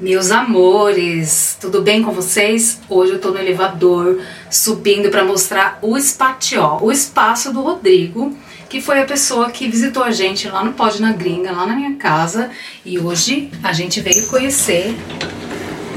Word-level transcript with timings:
Meus 0.00 0.30
amores, 0.30 1.58
tudo 1.60 1.82
bem 1.82 2.02
com 2.02 2.10
vocês? 2.10 2.80
Hoje 2.88 3.12
eu 3.12 3.20
tô 3.20 3.32
no 3.32 3.38
elevador 3.38 4.18
subindo 4.50 5.10
para 5.10 5.22
mostrar 5.26 5.78
o 5.82 5.94
Espatió, 5.94 6.78
o 6.80 6.90
espaço 6.90 7.52
do 7.52 7.60
Rodrigo, 7.60 8.34
que 8.70 8.80
foi 8.80 8.98
a 9.02 9.04
pessoa 9.04 9.50
que 9.50 9.68
visitou 9.68 10.02
a 10.02 10.10
gente 10.10 10.48
lá 10.48 10.64
no 10.64 10.72
Pod 10.72 11.02
na 11.02 11.12
Gringa, 11.12 11.52
lá 11.52 11.66
na 11.66 11.76
minha 11.76 11.96
casa, 11.96 12.50
e 12.82 12.98
hoje 12.98 13.50
a 13.62 13.74
gente 13.74 14.00
veio 14.00 14.26
conhecer 14.28 14.96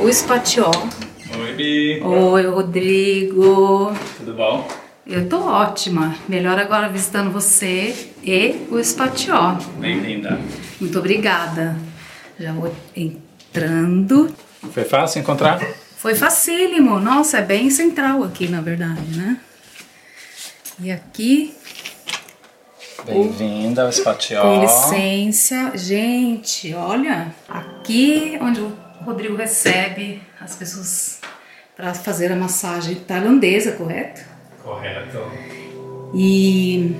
o 0.01 0.09
Espatió. 0.09 0.69
Oi, 1.39 1.53
Bi. 1.53 2.01
Oi, 2.03 2.45
Rodrigo. 2.47 3.93
Tudo 4.17 4.33
bom? 4.33 4.67
Eu 5.07 5.29
tô 5.29 5.37
ótima. 5.37 6.13
Melhor 6.27 6.59
agora 6.59 6.89
visitando 6.89 7.31
você 7.31 8.09
e 8.21 8.67
o 8.69 8.77
Espatió. 8.77 9.57
Bem-vinda. 9.79 10.41
Muito 10.81 10.99
obrigada. 10.99 11.77
Já 12.37 12.51
vou 12.51 12.69
entrando. 13.53 14.33
Foi 14.71 14.83
fácil 14.83 15.21
encontrar? 15.21 15.61
Foi 15.97 16.15
facílimo. 16.15 16.99
Nossa, 16.99 17.37
é 17.37 17.41
bem 17.43 17.69
central 17.69 18.23
aqui, 18.23 18.47
na 18.47 18.61
verdade, 18.61 19.15
né? 19.15 19.37
E 20.79 20.91
aqui, 20.91 21.53
Bem-vinda 23.05 23.83
ao 23.83 23.89
Espatió. 23.89 24.41
com 24.41 24.61
licença. 24.61 25.71
Gente, 25.75 26.73
olha. 26.73 27.33
Aqui 27.47 28.37
onde 28.41 28.59
o 28.59 28.75
Rodrigo 29.01 29.35
recebe 29.35 30.21
as 30.41 30.55
pessoas 30.55 31.19
para 31.75 31.93
fazer 31.93 32.31
a 32.31 32.35
massagem 32.35 32.95
tailandesa, 32.95 33.73
correto? 33.73 34.21
Correto. 34.63 35.19
E 36.15 36.95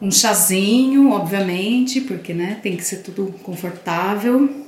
um 0.00 0.10
chazinho, 0.10 1.10
obviamente, 1.10 2.00
porque 2.00 2.32
né, 2.32 2.58
tem 2.62 2.76
que 2.76 2.84
ser 2.84 2.98
tudo 2.98 3.32
confortável. 3.42 4.67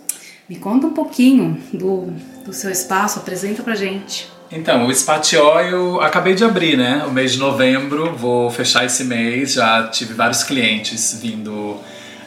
Me 0.50 0.56
conta 0.56 0.88
um 0.88 0.90
pouquinho 0.90 1.62
do, 1.72 2.12
do 2.44 2.52
seu 2.52 2.72
espaço, 2.72 3.20
apresenta 3.20 3.62
pra 3.62 3.76
gente. 3.76 4.28
Então, 4.50 4.84
o 4.84 4.90
Espatió 4.90 5.60
eu 5.60 6.00
acabei 6.00 6.34
de 6.34 6.42
abrir, 6.42 6.76
né? 6.76 7.04
O 7.06 7.12
mês 7.12 7.34
de 7.34 7.38
novembro, 7.38 8.16
vou 8.16 8.50
fechar 8.50 8.84
esse 8.84 9.04
mês. 9.04 9.52
Já 9.52 9.86
tive 9.86 10.12
vários 10.12 10.42
clientes 10.42 11.16
vindo 11.22 11.78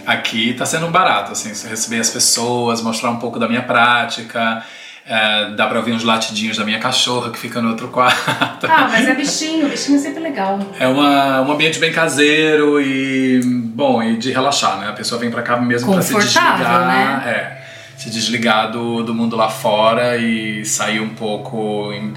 aqui. 0.07 0.53
Tá 0.53 0.65
sendo 0.65 0.85
um 0.85 0.89
barato, 0.89 1.33
assim, 1.33 1.49
receber 1.67 1.99
as 1.99 2.09
pessoas, 2.11 2.81
mostrar 2.81 3.11
um 3.11 3.17
pouco 3.17 3.37
da 3.37 3.45
minha 3.49 3.63
prática. 3.63 4.63
É, 5.05 5.49
dá 5.57 5.67
pra 5.67 5.79
ouvir 5.79 5.91
uns 5.91 6.05
latidinhos 6.05 6.55
da 6.55 6.63
minha 6.63 6.79
cachorra 6.79 7.29
que 7.29 7.37
fica 7.37 7.61
no 7.61 7.71
outro 7.71 7.89
quarto. 7.91 8.65
Ah, 8.65 8.87
mas 8.89 9.05
é 9.05 9.13
bichinho, 9.15 9.67
bichinho 9.67 9.97
é 9.97 10.01
sempre 10.01 10.23
legal. 10.23 10.57
É 10.79 10.87
uma, 10.87 11.41
um 11.41 11.51
ambiente 11.51 11.77
bem 11.77 11.91
caseiro 11.91 12.79
e 12.79 13.41
bom, 13.43 14.01
e 14.01 14.15
de 14.15 14.31
relaxar, 14.31 14.79
né? 14.79 14.87
A 14.87 14.93
pessoa 14.93 15.19
vem 15.19 15.29
pra 15.29 15.41
cá 15.41 15.57
mesmo 15.57 15.91
pra 15.91 16.01
se 16.01 16.15
desligar. 16.15 16.87
né? 16.87 17.23
É, 17.59 17.62
se 18.03 18.09
desligar 18.09 18.69
do, 18.71 19.01
do 19.03 19.13
mundo 19.13 19.35
lá 19.35 19.49
fora 19.49 20.17
e 20.17 20.65
sair 20.65 20.99
um 20.99 21.09
pouco 21.09 21.91
em- 21.93 22.13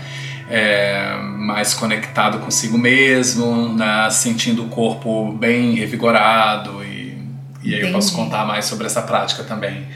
é, 0.49 1.17
mais 1.21 1.75
conectado 1.75 2.39
consigo 2.39 2.77
mesmo, 2.79 3.73
né? 3.75 4.09
Sentindo 4.11 4.65
o 4.65 4.69
corpo 4.69 5.33
bem 5.33 5.75
revigorado 5.75 6.85
e, 6.85 7.19
e 7.63 7.75
aí 7.75 7.81
eu 7.83 7.93
posso 7.93 8.15
contar 8.15 8.45
mais 8.45 8.65
sobre 8.65 8.87
essa 8.87 9.03
prática 9.03 9.43
também 9.45 9.87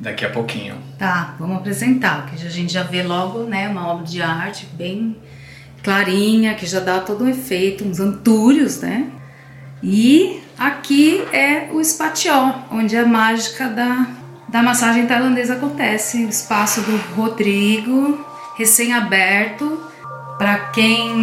daqui 0.00 0.24
a 0.24 0.30
pouquinho. 0.30 0.76
Tá, 0.98 1.34
vamos 1.38 1.56
apresentar, 1.58 2.26
que 2.26 2.44
a 2.44 2.50
gente 2.50 2.72
já 2.72 2.82
vê 2.82 3.02
logo, 3.04 3.44
né, 3.44 3.68
uma 3.68 3.86
obra 3.88 4.04
de 4.04 4.20
arte 4.20 4.66
bem 4.74 5.16
clarinha, 5.82 6.54
que 6.54 6.66
já 6.66 6.80
dá 6.80 6.98
todo 7.00 7.24
um 7.24 7.28
efeito, 7.28 7.84
uns 7.84 8.00
antúrios, 8.00 8.80
né? 8.80 9.06
E 9.82 10.40
aqui 10.58 11.22
é 11.32 11.68
o 11.72 11.80
Espatió, 11.80 12.62
onde 12.70 12.96
a 12.96 13.06
mágica 13.06 13.68
da, 13.68 14.06
da 14.52 14.62
massagem 14.62 15.06
tailandesa 15.06 15.54
acontece, 15.54 16.26
o 16.26 16.28
espaço 16.28 16.82
do 16.82 16.94
Rodrigo, 17.16 18.22
recém-aberto. 18.58 19.80
Para 20.36 20.58
quem 20.70 21.16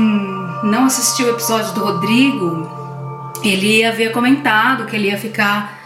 não 0.64 0.86
assistiu 0.86 1.28
o 1.28 1.30
episódio 1.30 1.72
do 1.74 1.82
Rodrigo, 1.82 3.32
ele 3.44 3.86
havia 3.86 4.10
comentado 4.10 4.88
que 4.88 4.96
ele 4.96 5.10
ia 5.10 5.18
ficar 5.18 5.78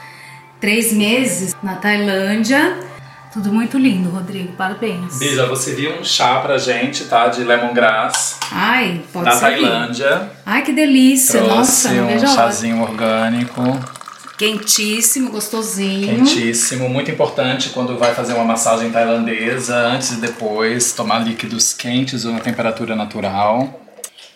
três 0.62 0.94
meses 0.94 1.53
na 1.62 1.76
Tailândia. 1.76 2.80
Tudo 3.34 3.52
muito 3.52 3.78
lindo, 3.78 4.09
Rodrigo. 4.09 4.53
Parabéns. 4.53 5.18
Bija, 5.20 5.46
você 5.46 5.74
viu 5.74 6.00
um 6.00 6.03
chá 6.03 6.40
pra 6.40 6.58
gente, 6.58 7.06
tá? 7.06 7.28
De 7.28 7.44
lemongrass 7.44 8.38
Ai, 8.52 9.02
pode 9.12 9.26
da 9.26 9.32
servir. 9.32 9.68
Tailândia. 9.68 10.32
Ai, 10.46 10.62
que 10.62 10.72
delícia. 10.72 11.42
Nossa, 11.42 11.90
Trouxe 11.90 12.16
não 12.16 12.16
um 12.16 12.28
chazinho 12.36 12.82
orgânico, 12.82 13.62
Quentíssimo, 14.44 15.31
gostosinho. 15.31 16.18
quentíssimo, 16.18 16.90
muito 16.90 17.09
importante 17.09 17.70
quando 17.70 17.98
vai 17.98 18.14
fazer 18.14 18.34
uma 18.34 18.44
massagem 18.44 18.92
tailandesa, 18.92 19.74
antes 19.78 20.12
e 20.12 20.16
depois, 20.18 20.92
tomar 20.92 21.20
líquidos 21.20 21.72
quentes 21.72 22.26
ou 22.26 22.34
na 22.34 22.42
temperatura 22.42 22.94
natural. 22.94 23.80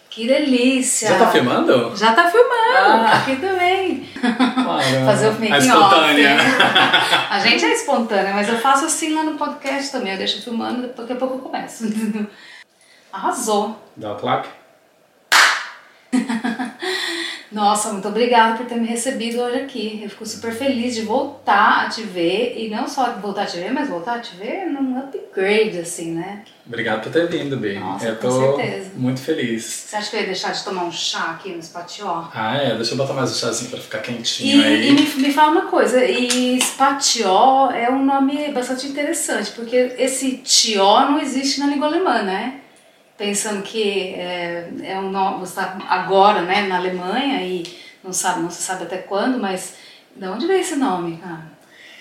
Que 0.09 0.25
delícia. 0.25 1.09
Já 1.09 1.19
tá 1.19 1.28
filmando? 1.29 1.91
Já 1.94 2.13
tá 2.13 2.31
filmando. 2.31 2.47
Ah. 2.78 3.17
Aqui 3.17 3.35
também. 3.35 4.09
Claro. 4.22 5.06
Fazer 5.06 5.28
o 5.28 5.34
making 5.34 5.51
A 5.51 5.57
espontânea. 5.57 6.35
off. 6.35 7.28
A 7.29 7.40
gente 7.40 7.66
é 7.66 7.73
espontânea, 7.73 8.34
mas 8.34 8.47
eu 8.47 8.57
faço 8.59 8.85
assim 8.85 9.13
lá 9.13 9.23
no 9.23 9.38
podcast 9.38 9.91
também. 9.91 10.13
Eu 10.13 10.17
deixo 10.17 10.41
filmando, 10.41 10.88
daqui 10.88 11.12
a 11.12 11.16
pouco 11.17 11.35
eu 11.35 11.40
começo. 11.40 11.84
Arrasou. 13.12 13.78
Dá 13.97 14.13
o 14.13 14.16
claque? 14.16 14.47
Nossa, 17.52 17.94
muito 17.94 18.08
obrigada 18.08 18.58
por 18.58 18.66
ter 18.66 18.75
me 18.75 18.88
recebido 18.88 19.40
hoje 19.41 19.58
aqui. 19.59 20.02
Eu 20.03 20.09
fico 20.09 20.25
super 20.25 20.52
feliz 20.53 20.94
de 20.96 21.02
voltar 21.03 21.85
a 21.85 21.90
te 21.90 22.03
ver. 22.03 22.56
E 22.58 22.69
não 22.69 22.88
só 22.88 23.13
voltar 23.13 23.44
a 23.44 23.46
te 23.46 23.58
ver, 23.58 23.72
mas 23.72 23.88
voltar 23.88 24.16
a 24.16 24.19
te 24.19 24.35
ver 24.35 24.66
num 24.66 24.97
upgrade, 25.00 25.80
assim, 25.80 26.12
né? 26.12 26.44
Obrigado 26.66 27.02
por 27.03 27.12
ter 27.12 27.28
vindo, 27.30 27.56
Bi. 27.56 27.80
Nossa, 27.80 28.06
eu 28.08 28.16
com 28.18 28.28
tô 28.28 28.58
certeza. 28.58 28.91
muito 28.96 29.22
feliz. 29.22 29.63
Você 29.63 29.96
acha 29.96 30.09
que 30.09 30.16
eu 30.18 30.19
ia 30.19 30.25
deixar 30.25 30.52
de 30.52 30.63
tomar 30.66 30.84
um 30.84 30.91
chá 30.91 31.31
aqui 31.31 31.50
no 31.53 31.63
Spatió? 31.63 32.30
Ah, 32.34 32.58
é, 32.58 32.75
deixa 32.75 32.91
eu 32.94 32.97
botar 32.97 33.13
mais 33.13 33.31
um 33.31 33.35
chazinho 33.35 33.72
pra 33.72 33.79
ficar 33.79 34.00
quentinho 34.00 34.62
E, 34.62 34.66
aí. 34.66 34.90
e 34.90 34.91
me, 34.91 35.02
me 35.28 35.31
fala 35.31 35.52
uma 35.52 35.62
coisa, 35.68 36.03
e 36.03 36.59
Spatió 36.62 37.72
é 37.72 37.90
um 37.90 38.03
nome 38.03 38.52
bastante 38.52 38.85
interessante, 38.88 39.52
porque 39.52 39.96
esse 39.97 40.38
tió 40.44 41.06
não 41.09 41.22
existe 41.22 41.59
na 41.62 41.68
língua 41.68 41.88
alemã, 41.88 42.22
né? 42.24 42.56
Pensando 43.17 43.63
que 43.63 44.13
é, 44.13 44.69
é 44.83 45.00
um 45.00 45.11
você 45.39 45.59
está 45.59 45.78
agora 45.89 46.41
né, 46.44 46.67
na 46.67 46.78
Alemanha 46.78 47.41
e 47.41 47.63
não, 48.03 48.13
sabe, 48.13 48.41
não 48.41 48.51
se 48.51 48.61
sabe 48.61 48.83
até 48.83 48.97
quando, 48.97 49.39
mas 49.39 49.75
de 50.16 50.28
onde 50.28 50.45
veio 50.45 50.61
esse 50.61 50.75
nome, 50.75 51.17
cara? 51.17 51.57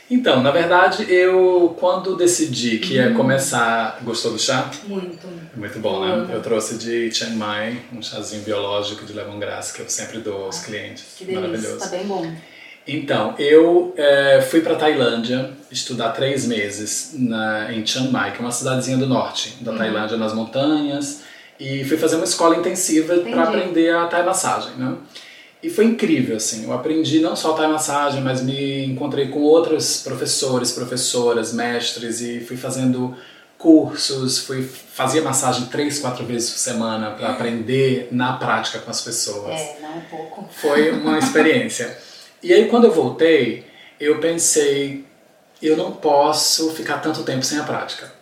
Então, 0.09 0.41
na 0.41 0.53
verdade, 0.53 1.10
eu 1.12 1.75
quando 1.81 2.16
decidi 2.16 2.78
que 2.78 2.94
ia 2.94 3.12
começar. 3.12 3.99
Gostou 4.03 4.32
do 4.32 4.38
chá? 4.38 4.71
Muito. 4.87 5.27
Muito 5.56 5.78
bom, 5.81 6.04
né? 6.04 6.32
Eu 6.32 6.41
trouxe 6.41 6.78
de 6.78 7.10
Chiang 7.12 7.34
Mai 7.34 7.83
um 7.93 8.00
chazinho 8.00 8.43
biológico 8.43 9.04
de 9.04 9.12
lemongrass 9.12 9.72
que 9.72 9.81
eu 9.81 9.88
sempre 9.88 10.19
dou 10.19 10.44
aos 10.44 10.60
clientes. 10.60 11.04
Que 11.19 11.25
delícia, 11.25 11.48
Maravilhoso. 11.48 11.78
tá 11.78 11.87
bem 11.88 12.06
bom. 12.06 12.33
Então, 12.88 13.34
eu 13.38 13.92
eh, 13.97 14.41
fui 14.48 14.60
para 14.60 14.76
Tailândia 14.76 15.50
estudar 15.72 16.10
três 16.10 16.47
meses 16.47 17.10
na, 17.14 17.72
em 17.72 17.84
Chiang 17.84 18.10
Mai, 18.12 18.32
que 18.32 18.38
é 18.38 18.41
uma 18.41 18.52
cidadezinha 18.52 18.97
do 18.97 19.06
norte 19.06 19.56
da 19.60 19.72
Uhum. 19.72 19.78
Tailândia, 19.78 20.16
nas 20.16 20.32
montanhas, 20.32 21.22
e 21.58 21.84
fui 21.84 21.97
fazer 21.97 22.14
uma 22.16 22.24
escola 22.24 22.56
intensiva 22.56 23.16
para 23.19 23.42
aprender 23.42 23.92
a 23.92 24.06
Thai 24.06 24.24
massagem, 24.24 24.72
né? 24.76 24.94
E 25.62 25.69
foi 25.70 25.86
incrível, 25.86 26.36
assim, 26.36 26.64
eu 26.64 26.72
aprendi 26.72 27.19
não 27.19 27.34
só 27.34 27.54
Thai 27.54 27.66
massagem, 27.66 28.20
mas 28.22 28.41
me 28.41 28.84
encontrei 28.84 29.28
com 29.28 29.41
outros 29.41 30.03
professores, 30.03 30.70
professoras, 30.70 31.53
mestres, 31.53 32.20
e 32.20 32.38
fui 32.41 32.56
fazendo 32.56 33.16
cursos, 33.58 34.38
fui 34.38 34.62
fazia 34.62 35.22
massagem 35.22 35.66
três, 35.66 35.98
quatro 35.98 36.24
vezes 36.24 36.50
por 36.50 36.58
semana 36.58 37.10
para 37.12 37.30
aprender 37.30 38.08
na 38.12 38.34
prática 38.34 38.78
com 38.78 38.91
as 38.91 39.00
pessoas. 39.00 39.50
É, 39.60 39.78
não 39.82 39.97
um 39.97 40.00
pouco. 40.03 40.48
Foi 40.53 40.91
uma 40.92 41.18
experiência. 41.18 42.06
E 42.42 42.52
aí, 42.52 42.69
quando 42.69 42.84
eu 42.84 42.92
voltei, 42.92 43.64
eu 43.98 44.18
pensei, 44.18 45.04
eu 45.62 45.77
não 45.77 45.92
posso 45.92 46.71
ficar 46.72 46.98
tanto 46.98 47.22
tempo 47.22 47.42
sem 47.42 47.59
a 47.59 47.62
prática, 47.65 48.12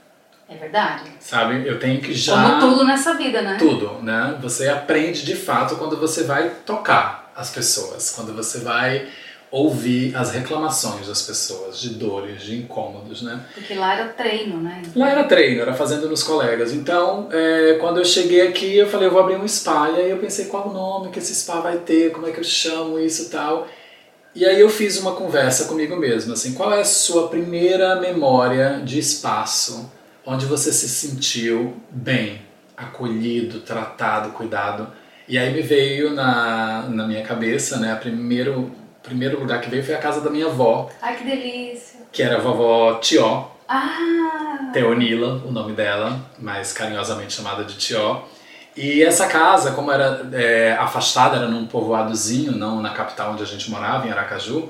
É 0.49 0.55
verdade. 0.55 1.11
sabe? 1.21 1.67
Eu 1.67 1.79
tenho 1.79 2.01
que 2.01 2.15
já... 2.15 2.35
Como 2.61 2.61
tudo 2.61 2.85
nessa 2.85 3.15
vida, 3.15 3.43
né? 3.43 3.57
Tudo, 3.59 3.99
né? 4.03 4.39
Você 4.41 4.69
aprende 4.69 5.25
de 5.25 5.35
fato 5.35 5.77
quando 5.77 5.97
você 5.97 6.23
vai 6.25 6.51
tocar 6.65 7.33
as 7.37 7.51
pessoas, 7.51 8.11
quando 8.11 8.33
você 8.35 8.61
vai 8.61 9.09
ouvir 9.51 10.17
as 10.17 10.33
reclamações 10.33 11.07
das 11.07 11.23
pessoas, 11.23 11.81
de 11.81 11.91
dores, 11.91 12.43
de 12.43 12.57
incômodos, 12.57 13.23
né? 13.23 13.41
Porque 13.55 13.75
lá 13.75 13.95
era 13.95 14.09
treino, 14.09 14.61
né? 14.61 14.83
Lá 14.97 15.11
era 15.11 15.25
treino, 15.25 15.63
era 15.63 15.73
fazendo 15.75 16.09
nos 16.09 16.25
colegas. 16.25 16.73
Então, 16.73 17.29
é, 17.31 17.77
quando 17.81 17.99
eu 17.99 18.05
cheguei 18.05 18.47
aqui, 18.49 18.77
eu 18.77 18.89
falei, 18.89 19.07
eu 19.07 19.13
vou 19.13 19.21
abrir 19.21 19.37
um 19.37 19.47
spa. 19.47 19.91
E 19.91 20.01
aí 20.01 20.11
eu 20.11 20.19
pensei, 20.19 20.47
qual 20.47 20.69
o 20.69 20.73
nome 20.73 21.11
que 21.11 21.21
esse 21.21 21.33
spa 21.35 21.61
vai 21.61 21.79
ter, 21.79 22.11
como 22.13 22.27
é 22.27 22.33
que 22.33 22.41
eu 22.41 22.45
chamo 22.45 22.99
isso 22.99 23.23
e 23.23 23.29
tal. 23.31 23.69
E 24.35 24.45
aí 24.45 24.61
eu 24.61 24.69
fiz 24.69 24.99
uma 24.99 25.13
conversa 25.13 25.67
comigo 25.67 25.97
mesmo, 25.97 26.33
assim, 26.33 26.55
qual 26.55 26.73
é 26.73 26.81
a 26.81 26.85
sua 26.85 27.29
primeira 27.29 28.01
memória 28.01 28.81
de 28.85 28.99
espaço 28.99 29.91
onde 30.27 30.45
você 30.47 30.73
se 30.73 30.89
sentiu 30.89 31.77
bem, 31.91 32.43
acolhido, 32.77 33.61
tratado, 33.61 34.31
cuidado? 34.31 34.89
E 35.29 35.39
aí 35.39 35.53
me 35.53 35.63
veio 35.63 36.11
na, 36.11 36.83
na 36.89 37.07
minha 37.07 37.23
cabeça, 37.23 37.79
né, 37.79 37.93
a 37.93 37.97
primeiro, 37.97 38.73
primeiro 39.03 39.39
lugar 39.39 39.61
que 39.61 39.71
veio 39.71 39.85
foi 39.85 39.95
a 39.95 39.99
casa 39.99 40.21
da 40.21 40.31
minha 40.31 40.47
avó, 40.47 40.91
Ai, 41.01 41.17
que 41.17 41.25
delícia. 41.25 42.01
que 42.11 42.23
era 42.23 42.37
a 42.37 42.41
vovó 42.41 42.95
Tió, 42.95 43.51
Ah! 43.69 44.71
Teonila, 44.73 45.41
o 45.47 45.53
nome 45.53 45.73
dela, 45.75 46.21
mais 46.39 46.73
carinhosamente 46.73 47.33
chamada 47.35 47.63
de 47.65 47.77
Tió. 47.77 48.23
E 48.77 49.03
essa 49.03 49.27
casa, 49.27 49.73
como 49.73 49.93
era 49.93 50.29
é, 50.33 50.73
afastada, 50.73 51.37
era 51.37 51.47
num 51.47 51.67
povoadozinho, 51.67 52.53
não 52.53 52.83
na 52.83 52.91
capital 52.91 53.33
onde 53.33 53.43
a 53.43 53.47
gente 53.47 53.71
morava, 53.71 54.07
em 54.07 54.11
Aracaju, 54.11 54.69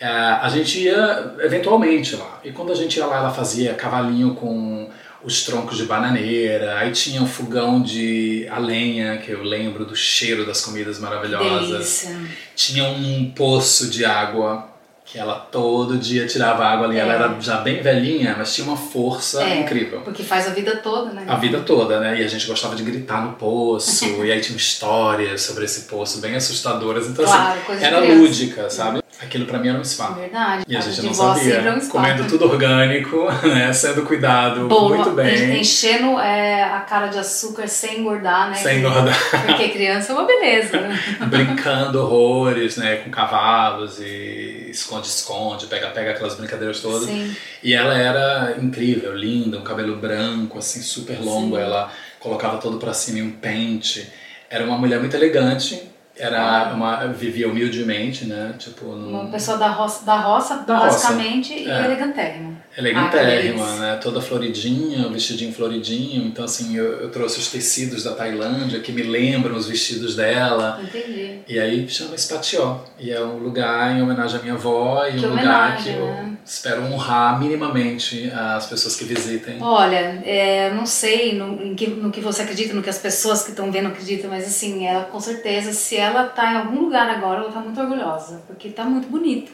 é, 0.00 0.06
a 0.06 0.48
gente 0.48 0.80
ia 0.80 1.34
eventualmente 1.40 2.16
lá. 2.16 2.40
E 2.44 2.52
quando 2.52 2.72
a 2.72 2.74
gente 2.74 2.96
ia 2.96 3.06
lá, 3.06 3.18
ela 3.18 3.30
fazia 3.30 3.74
cavalinho 3.74 4.34
com 4.34 4.88
os 5.22 5.44
troncos 5.44 5.76
de 5.76 5.84
bananeira, 5.84 6.78
aí 6.78 6.92
tinha 6.92 7.20
um 7.20 7.26
fogão 7.26 7.82
de 7.82 8.46
a 8.50 8.58
lenha, 8.58 9.18
que 9.18 9.30
eu 9.30 9.42
lembro 9.42 9.84
do 9.84 9.94
cheiro 9.94 10.46
das 10.46 10.60
comidas 10.60 10.98
maravilhosas. 10.98 11.68
Delícia. 11.68 12.20
Tinha 12.54 12.84
um 12.84 13.30
poço 13.30 13.90
de 13.90 14.04
água 14.04 14.67
que 15.10 15.18
ela 15.18 15.36
todo 15.36 15.96
dia 15.96 16.26
tirava 16.26 16.66
água 16.66 16.86
ali. 16.86 16.98
É. 16.98 17.00
Ela 17.00 17.14
era 17.14 17.36
já 17.40 17.58
bem 17.58 17.80
velhinha, 17.82 18.34
mas 18.36 18.54
tinha 18.54 18.66
uma 18.66 18.76
força 18.76 19.42
É. 19.42 19.60
incrível. 19.60 20.02
Porque 20.02 20.22
faz 20.22 20.46
a 20.46 20.50
vida 20.50 20.76
toda, 20.76 21.12
né? 21.12 21.24
A 21.26 21.36
vida 21.36 21.60
toda, 21.60 21.98
né? 21.98 22.20
E 22.20 22.24
a 22.24 22.28
gente 22.28 22.46
gostava 22.46 22.76
de 22.76 22.82
gritar 22.82 23.24
no 23.24 23.32
poço, 23.32 24.04
e 24.24 24.30
aí 24.30 24.40
tinha 24.40 24.56
histórias 24.56 25.40
sobre 25.42 25.64
esse 25.64 25.82
poço 25.82 26.20
bem 26.20 26.36
assustadoras. 26.36 27.06
Então, 27.06 27.24
Claro, 27.24 27.52
assim, 27.54 27.64
coisa 27.64 27.80
de 27.80 27.86
era 27.86 28.00
lúdica, 28.00 28.68
sabe? 28.68 29.02
Aquilo 29.20 29.46
pra 29.46 29.58
mim 29.58 29.68
era 29.68 29.78
um 29.78 29.84
spa. 29.84 30.10
Verdade. 30.10 30.64
E 30.68 30.76
a 30.76 30.80
gente 30.80 31.02
não 31.02 31.12
sabia. 31.12 31.74
um 31.74 31.80
spa. 31.80 31.92
Comendo 31.92 32.28
tudo 32.28 32.44
orgânico, 32.44 33.26
né? 33.42 33.72
Sendo 33.72 34.02
cuidado 34.02 34.68
Bom, 34.68 34.90
muito 34.90 35.10
bem. 35.10 35.60
Enchendo 35.60 36.20
é, 36.20 36.62
a 36.62 36.80
cara 36.80 37.08
de 37.08 37.18
açúcar 37.18 37.66
sem 37.66 38.00
engordar, 38.00 38.50
né? 38.50 38.54
Sem 38.54 38.78
engordar. 38.78 39.18
Porque 39.46 39.70
criança 39.70 40.12
é 40.12 40.14
uma 40.14 40.24
beleza. 40.24 40.78
brincando 41.26 42.00
horrores, 42.00 42.76
né, 42.76 42.96
com 42.96 43.10
cavalos 43.10 43.98
e 43.98 44.68
esconde-esconde, 44.70 45.66
pega-pega, 45.66 46.12
aquelas 46.12 46.36
brincadeiras 46.36 46.80
todas. 46.80 47.08
Sim. 47.08 47.34
E 47.62 47.74
ela 47.74 47.98
era 47.98 48.56
incrível, 48.60 49.14
linda, 49.16 49.58
um 49.58 49.62
cabelo 49.62 49.96
branco, 49.96 50.58
assim, 50.58 50.80
super 50.80 51.20
longo. 51.20 51.56
Sim. 51.56 51.62
Ela 51.62 51.92
colocava 52.20 52.58
todo 52.58 52.78
pra 52.78 52.94
cima 52.94 53.18
em 53.18 53.22
um 53.22 53.32
pente. 53.32 54.08
Era 54.48 54.64
uma 54.64 54.78
mulher 54.78 55.00
muito 55.00 55.14
elegante. 55.14 55.97
Era 56.18 56.72
uma 56.74 57.06
vivia 57.06 57.48
humildemente, 57.48 58.24
né? 58.26 58.54
Tipo, 58.58 58.86
num, 58.86 59.20
Uma 59.20 59.30
pessoa 59.30 59.56
da 59.56 59.68
roça, 59.68 60.04
da 60.04 60.16
roça 60.16 60.56
Da 60.66 60.74
basicamente, 60.80 61.52
e 61.54 61.68
É. 61.70 61.84
elegantérrima. 61.84 62.48
Ah, 62.76 62.80
elegantérrima, 62.80 63.64
delícia. 63.64 63.80
né? 63.80 63.98
Toda 64.02 64.20
floridinha, 64.20 65.06
o 65.06 65.10
vestidinho 65.10 65.52
floridinho. 65.52 66.26
Então, 66.26 66.44
assim, 66.44 66.76
eu, 66.76 66.84
eu 67.02 67.10
trouxe 67.10 67.38
os 67.38 67.48
tecidos 67.50 68.04
da 68.04 68.12
Tailândia 68.14 68.80
que 68.80 68.92
me 68.92 69.02
lembram 69.02 69.56
os 69.56 69.68
vestidos 69.68 70.16
dela. 70.16 70.80
Entendi. 70.82 71.40
E 71.48 71.58
aí 71.58 71.88
chama 71.88 72.14
Espatió. 72.14 72.84
E 72.98 73.10
é 73.10 73.20
um 73.20 73.38
lugar 73.38 73.96
em 73.96 74.02
homenagem 74.02 74.38
à 74.38 74.42
minha 74.42 74.54
avó 74.54 75.04
e 75.06 75.12
Que 75.18 75.26
um 75.26 75.30
lugar 75.30 75.76
que 75.76 75.88
eu 75.90 76.06
né? 76.06 76.37
Espero 76.48 76.82
honrar 76.84 77.38
minimamente 77.38 78.30
as 78.30 78.66
pessoas 78.66 78.96
que 78.96 79.04
visitem. 79.04 79.62
Olha, 79.62 80.22
é, 80.24 80.70
não 80.72 80.86
sei 80.86 81.34
no, 81.34 81.74
que, 81.74 81.86
no 81.88 82.10
que 82.10 82.20
você 82.20 82.42
acredita, 82.42 82.72
no 82.72 82.82
que 82.82 82.88
as 82.88 82.98
pessoas 82.98 83.42
que 83.42 83.50
estão 83.50 83.70
vendo 83.70 83.88
acreditam, 83.88 84.30
mas 84.30 84.46
assim, 84.46 84.86
ela 84.86 85.04
com 85.04 85.20
certeza, 85.20 85.72
se 85.72 85.96
ela 85.96 86.24
tá 86.24 86.52
em 86.52 86.56
algum 86.56 86.80
lugar 86.80 87.08
agora, 87.10 87.42
ela 87.42 87.52
tá 87.52 87.60
muito 87.60 87.78
orgulhosa, 87.78 88.42
porque 88.46 88.70
tá 88.70 88.84
muito 88.84 89.08
bonito. 89.08 89.52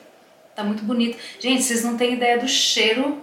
Tá 0.54 0.62
muito 0.62 0.84
bonito. 0.84 1.18
Gente, 1.40 1.64
vocês 1.64 1.82
não 1.82 1.96
têm 1.96 2.14
ideia 2.14 2.38
do 2.38 2.46
cheiro 2.46 3.18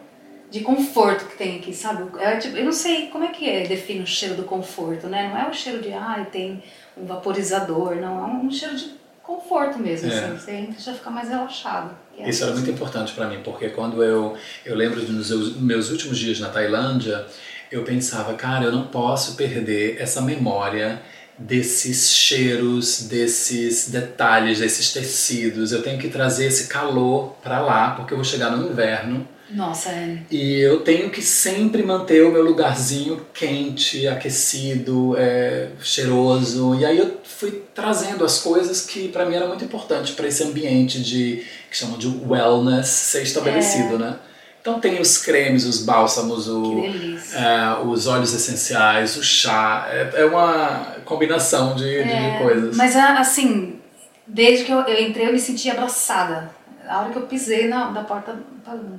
de 0.49 0.59
conforto 0.59 1.25
que 1.27 1.37
tem 1.37 1.57
aqui, 1.57 1.73
sabe? 1.73 2.03
É, 2.19 2.35
tipo, 2.35 2.57
eu 2.57 2.65
não 2.65 2.73
sei 2.73 3.07
como 3.07 3.23
é 3.23 3.29
que 3.29 3.49
é, 3.49 3.65
define 3.65 4.01
o 4.01 4.07
cheiro 4.07 4.35
do 4.35 4.43
conforto, 4.43 5.07
né? 5.07 5.29
Não 5.29 5.37
é 5.37 5.49
o 5.49 5.53
cheiro 5.53 5.81
de, 5.81 5.93
ai, 5.93 6.25
tem 6.25 6.61
um 6.97 7.05
vaporizador, 7.05 7.95
não, 7.95 8.19
é 8.19 8.27
um 8.27 8.51
cheiro 8.51 8.75
de 8.75 9.00
conforto 9.23 9.79
mesmo, 9.79 10.11
É. 10.11 10.17
assim, 10.17 10.37
você 10.37 10.51
entra 10.51 10.75
e 10.79 10.83
já 10.83 10.93
fica 10.93 11.09
mais 11.09 11.29
relaxado. 11.29 11.95
É 12.17 12.29
Isso 12.29 12.43
era 12.43 12.53
muito 12.53 12.69
importante 12.69 13.13
para 13.13 13.27
mim, 13.27 13.39
porque 13.43 13.69
quando 13.69 14.03
eu, 14.03 14.35
eu 14.65 14.75
lembro 14.75 15.01
dos 15.01 15.29
meus, 15.29 15.55
meus 15.57 15.89
últimos 15.89 16.17
dias 16.17 16.39
na 16.39 16.49
Tailândia, 16.49 17.25
eu 17.71 17.83
pensava, 17.83 18.33
cara, 18.33 18.65
eu 18.65 18.71
não 18.71 18.87
posso 18.87 19.35
perder 19.35 19.97
essa 19.99 20.21
memória 20.21 21.01
desses 21.37 22.11
cheiros, 22.11 23.03
desses 23.07 23.89
detalhes, 23.89 24.59
desses 24.59 24.91
tecidos. 24.93 25.71
Eu 25.71 25.81
tenho 25.81 25.97
que 25.97 26.09
trazer 26.09 26.45
esse 26.45 26.67
calor 26.67 27.35
para 27.41 27.59
lá, 27.61 27.91
porque 27.91 28.13
eu 28.13 28.17
vou 28.17 28.25
chegar 28.25 28.51
no 28.51 28.69
inverno 28.69 29.27
Nossa, 29.53 29.89
é. 29.89 30.17
E 30.31 30.59
eu 30.61 30.79
tenho 30.81 31.09
que 31.09 31.21
sempre 31.21 31.83
manter 31.83 32.23
o 32.23 32.31
meu 32.31 32.43
lugarzinho 32.43 33.25
quente, 33.33 34.07
aquecido, 34.07 35.15
é, 35.17 35.69
cheiroso. 35.81 36.75
E 36.75 36.85
aí 36.85 36.97
eu 36.97 37.19
fui 37.23 37.63
trazendo 37.75 38.23
as 38.23 38.39
coisas 38.39 38.81
que 38.85 39.09
para 39.09 39.25
mim 39.25 39.35
era 39.35 39.47
muito 39.47 39.63
importante 39.65 40.13
para 40.13 40.27
esse 40.27 40.43
ambiente 40.43 41.01
de 41.01 41.45
que 41.69 41.77
chamam 41.77 41.97
de 41.97 42.07
wellness 42.07 42.87
ser 42.87 43.23
estabelecido, 43.23 43.97
né? 43.99 44.15
Então 44.61 44.79
tem 44.79 45.01
os 45.01 45.17
cremes, 45.17 45.65
os 45.65 45.83
bálsamos, 45.83 46.47
o, 46.47 46.83
é, 47.33 47.83
os 47.85 48.05
óleos 48.07 48.33
essenciais, 48.33 49.17
o 49.17 49.23
chá. 49.23 49.87
É, 49.91 50.21
é 50.21 50.25
uma 50.25 50.97
combinação 51.03 51.75
de, 51.75 51.97
É, 51.97 52.03
de 52.31 52.37
coisas. 52.37 52.77
Mas 52.77 52.95
a- 52.95 53.19
assim, 53.19 53.79
desde 54.27 54.63
que 54.65 54.71
eu, 54.71 54.79
eu 54.81 55.01
entrei, 55.03 55.27
eu 55.27 55.33
me 55.33 55.39
senti 55.39 55.69
abraçada. 55.69 56.51
A 56.91 56.99
hora 56.99 57.11
que 57.11 57.17
eu 57.17 57.27
pisei 57.27 57.67
na, 57.67 57.89
da 57.91 58.03
porta 58.03 58.37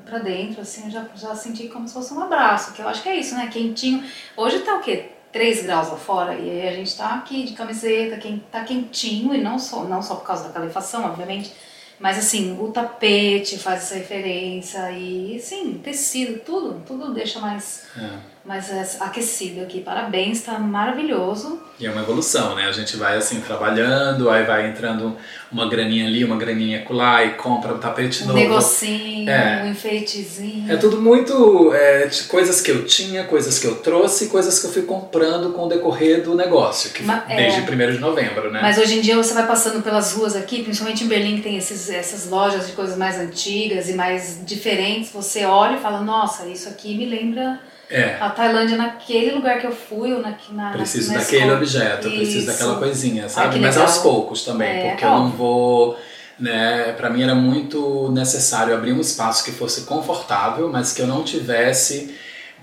pra 0.04 0.18
dentro, 0.18 0.62
assim, 0.62 0.86
eu 0.86 0.90
já, 0.90 1.06
já 1.14 1.34
senti 1.34 1.68
como 1.68 1.86
se 1.86 1.94
fosse 1.94 2.14
um 2.14 2.20
abraço, 2.20 2.72
que 2.72 2.80
eu 2.80 2.88
acho 2.88 3.02
que 3.02 3.08
é 3.08 3.16
isso, 3.16 3.34
né? 3.34 3.48
Quentinho. 3.52 4.02
Hoje 4.36 4.60
tá 4.60 4.76
o 4.76 4.80
quê? 4.80 5.10
3 5.30 5.62
graus 5.64 5.88
lá 5.88 5.96
fora, 5.96 6.34
e 6.34 6.48
aí 6.48 6.68
a 6.68 6.72
gente 6.72 6.94
tá 6.96 7.14
aqui 7.14 7.44
de 7.44 7.54
camiseta, 7.54 8.18
quem 8.18 8.42
tá 8.50 8.64
quentinho, 8.64 9.34
e 9.34 9.40
não 9.40 9.58
só, 9.58 9.84
não 9.84 10.02
só 10.02 10.16
por 10.16 10.26
causa 10.26 10.44
da 10.44 10.50
calefação, 10.50 11.06
obviamente, 11.06 11.52
mas 11.98 12.18
assim, 12.18 12.58
o 12.60 12.70
tapete 12.70 13.58
faz 13.58 13.84
essa 13.84 13.94
referência, 13.94 14.90
e 14.92 15.38
sim, 15.40 15.80
tecido, 15.82 16.40
tudo, 16.40 16.82
tudo 16.86 17.14
deixa 17.14 17.40
mais, 17.40 17.86
É. 17.96 18.31
mais 18.44 18.70
é, 18.70 18.84
aquecido 19.00 19.60
aqui. 19.62 19.80
Parabéns, 19.80 20.40
tá 20.42 20.58
maravilhoso. 20.58 21.60
E 21.78 21.86
é 21.86 21.90
uma 21.90 22.02
evolução, 22.02 22.54
né? 22.54 22.66
A 22.66 22.72
gente 22.72 22.96
vai 22.96 23.16
assim 23.16 23.40
trabalhando, 23.40 24.28
aí 24.30 24.44
vai 24.44 24.68
entrando 24.68 25.16
uma 25.50 25.68
graninha 25.68 26.06
ali, 26.06 26.24
uma 26.24 26.36
graninha 26.36 26.84
lá 26.90 27.24
e 27.24 27.34
compra 27.34 27.72
um 27.74 27.78
tapete 27.78 28.22
Um 28.24 28.26
novo. 28.28 28.38
negocinho, 28.38 29.28
É. 29.30 29.62
um 29.64 29.70
enfeitezinho. 29.70 30.72
É 30.72 30.76
tudo 30.76 31.00
muito 31.00 31.72
é, 31.72 32.06
de 32.06 32.24
coisas 32.24 32.60
que 32.60 32.70
eu 32.70 32.84
tinha, 32.84 33.24
coisas 33.24 33.58
que 33.58 33.66
eu 33.66 33.76
trouxe, 33.76 34.26
coisas 34.28 34.58
que 34.60 34.66
eu 34.66 34.72
fui 34.72 34.82
comprando 34.82 35.52
com 35.52 35.66
o 35.66 35.68
decorrer 35.68 36.22
do 36.22 36.34
negócio, 36.34 36.90
que 36.90 37.02
Ma- 37.02 37.20
foi 37.22 37.34
é. 37.34 37.36
desde 37.36 37.60
1 37.60 37.92
de 37.92 37.98
novembro, 37.98 38.50
né? 38.50 38.60
Mas 38.62 38.78
hoje 38.78 38.98
em 38.98 39.00
dia 39.00 39.16
você 39.16 39.34
vai 39.34 39.46
passando 39.46 39.82
pelas 39.82 40.12
ruas 40.12 40.34
aqui, 40.36 40.62
principalmente 40.62 41.04
em 41.04 41.08
Berlim, 41.08 41.36
que 41.36 41.42
tem 41.42 41.56
esses, 41.56 41.88
essas 41.90 42.28
lojas 42.28 42.66
de 42.66 42.72
coisas 42.72 42.96
mais 42.96 43.18
antigas 43.18 43.88
e 43.88 43.92
mais 43.94 44.40
diferentes. 44.44 45.10
Você 45.12 45.44
olha 45.44 45.76
e 45.76 45.80
fala: 45.80 46.00
Nossa, 46.00 46.46
isso 46.46 46.68
aqui 46.68 46.96
me 46.96 47.06
lembra 47.06 47.58
É, 47.92 48.16
a 48.20 48.30
Tailândia 48.30 48.76
naquele 48.76 49.32
lugar 49.32 49.60
que 49.60 49.66
eu 49.66 49.72
fui, 49.72 50.12
ou 50.14 50.20
na, 50.20 50.34
na, 50.50 50.70
preciso 50.72 51.12
na 51.12 51.18
daquele 51.18 51.42
escola. 51.42 51.58
objeto, 51.58 52.08
preciso 52.08 52.38
Isso. 52.38 52.46
daquela 52.46 52.78
coisinha, 52.78 53.28
sabe? 53.28 53.58
Mas 53.58 53.76
aos 53.76 53.98
poucos 53.98 54.44
também, 54.44 54.68
É, 54.68 54.88
porque 54.90 55.04
eu 55.04 55.10
não 55.10 55.28
vou. 55.30 55.98
Né, 56.40 56.92
para 56.96 57.08
mim 57.10 57.22
era 57.22 57.34
muito 57.34 58.10
necessário 58.10 58.74
abrir 58.74 58.92
um 58.92 59.00
espaço 59.00 59.44
que 59.44 59.52
fosse 59.52 59.82
confortável, 59.82 60.68
mas 60.72 60.92
que 60.92 61.00
eu 61.02 61.06
não 61.06 61.22
tivesse 61.22 62.16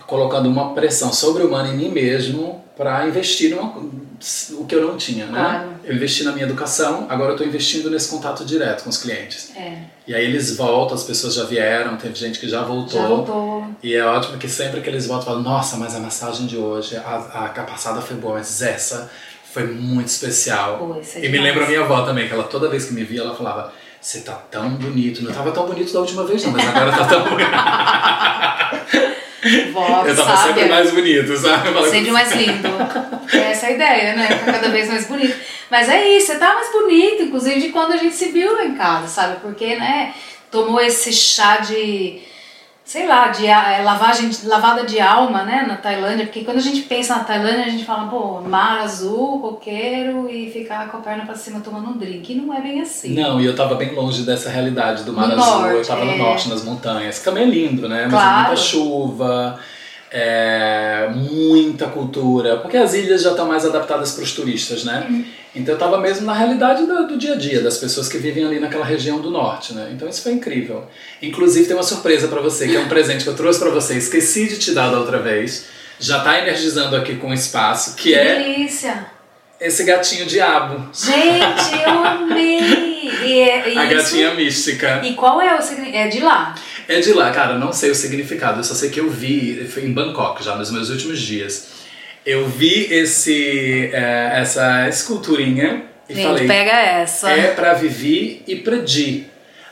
colocando 0.07 0.50
uma 0.50 0.74
pressão 0.74 1.13
sobre-humana 1.13 1.69
em 1.69 1.77
mim 1.77 1.89
mesmo 1.89 2.65
para 2.75 3.07
investir 3.07 3.55
numa, 3.55 3.75
o 4.53 4.65
que 4.65 4.75
eu 4.75 4.85
não 4.88 4.97
tinha, 4.97 5.25
né? 5.25 5.39
Claro. 5.39 5.69
Eu 5.83 5.95
investi 5.95 6.23
na 6.23 6.31
minha 6.31 6.45
educação, 6.45 7.05
agora 7.09 7.29
eu 7.31 7.35
estou 7.35 7.47
investindo 7.47 7.89
nesse 7.89 8.09
contato 8.09 8.43
direto 8.45 8.83
com 8.83 8.89
os 8.89 8.97
clientes. 8.97 9.51
É, 9.55 9.77
E 10.07 10.13
aí 10.13 10.23
eles 10.25 10.55
voltam, 10.55 10.95
as 10.95 11.03
pessoas 11.03 11.33
já 11.33 11.43
vieram, 11.45 11.95
teve 11.97 12.15
gente 12.15 12.39
que 12.39 12.47
já 12.47 12.61
voltou. 12.61 13.01
já 13.01 13.07
voltou. 13.07 13.67
E 13.81 13.93
é 13.95 14.03
ótimo 14.05 14.38
que 14.38 14.47
sempre 14.49 14.81
que 14.81 14.89
eles 14.89 15.05
voltam, 15.07 15.25
falam: 15.27 15.41
Nossa, 15.41 15.77
mas 15.77 15.95
a 15.95 15.99
massagem 15.99 16.45
de 16.47 16.57
hoje, 16.57 16.95
a, 16.97 17.51
a 17.55 17.63
passada 17.63 18.01
foi 18.01 18.17
boa, 18.17 18.35
mas 18.35 18.61
essa 18.61 19.09
foi 19.51 19.65
muito 19.65 20.07
especial. 20.07 20.77
Pô, 20.77 20.95
é 20.95 21.25
e 21.25 21.29
me 21.29 21.38
lembra 21.39 21.63
a 21.65 21.67
minha 21.67 21.81
avó 21.81 22.03
também, 22.03 22.27
que 22.27 22.33
ela 22.33 22.43
toda 22.43 22.69
vez 22.69 22.85
que 22.85 22.93
me 22.93 23.03
via, 23.03 23.21
ela 23.21 23.35
falava: 23.35 23.73
Você 24.01 24.21
tá 24.21 24.33
tão 24.33 24.69
bonito. 24.75 25.23
Não 25.23 25.31
tava 25.31 25.51
tão 25.51 25.65
bonito 25.65 25.91
da 25.93 25.99
última 26.01 26.23
vez, 26.25 26.43
não, 26.43 26.51
mas 26.51 26.67
agora 26.67 26.91
tá 26.91 27.05
tão 27.05 27.23
bonito. 27.29 27.49
Vó, 29.72 30.03
Eu 30.05 30.15
tava 30.15 30.36
sábia. 30.36 30.53
sempre 30.53 30.69
mais 30.69 30.91
bonito, 30.91 31.38
sabe? 31.38 31.74
Falei, 31.74 31.91
Sempre 31.91 32.12
mais 32.12 32.31
lindo. 32.34 32.67
É 33.34 33.51
essa 33.51 33.67
a 33.67 33.72
ideia, 33.72 34.15
né? 34.15 34.27
Ficar 34.27 34.53
cada 34.53 34.69
vez 34.69 34.88
mais 34.88 35.05
bonito. 35.08 35.36
Mas 35.69 35.88
é 35.88 36.08
isso, 36.17 36.27
você 36.27 36.39
tá 36.39 36.55
mais 36.55 36.72
bonito, 36.72 37.24
inclusive 37.24 37.62
de 37.62 37.69
quando 37.69 37.93
a 37.93 37.98
gente 37.98 38.15
se 38.15 38.29
viu 38.29 38.53
lá 38.53 38.65
em 38.65 38.75
casa, 38.75 39.08
sabe? 39.08 39.38
Porque, 39.41 39.75
né, 39.75 40.13
tomou 40.51 40.81
esse 40.81 41.13
chá 41.13 41.58
de, 41.58 42.22
sei 42.89 43.05
lá, 43.05 43.27
de 43.27 43.46
é, 43.46 43.84
lavagem, 43.84 44.31
lavada 44.46 44.84
de 44.84 45.00
alma, 45.00 45.43
né, 45.43 45.63
na 45.67 45.77
Tailândia. 45.77 46.25
Porque 46.25 46.43
quando 46.43 46.58
a 46.58 46.62
gente 46.62 46.81
pensa 46.81 47.15
na 47.17 47.24
Tailândia, 47.24 47.65
a 47.65 47.69
gente 47.69 47.86
fala, 47.86 48.10
pô, 48.10 48.41
mar 48.41 48.79
azul, 48.79 49.39
coqueiro 49.39 50.27
e 50.27 50.50
ficar 50.50 50.89
com 50.89 50.98
a 50.98 51.00
perna 51.00 51.24
pra 51.24 51.36
cima 51.36 51.60
tomando 51.60 51.89
um 51.89 51.98
drink. 52.00 52.34
E 52.34 52.36
não 52.36 52.51
é 52.51 52.60
bem 52.60 52.81
assim. 52.81 53.13
Não, 53.13 53.39
e 53.39 53.46
eu 53.46 53.55
tava 53.55 53.75
bem 53.75 53.93
longe 53.93 54.24
dessa 54.24 54.50
realidade 54.50 55.03
do 55.03 55.13
Mar 55.13 55.27
No 55.27 55.36
Azul. 55.36 55.67
eu 55.67 55.74
norte, 55.74 55.88
tava 55.88 56.01
é. 56.01 56.05
no 56.05 56.17
norte, 56.17 56.50
nas 56.50 56.63
montanhas. 56.63 57.19
Também 57.19 57.43
é 57.43 57.46
lindo, 57.46 57.88
né? 57.88 58.05
Mas 58.05 58.13
é 58.13 58.17
Claro. 58.17 58.38
muita 58.48 58.55
chuva. 58.55 59.60
É, 60.11 61.09
muita 61.13 61.87
cultura, 61.87 62.57
porque 62.57 62.77
as 62.77 62.93
ilhas 62.93 63.21
já 63.21 63.31
estão 63.31 63.47
mais 63.47 63.65
adaptadas 63.65 64.11
para 64.13 64.23
os 64.23 64.31
turistas, 64.31 64.83
né? 64.83 65.05
Uhum. 65.09 65.25
Então 65.55 65.73
eu 65.73 65.77
estava 65.77 65.99
mesmo 65.99 66.25
na 66.25 66.33
realidade 66.33 66.85
do, 66.85 67.07
do, 67.07 67.17
dia 67.17 67.33
a 67.33 67.35
dia 67.35 67.61
das 67.61 67.77
pessoas 67.77 68.07
que 68.07 68.17
vivem 68.17 68.45
ali 68.45 68.59
naquela 68.59 68.85
região 68.85 69.19
do 69.19 69.31
norte, 69.31 69.73
né? 69.73 69.89
Então 69.91 70.07
isso 70.07 70.21
foi 70.21 70.33
incrível. 70.33 70.87
Inclusive 71.21 71.67
tem 71.67 71.75
uma 71.75 71.83
surpresa 71.83 72.27
para 72.27 72.41
você, 72.41 72.67
que 72.67 72.75
é 72.75 72.79
um 72.79 72.87
presente 72.89 73.23
que 73.23 73.29
eu 73.29 73.35
trouxe 73.35 73.59
para 73.59 73.69
você, 73.69 73.95
esqueci 73.95 74.47
de 74.47 74.57
te 74.57 74.71
dar 74.71 74.91
da 74.91 74.99
outra 74.99 75.19
vez. 75.19 75.65
Já 75.99 76.19
está 76.19 76.39
energizando 76.39 76.95
aqui 76.95 77.15
com 77.15 77.29
o 77.29 77.33
espaço, 77.33 77.95
que, 77.95 78.03
que 78.03 78.15
é 78.15 78.35
delícia. 78.35 79.07
esse 79.59 79.83
gatinho 79.83 80.25
diabo. 80.25 80.89
Gente, 80.93 81.83
eu 81.83 82.03
amei. 82.03 82.89
E 83.25 83.39
é, 83.41 83.73
a 83.77 83.85
gatinha 83.85 84.33
mística. 84.33 85.01
E 85.03 85.13
qual 85.13 85.41
é 85.41 85.57
o 85.57 85.61
significado? 85.61 86.05
É 86.05 86.07
de 86.07 86.19
lá. 86.21 86.55
É 86.89 87.00
de 87.00 87.13
lá, 87.13 87.29
cara, 87.29 87.53
não 87.60 87.72
sei 87.72 87.91
o 87.91 87.96
significado, 87.96 88.60
eu 88.60 88.63
só 88.63 88.74
sei 88.74 88.89
que 88.89 89.00
eu 89.00 89.12
vi, 89.12 89.63
foi 89.67 89.86
em 89.86 89.93
Bangkok 89.93 90.43
já, 90.43 90.55
nos 90.55 90.72
meus 90.72 90.89
últimos 90.89 91.22
dias. 91.22 91.67
Eu 92.25 92.48
vi 92.50 92.91
esse, 92.91 93.91
é, 93.93 94.31
essa 94.41 94.89
esculturinha 94.89 95.84
e 96.10 96.15
Gente, 96.15 96.25
falei. 96.25 96.48
pega 96.48 96.72
essa. 96.72 97.29
É 97.29 97.53
pra 97.53 97.75
Vivi 97.75 98.41
e 98.48 98.55
pra 98.55 98.77
Di. 98.77 99.27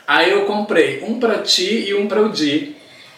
Aí 0.06 0.30
eu 0.30 0.44
comprei 0.44 1.02
um 1.02 1.18
pra 1.18 1.38
ti 1.38 1.86
e 1.88 1.92
um 1.92 2.06
pra 2.06 2.22
o 2.22 2.28
Di. 2.30 2.76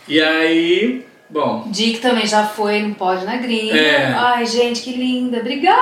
E 0.08 0.18
aí 0.18 1.04
Bom. 1.30 1.64
Dick 1.68 2.00
também 2.00 2.26
já 2.26 2.44
foi, 2.44 2.82
não 2.82 2.92
pode 2.92 3.24
na 3.24 3.36
gringa. 3.36 3.76
É. 3.76 4.12
Ai, 4.12 4.44
gente, 4.44 4.82
que 4.82 4.92
linda. 4.92 5.38
Obrigada! 5.38 5.76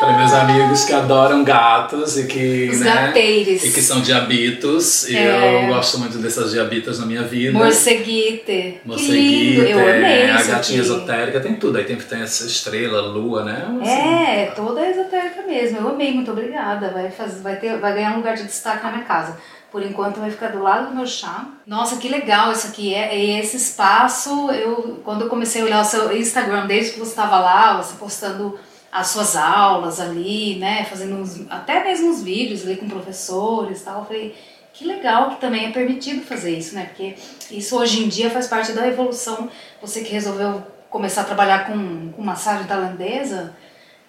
Para 0.00 0.16
meus 0.18 0.32
amigos 0.32 0.84
que 0.84 0.92
adoram 0.92 1.44
gatos 1.44 2.18
e 2.18 2.26
que. 2.26 2.68
Os 2.72 2.80
né, 2.80 2.92
gateires. 2.92 3.64
E 3.64 3.70
que 3.72 3.80
são 3.80 4.00
diabitos. 4.00 5.08
E 5.08 5.16
É. 5.16 5.62
eu 5.64 5.68
gosto 5.68 5.98
muito 6.00 6.18
dessas 6.18 6.50
diabitas 6.50 6.98
na 6.98 7.06
minha 7.06 7.22
vida. 7.22 7.56
Morceguite. 7.56 8.42
Que 8.44 8.52
lindo. 8.62 8.78
Morceguita, 8.84 9.62
Eu 9.68 9.78
amei 9.78 10.22
é, 10.22 10.30
a 10.32 10.36
gatinha 10.42 10.56
aqui. 10.56 10.90
esotérica, 10.90 11.40
tem 11.40 11.54
tudo. 11.54 11.78
Aí 11.78 11.84
tem, 11.84 11.96
tem 11.96 12.20
essa 12.22 12.44
estrela, 12.44 13.00
lua, 13.02 13.44
né? 13.44 13.64
Assim, 13.80 13.90
É, 13.90 14.52
toda 14.56 14.84
esotérica 14.84 15.42
mesmo. 15.46 15.78
Eu 15.78 15.88
amei, 15.90 16.12
muito 16.12 16.30
obrigada. 16.32 16.90
Vai, 16.90 17.08
fazer, 17.10 17.40
vai, 17.40 17.56
ter, 17.56 17.78
vai 17.78 17.94
ganhar 17.94 18.12
um 18.14 18.16
lugar 18.16 18.34
de 18.34 18.44
destaque 18.44 18.82
na 18.84 18.90
minha 18.90 19.04
casa. 19.04 19.36
Por 19.72 19.82
enquanto 19.82 20.20
vai 20.20 20.30
ficar 20.30 20.48
do 20.48 20.62
lado 20.62 20.90
do 20.90 20.94
meu 20.94 21.06
chá. 21.06 21.46
Nossa, 21.66 21.96
que 21.96 22.06
legal 22.06 22.52
isso 22.52 22.66
aqui. 22.66 22.94
É, 22.94 23.14
é 23.14 23.40
esse 23.40 23.56
espaço, 23.56 24.50
eu 24.50 25.00
quando 25.02 25.22
eu 25.22 25.28
comecei 25.30 25.62
a 25.62 25.64
olhar 25.64 25.80
o 25.80 25.84
seu 25.84 26.14
Instagram, 26.14 26.66
desde 26.66 26.92
que 26.92 26.98
você 26.98 27.10
estava 27.10 27.40
lá, 27.40 27.82
você 27.82 27.96
postando 27.96 28.58
as 28.92 29.06
suas 29.06 29.34
aulas 29.34 29.98
ali, 29.98 30.56
né? 30.56 30.84
Fazendo 30.84 31.16
uns, 31.16 31.46
até 31.48 31.82
mesmo 31.82 32.10
uns 32.10 32.22
vídeos 32.22 32.62
ali 32.62 32.76
com 32.76 32.86
professores 32.86 33.82
tal. 33.82 34.00
Eu 34.00 34.04
falei, 34.04 34.36
que 34.74 34.84
legal 34.84 35.30
que 35.30 35.40
também 35.40 35.66
é 35.66 35.70
permitido 35.70 36.22
fazer 36.22 36.58
isso, 36.58 36.74
né? 36.74 36.86
Porque 36.86 37.14
isso 37.50 37.78
hoje 37.78 38.04
em 38.04 38.08
dia 38.08 38.28
faz 38.28 38.46
parte 38.46 38.72
da 38.72 38.86
evolução. 38.86 39.48
Você 39.80 40.02
que 40.02 40.12
resolveu 40.12 40.62
começar 40.90 41.22
a 41.22 41.24
trabalhar 41.24 41.66
com, 41.66 42.12
com 42.12 42.22
massagem 42.22 42.66
tailandesa, 42.66 43.56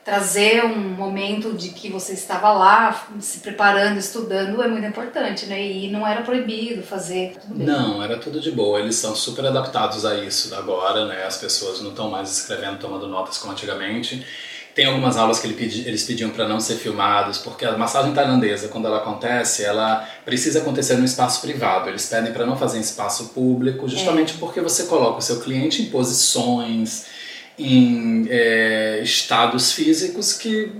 trazer 0.03 0.65
um 0.65 0.77
momento 0.77 1.53
de 1.53 1.69
que 1.69 1.89
você 1.89 2.13
estava 2.13 2.51
lá 2.51 3.07
se 3.19 3.39
preparando, 3.39 3.97
estudando 3.97 4.61
é 4.61 4.67
muito 4.67 4.85
importante, 4.85 5.45
né? 5.45 5.65
E 5.65 5.89
não 5.89 6.05
era 6.05 6.21
proibido 6.21 6.83
fazer. 6.83 7.37
Não, 7.49 8.03
era 8.03 8.17
tudo 8.17 8.41
de 8.41 8.51
boa. 8.51 8.79
Eles 8.79 8.95
são 8.97 9.15
super 9.15 9.45
adaptados 9.45 10.05
a 10.05 10.15
isso 10.15 10.53
agora, 10.55 11.05
né? 11.05 11.23
As 11.25 11.37
pessoas 11.37 11.81
não 11.81 11.91
estão 11.91 12.09
mais 12.09 12.31
escrevendo, 12.31 12.79
tomando 12.79 13.07
notas 13.07 13.37
como 13.37 13.53
antigamente. 13.53 14.25
Tem 14.75 14.85
algumas 14.85 15.17
aulas 15.17 15.39
que 15.39 15.47
eles 15.47 16.03
pediam 16.03 16.31
para 16.31 16.47
não 16.47 16.59
ser 16.59 16.77
filmados, 16.77 17.37
porque 17.37 17.63
a 17.63 17.77
massagem 17.77 18.11
tailandesa, 18.11 18.69
quando 18.69 18.87
ela 18.87 18.97
acontece, 18.97 19.63
ela 19.63 20.03
precisa 20.25 20.59
acontecer 20.59 20.95
num 20.95 21.05
espaço 21.05 21.41
privado. 21.41 21.89
Eles 21.89 22.07
pedem 22.07 22.33
para 22.33 22.43
não 22.43 22.57
fazer 22.57 22.79
em 22.79 22.81
espaço 22.81 23.29
público, 23.29 23.87
justamente 23.87 24.33
porque 24.33 24.59
você 24.61 24.85
coloca 24.85 25.19
o 25.19 25.21
seu 25.21 25.39
cliente 25.41 25.83
em 25.83 25.91
posições, 25.91 27.05
em 27.57 28.25
é, 28.29 28.99
estados 29.03 29.71
físicos 29.71 30.33
que 30.33 30.71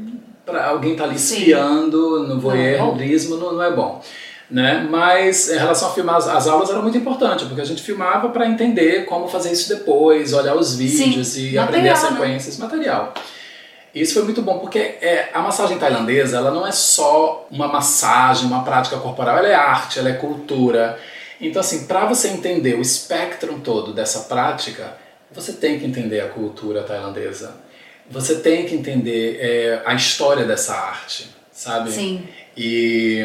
para 0.45 0.67
alguém 0.67 0.95
tá 0.95 1.05
ali 1.05 1.17
Sim. 1.17 1.39
espiando 1.39 2.23
no 2.23 2.35
Não 2.35 2.51
é 2.51 2.77
voyeurismo 2.77 3.37
não, 3.37 3.53
não 3.53 3.63
é 3.63 3.71
bom. 3.71 4.01
Né? 4.51 4.85
Mas 4.89 5.49
em 5.49 5.57
relação 5.57 5.89
a 5.89 5.91
filmar 5.93 6.15
as, 6.17 6.27
as 6.27 6.47
aulas 6.47 6.69
era 6.69 6.81
muito 6.81 6.97
importante, 6.97 7.45
porque 7.45 7.61
a 7.61 7.65
gente 7.65 7.81
filmava 7.81 8.29
para 8.29 8.45
entender 8.45 9.05
como 9.05 9.27
fazer 9.27 9.51
isso 9.51 9.69
depois, 9.69 10.33
olhar 10.33 10.55
os 10.55 10.75
vídeos 10.75 11.29
Sim, 11.29 11.51
e 11.51 11.57
aprender 11.57 11.89
as 11.89 12.03
material, 12.03 12.19
né? 12.19 12.27
sequências, 12.27 12.57
material. 12.57 13.13
Isso 13.95 14.15
foi 14.15 14.23
muito 14.23 14.41
bom, 14.41 14.57
porque 14.59 14.79
é, 14.79 15.29
a 15.33 15.39
massagem 15.39 15.77
tailandesa 15.77 16.37
ela 16.37 16.51
não 16.51 16.65
é 16.65 16.71
só 16.71 17.47
uma 17.49 17.67
massagem, 17.67 18.47
uma 18.47 18.63
prática 18.63 18.97
corporal, 18.97 19.37
ela 19.37 19.47
é 19.47 19.53
arte, 19.53 19.99
ela 19.99 20.09
é 20.09 20.13
cultura. 20.13 20.99
Então, 21.39 21.59
assim, 21.59 21.85
para 21.85 22.05
você 22.05 22.29
entender 22.29 22.75
o 22.75 22.81
espectro 22.81 23.59
todo 23.59 23.93
dessa 23.93 24.21
prática, 24.21 24.97
você 25.33 25.53
tem 25.53 25.79
que 25.79 25.85
entender 25.85 26.21
a 26.21 26.27
cultura 26.29 26.83
tailandesa. 26.83 27.55
Você 28.09 28.35
tem 28.35 28.65
que 28.65 28.75
entender 28.75 29.37
é, 29.39 29.81
a 29.85 29.93
história 29.93 30.45
dessa 30.45 30.75
arte, 30.75 31.29
sabe? 31.51 31.91
Sim. 31.91 32.27
E, 32.55 33.21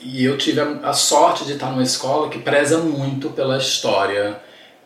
e 0.00 0.24
eu 0.24 0.38
tive 0.38 0.60
a, 0.60 0.64
a 0.84 0.92
sorte 0.92 1.44
de 1.44 1.52
estar 1.52 1.70
numa 1.70 1.82
escola 1.82 2.28
que 2.28 2.38
preza 2.38 2.78
muito 2.78 3.30
pela 3.30 3.58
história, 3.58 4.40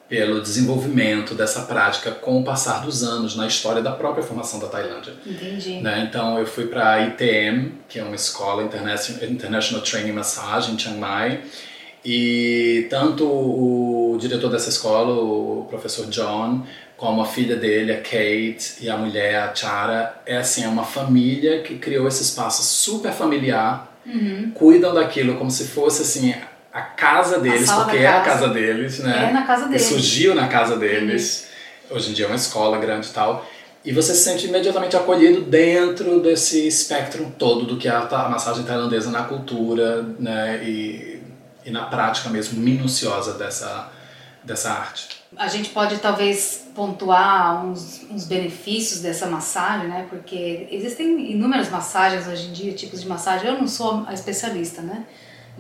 pelo 0.09 0.41
desenvolvimento 0.41 1.35
dessa 1.35 1.63
prática 1.63 2.11
com 2.11 2.41
o 2.41 2.45
passar 2.45 2.83
dos 2.85 3.05
anos 3.05 3.37
na 3.37 3.47
história 3.47 3.81
da 3.81 3.93
própria 3.93 4.25
formação 4.25 4.59
da 4.59 4.67
Tailândia. 4.67 5.13
Entendi. 5.25 5.81
Né? 5.81 6.07
Então 6.09 6.39
eu 6.39 6.47
fui 6.47 6.67
para 6.67 6.95
a 6.95 7.07
ITM, 7.07 7.75
que 7.89 8.01
é 8.01 8.03
uma 8.03 8.17
escola 8.17 8.65
International, 8.65 9.25
International 9.31 9.85
Training 9.85 10.13
Massage 10.13 10.73
em 10.73 10.79
Chiang 10.79 10.99
Mai, 10.99 11.43
e 12.05 12.87
tanto 12.91 13.25
o 13.27 14.17
diretor 14.21 14.51
dessa 14.51 14.69
escola, 14.69 15.13
o 15.13 15.67
professor 15.69 16.07
John, 16.07 16.63
como 16.97 17.23
a 17.23 17.27
filha 17.27 17.57
dele, 17.57 17.93
a 17.93 17.97
Kate, 17.99 18.75
e 18.81 18.89
a 18.91 18.97
mulher, 18.97 19.37
a 19.43 19.55
Chara, 19.55 20.21
é 20.27 20.37
assim, 20.39 20.65
é 20.65 20.69
uma 20.69 20.85
família 20.85 21.63
que 21.63 21.77
criou 21.79 22.07
esse 22.09 22.23
espaço 22.23 22.63
super 22.63 23.13
familiar, 23.13 23.89
Uhum. 24.07 24.51
cuidam 24.55 24.95
daquilo 24.95 25.37
como 25.37 25.51
se 25.51 25.65
fosse 25.69 26.01
assim 26.03 26.35
a 26.73 26.81
casa 26.81 27.39
deles, 27.39 27.67
sala 27.67 27.85
porque 27.85 27.99
é 27.99 28.07
a 28.07 28.23
casa. 28.23 28.49
deles, 28.49 28.99
né? 29.01 29.29
É 29.29 29.33
na 29.33 29.43
casa 29.43 29.67
E 29.67 29.69
dele. 29.69 29.79
surgiu 29.79 30.35
na 30.35 30.49
casa 30.49 30.77
deles. 30.77 31.49
Hoje 31.91 32.11
em 32.11 32.15
dia 32.15 32.25
é 32.25 32.29
uma 32.29 32.35
escola 32.37 32.79
grande 32.79 33.09
e 33.09 33.11
tal. 33.11 33.47
E 33.85 33.93
você 33.93 34.15
se 34.15 34.23
sente 34.25 34.47
imediatamente 34.47 34.97
acolhido 34.97 35.43
dentro 35.43 36.21
desse 36.21 36.67
espectro 36.67 37.31
todo 37.39 37.67
do 37.67 37.77
que 37.77 37.89
é 37.89 37.91
a, 37.91 38.01
a 38.01 38.29
massagem 38.31 38.65
tailandesa 38.65 39.11
na 39.11 39.25
cultura 39.25 40.03
né? 40.19 40.61
e, 40.65 41.10
e 41.65 41.71
na 41.71 41.85
prática 41.85 42.29
mesmo 42.29 42.61
minuciosa 42.61 43.35
dessa, 43.35 43.91
dessa 44.43 44.73
arte. 44.73 45.21
A 45.37 45.49
gente 45.49 45.71
pode 45.71 45.99
talvez 45.99 46.69
pontuar 46.75 47.65
uns, 47.65 48.05
uns 48.11 48.25
benefícios 48.25 49.01
dessa 49.01 49.27
massagem, 49.27 49.89
né? 49.89 50.07
Porque 50.11 50.67
existem 50.71 51.31
inúmeras 51.31 51.71
massagens 51.71 52.27
hoje 52.27 52.49
em 52.49 52.53
dia, 52.53 52.73
tipos 52.73 53.01
de 53.01 53.09
massagem. 53.09 53.49
Eu 53.49 53.59
não 53.59 53.69
sou 53.69 54.05
a 54.07 54.13
especialista, 54.13 54.83
né? 54.83 55.05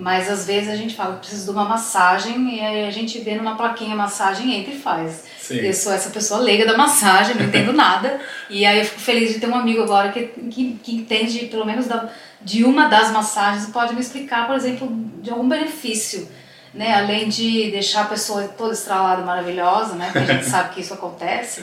Mas 0.00 0.30
às 0.30 0.46
vezes 0.46 0.70
a 0.70 0.76
gente 0.76 0.96
fala 0.96 1.16
que 1.16 1.20
precisa 1.20 1.44
de 1.44 1.50
uma 1.50 1.66
massagem 1.66 2.56
e 2.56 2.60
aí 2.60 2.86
a 2.86 2.90
gente 2.90 3.18
vê 3.20 3.34
numa 3.34 3.54
plaquinha 3.54 3.94
massagem 3.94 4.58
entra 4.58 4.72
e 4.72 4.78
faz. 4.78 5.24
Sim. 5.38 5.58
Eu 5.58 5.74
sou 5.74 5.92
essa 5.92 6.08
pessoa 6.08 6.40
leiga 6.40 6.64
da 6.64 6.74
massagem, 6.74 7.36
não 7.36 7.44
entendo 7.44 7.72
nada. 7.72 8.18
E 8.48 8.66
aí 8.66 8.80
eu 8.80 8.84
fico 8.84 9.00
feliz 9.00 9.32
de 9.32 9.38
ter 9.38 9.46
um 9.46 9.54
amigo 9.54 9.80
agora 9.80 10.10
que, 10.10 10.22
que, 10.22 10.72
que 10.82 10.96
entende 10.96 11.46
pelo 11.46 11.64
menos 11.64 11.86
da, 11.86 12.08
de 12.42 12.64
uma 12.64 12.88
das 12.88 13.12
massagens 13.12 13.68
e 13.68 13.70
pode 13.70 13.94
me 13.94 14.00
explicar, 14.00 14.48
por 14.48 14.56
exemplo, 14.56 14.88
de 15.22 15.30
algum 15.30 15.48
benefício. 15.48 16.26
Né? 16.74 16.92
Além 16.94 17.28
de 17.28 17.70
deixar 17.70 18.02
a 18.02 18.06
pessoa 18.06 18.48
toda 18.48 18.72
estralada, 18.72 19.22
maravilhosa, 19.22 19.94
né? 19.94 20.10
Porque 20.12 20.32
a 20.32 20.34
gente 20.34 20.46
sabe 20.46 20.74
que 20.74 20.80
isso 20.80 20.94
acontece. 20.94 21.62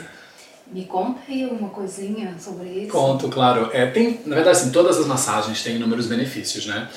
Me 0.72 0.86
conta 0.86 1.20
aí 1.28 1.44
alguma 1.44 1.70
coisinha 1.70 2.36
sobre 2.40 2.70
isso. 2.70 2.92
Conto, 2.92 3.28
claro. 3.28 3.70
É, 3.74 3.86
tem, 3.88 4.22
na 4.26 4.36
verdade, 4.36 4.60
assim, 4.60 4.72
todas 4.72 4.98
as 4.98 5.08
massagens 5.08 5.62
têm 5.62 5.76
inúmeros 5.76 6.08
benefícios, 6.08 6.66
né? 6.68 6.88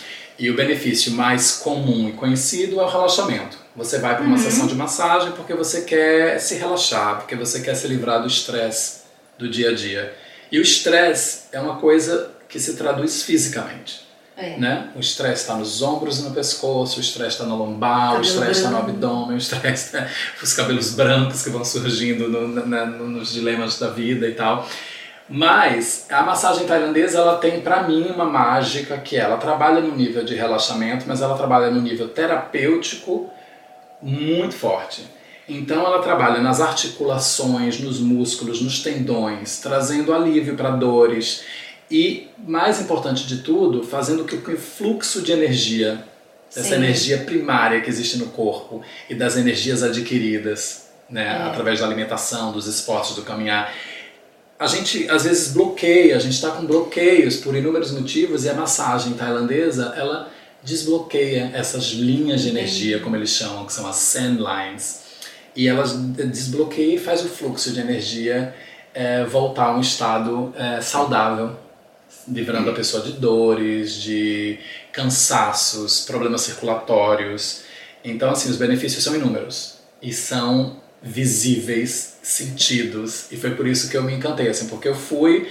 E 0.40 0.50
o 0.50 0.56
benefício 0.56 1.12
mais 1.12 1.52
comum 1.58 2.08
e 2.08 2.12
conhecido 2.12 2.80
é 2.80 2.82
o 2.82 2.88
relaxamento. 2.88 3.58
Você 3.76 3.98
vai 3.98 4.16
para 4.16 4.24
uma 4.24 4.38
sessão 4.38 4.66
de 4.66 4.74
massagem 4.74 5.32
porque 5.32 5.52
você 5.54 5.82
quer 5.82 6.38
se 6.40 6.54
relaxar, 6.54 7.18
porque 7.18 7.36
você 7.36 7.60
quer 7.60 7.74
se 7.74 7.86
livrar 7.86 8.22
do 8.22 8.26
estresse 8.26 9.00
do 9.38 9.48
dia 9.48 9.68
a 9.70 9.74
dia. 9.74 10.14
E 10.50 10.58
o 10.58 10.62
estresse 10.62 11.42
é 11.52 11.60
uma 11.60 11.76
coisa 11.76 12.30
que 12.48 12.58
se 12.58 12.74
traduz 12.74 13.22
fisicamente. 13.22 14.08
É. 14.36 14.56
Né? 14.56 14.88
O 14.96 15.00
estresse 15.00 15.42
está 15.42 15.54
nos 15.54 15.82
ombros 15.82 16.20
e 16.20 16.22
no 16.22 16.30
pescoço, 16.30 16.96
o 16.96 17.00
estresse 17.02 17.32
está 17.32 17.44
no 17.44 17.56
lombar, 17.56 18.12
o 18.12 18.14
Cabelo 18.14 18.24
estresse 18.24 18.60
está 18.60 18.70
no 18.70 18.78
abdômen, 18.78 19.34
o 19.34 19.38
estresse 19.38 19.92
tá 19.92 20.08
os 20.42 20.54
cabelos 20.54 20.94
brancos 20.94 21.42
que 21.42 21.50
vão 21.50 21.62
surgindo 21.62 22.26
no- 22.28 22.66
na- 22.66 22.86
no- 22.86 23.06
nos 23.08 23.34
dilemas 23.34 23.78
da 23.78 23.88
vida 23.90 24.26
e 24.26 24.32
tal. 24.32 24.66
Mas 25.30 26.06
a 26.10 26.24
massagem 26.24 26.66
tailandesa 26.66 27.18
ela 27.18 27.38
tem 27.38 27.60
para 27.60 27.84
mim 27.84 28.08
uma 28.08 28.24
mágica 28.24 28.98
que 28.98 29.16
ela 29.16 29.36
trabalha 29.36 29.80
no 29.80 29.94
nível 29.94 30.24
de 30.24 30.34
relaxamento, 30.34 31.04
mas 31.06 31.22
ela 31.22 31.36
trabalha 31.36 31.70
no 31.70 31.80
nível 31.80 32.08
terapêutico 32.08 33.30
muito 34.02 34.56
forte. 34.56 35.04
Então 35.48 35.86
ela 35.86 36.02
trabalha 36.02 36.40
nas 36.40 36.60
articulações, 36.60 37.78
nos 37.78 38.00
músculos, 38.00 38.60
nos 38.60 38.82
tendões, 38.82 39.60
trazendo 39.60 40.12
alívio 40.12 40.56
para 40.56 40.70
dores 40.70 41.44
e, 41.88 42.28
mais 42.38 42.80
importante 42.80 43.24
de 43.24 43.38
tudo, 43.38 43.84
fazendo 43.84 44.24
com 44.24 44.36
que 44.36 44.52
o 44.52 44.58
fluxo 44.58 45.22
de 45.22 45.30
energia, 45.30 46.04
essa 46.54 46.74
energia 46.74 47.18
primária 47.18 47.80
que 47.80 47.88
existe 47.88 48.18
no 48.18 48.26
corpo 48.26 48.82
e 49.08 49.14
das 49.14 49.36
energias 49.36 49.84
adquiridas, 49.84 50.88
né? 51.08 51.26
É. 51.26 51.48
Através 51.48 51.78
da 51.78 51.86
alimentação, 51.86 52.50
dos 52.50 52.66
esportes, 52.66 53.14
do 53.14 53.22
caminhar. 53.22 53.72
A 54.60 54.66
gente 54.66 55.08
às 55.08 55.24
vezes 55.24 55.54
bloqueia, 55.54 56.14
a 56.14 56.18
gente 56.18 56.34
está 56.34 56.50
com 56.50 56.66
bloqueios 56.66 57.36
por 57.36 57.56
inúmeros 57.56 57.92
motivos 57.92 58.44
e 58.44 58.50
a 58.50 58.52
massagem 58.52 59.14
tailandesa 59.14 59.94
ela 59.96 60.30
desbloqueia 60.62 61.50
essas 61.54 61.84
linhas 61.92 62.42
de 62.42 62.50
energia, 62.50 63.00
como 63.00 63.16
eles 63.16 63.30
chamam, 63.30 63.64
que 63.64 63.72
são 63.72 63.88
as 63.88 63.96
sand 63.96 64.36
lines, 64.36 65.00
e 65.56 65.66
elas 65.66 65.94
desbloqueia 65.94 66.96
e 66.96 66.98
faz 66.98 67.24
o 67.24 67.28
fluxo 67.30 67.72
de 67.72 67.80
energia 67.80 68.54
é, 68.92 69.24
voltar 69.24 69.68
a 69.68 69.76
um 69.78 69.80
estado 69.80 70.52
é, 70.54 70.82
saudável, 70.82 71.56
livrando 72.28 72.68
a 72.68 72.74
pessoa 72.74 73.02
de 73.02 73.12
dores, 73.12 73.94
de 73.94 74.58
cansaços, 74.92 76.04
problemas 76.04 76.42
circulatórios. 76.42 77.62
Então, 78.04 78.30
assim, 78.30 78.50
os 78.50 78.56
benefícios 78.56 79.02
são 79.02 79.14
inúmeros 79.14 79.76
e 80.02 80.12
são 80.12 80.76
visíveis, 81.02 82.18
sentidos, 82.22 83.30
e 83.32 83.36
foi 83.36 83.52
por 83.52 83.66
isso 83.66 83.88
que 83.90 83.96
eu 83.96 84.02
me 84.02 84.14
encantei, 84.14 84.48
assim, 84.48 84.68
porque 84.68 84.88
eu 84.88 84.94
fui 84.94 85.48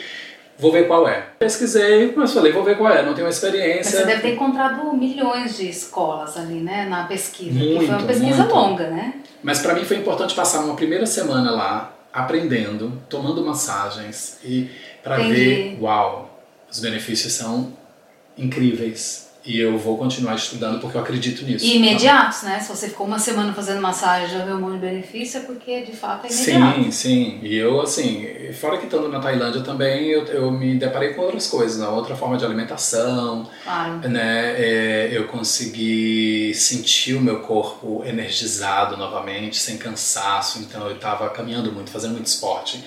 vou 0.60 0.74
ver 0.74 0.88
qual 0.88 1.08
é. 1.08 1.22
Pesquisei, 1.39 2.13
mas 2.15 2.34
falei, 2.34 2.51
vou 2.51 2.63
ver 2.63 2.77
qual 2.77 2.91
é, 2.91 3.01
não 3.01 3.13
tenho 3.13 3.27
experiência. 3.27 3.91
Mas 4.00 4.01
você 4.01 4.06
deve 4.06 4.22
ter 4.22 4.34
encontrado 4.34 4.94
milhões 4.94 5.58
de 5.58 5.70
escolas 5.70 6.36
ali, 6.36 6.60
né, 6.60 6.86
na 6.86 7.06
pesquisa, 7.06 7.58
muito, 7.58 7.86
foi 7.86 7.96
uma 7.96 8.03
pesquisa 8.03 8.44
muito. 8.44 8.53
longa, 8.53 8.89
né? 8.89 9.13
Mas 9.41 9.60
para 9.60 9.74
mim 9.74 9.86
foi 9.86 9.98
importante 9.98 10.36
passar 10.36 10.60
uma 10.65 10.75
primeira 10.75 11.06
semana 11.06 11.50
lá, 11.50 11.94
aprendendo, 12.12 13.01
tomando 13.08 13.44
massagens 13.44 14.38
e 14.44 14.70
para 15.01 15.18
ver, 15.20 15.77
uau, 15.79 16.44
os 16.70 16.79
benefícios 16.79 17.32
são 17.34 17.72
incríveis. 18.38 19.28
E 19.46 19.60
eu 19.60 19.77
vou 19.77 19.98
continuar 19.98 20.36
estudando 20.36 20.81
porque 20.81 20.98
eu 20.98 21.01
acredito 21.01 21.46
nisso. 21.46 21.65
E 21.65 21.77
imediatos, 21.77 22.43
né? 22.43 22.60
Se 22.60 22.69
você 22.69 22.89
ficou 22.89 23.08
uma 23.08 23.19
semana 23.19 23.53
fazendo 23.53 23.81
massagem 23.81 24.38
já 24.38 24.43
viu 24.43 24.55
um 24.55 24.60
monte 24.60 24.74
de 24.74 24.79
benefício, 24.79 25.39
é 25.39 25.43
porque 25.43 25.81
de 25.81 25.93
fato 25.93 26.27
é 26.27 26.29
imediato. 26.31 26.84
Sim, 26.84 26.91
sim. 26.91 27.39
E 27.41 27.55
eu, 27.55 27.79
assim, 27.79 28.27
fora 28.53 28.77
que 28.77 28.86
estando 28.86 29.08
na 29.08 29.19
Tailândia 29.19 29.62
também, 29.62 30.08
eu, 30.08 30.25
eu 30.25 30.51
me 30.51 30.75
deparei 30.75 31.13
com 31.13 31.22
outras 31.22 31.48
coisas, 31.48 31.79
né? 31.79 31.88
outra 31.88 32.15
forma 32.15 32.38
de 32.38 32.43
alimentação. 32.43 33.50
Claro. 33.63 34.10
Né? 34.10 34.55
É, 34.58 35.10
eu 35.13 35.27
consegui 35.27 36.53
sentir 36.53 37.13
o 37.15 37.22
meu 37.22 37.39
corpo 37.39 38.03
energizado 38.05 38.98
novamente, 38.98 39.58
sem 39.58 39.77
cansaço. 39.77 40.60
Então 40.60 40.88
eu 40.88 40.96
estava 40.96 41.29
caminhando 41.29 41.72
muito, 41.72 41.91
fazendo 41.91 42.12
muito 42.12 42.27
esporte 42.27 42.84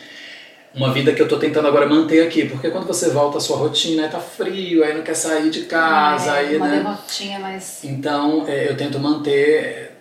uma 0.74 0.92
vida 0.92 1.12
que 1.12 1.20
eu 1.20 1.28
tô 1.28 1.38
tentando 1.38 1.68
agora 1.68 1.86
manter 1.86 2.26
aqui, 2.26 2.48
porque 2.48 2.70
quando 2.70 2.86
você 2.86 3.10
volta 3.10 3.38
à 3.38 3.40
sua 3.40 3.56
rotina, 3.56 4.04
aí 4.04 4.08
tá 4.08 4.18
frio, 4.18 4.82
aí 4.82 4.94
não 4.94 5.02
quer 5.02 5.14
sair 5.14 5.50
de 5.50 5.62
casa, 5.62 6.36
é, 6.36 6.38
aí, 6.38 6.56
uma 6.56 6.68
né? 6.68 6.76
derrotinha, 6.78 7.38
mas... 7.38 7.84
Então, 7.84 8.46
é, 8.48 8.70
eu 8.70 8.76
tento 8.76 8.98
manter 8.98 9.92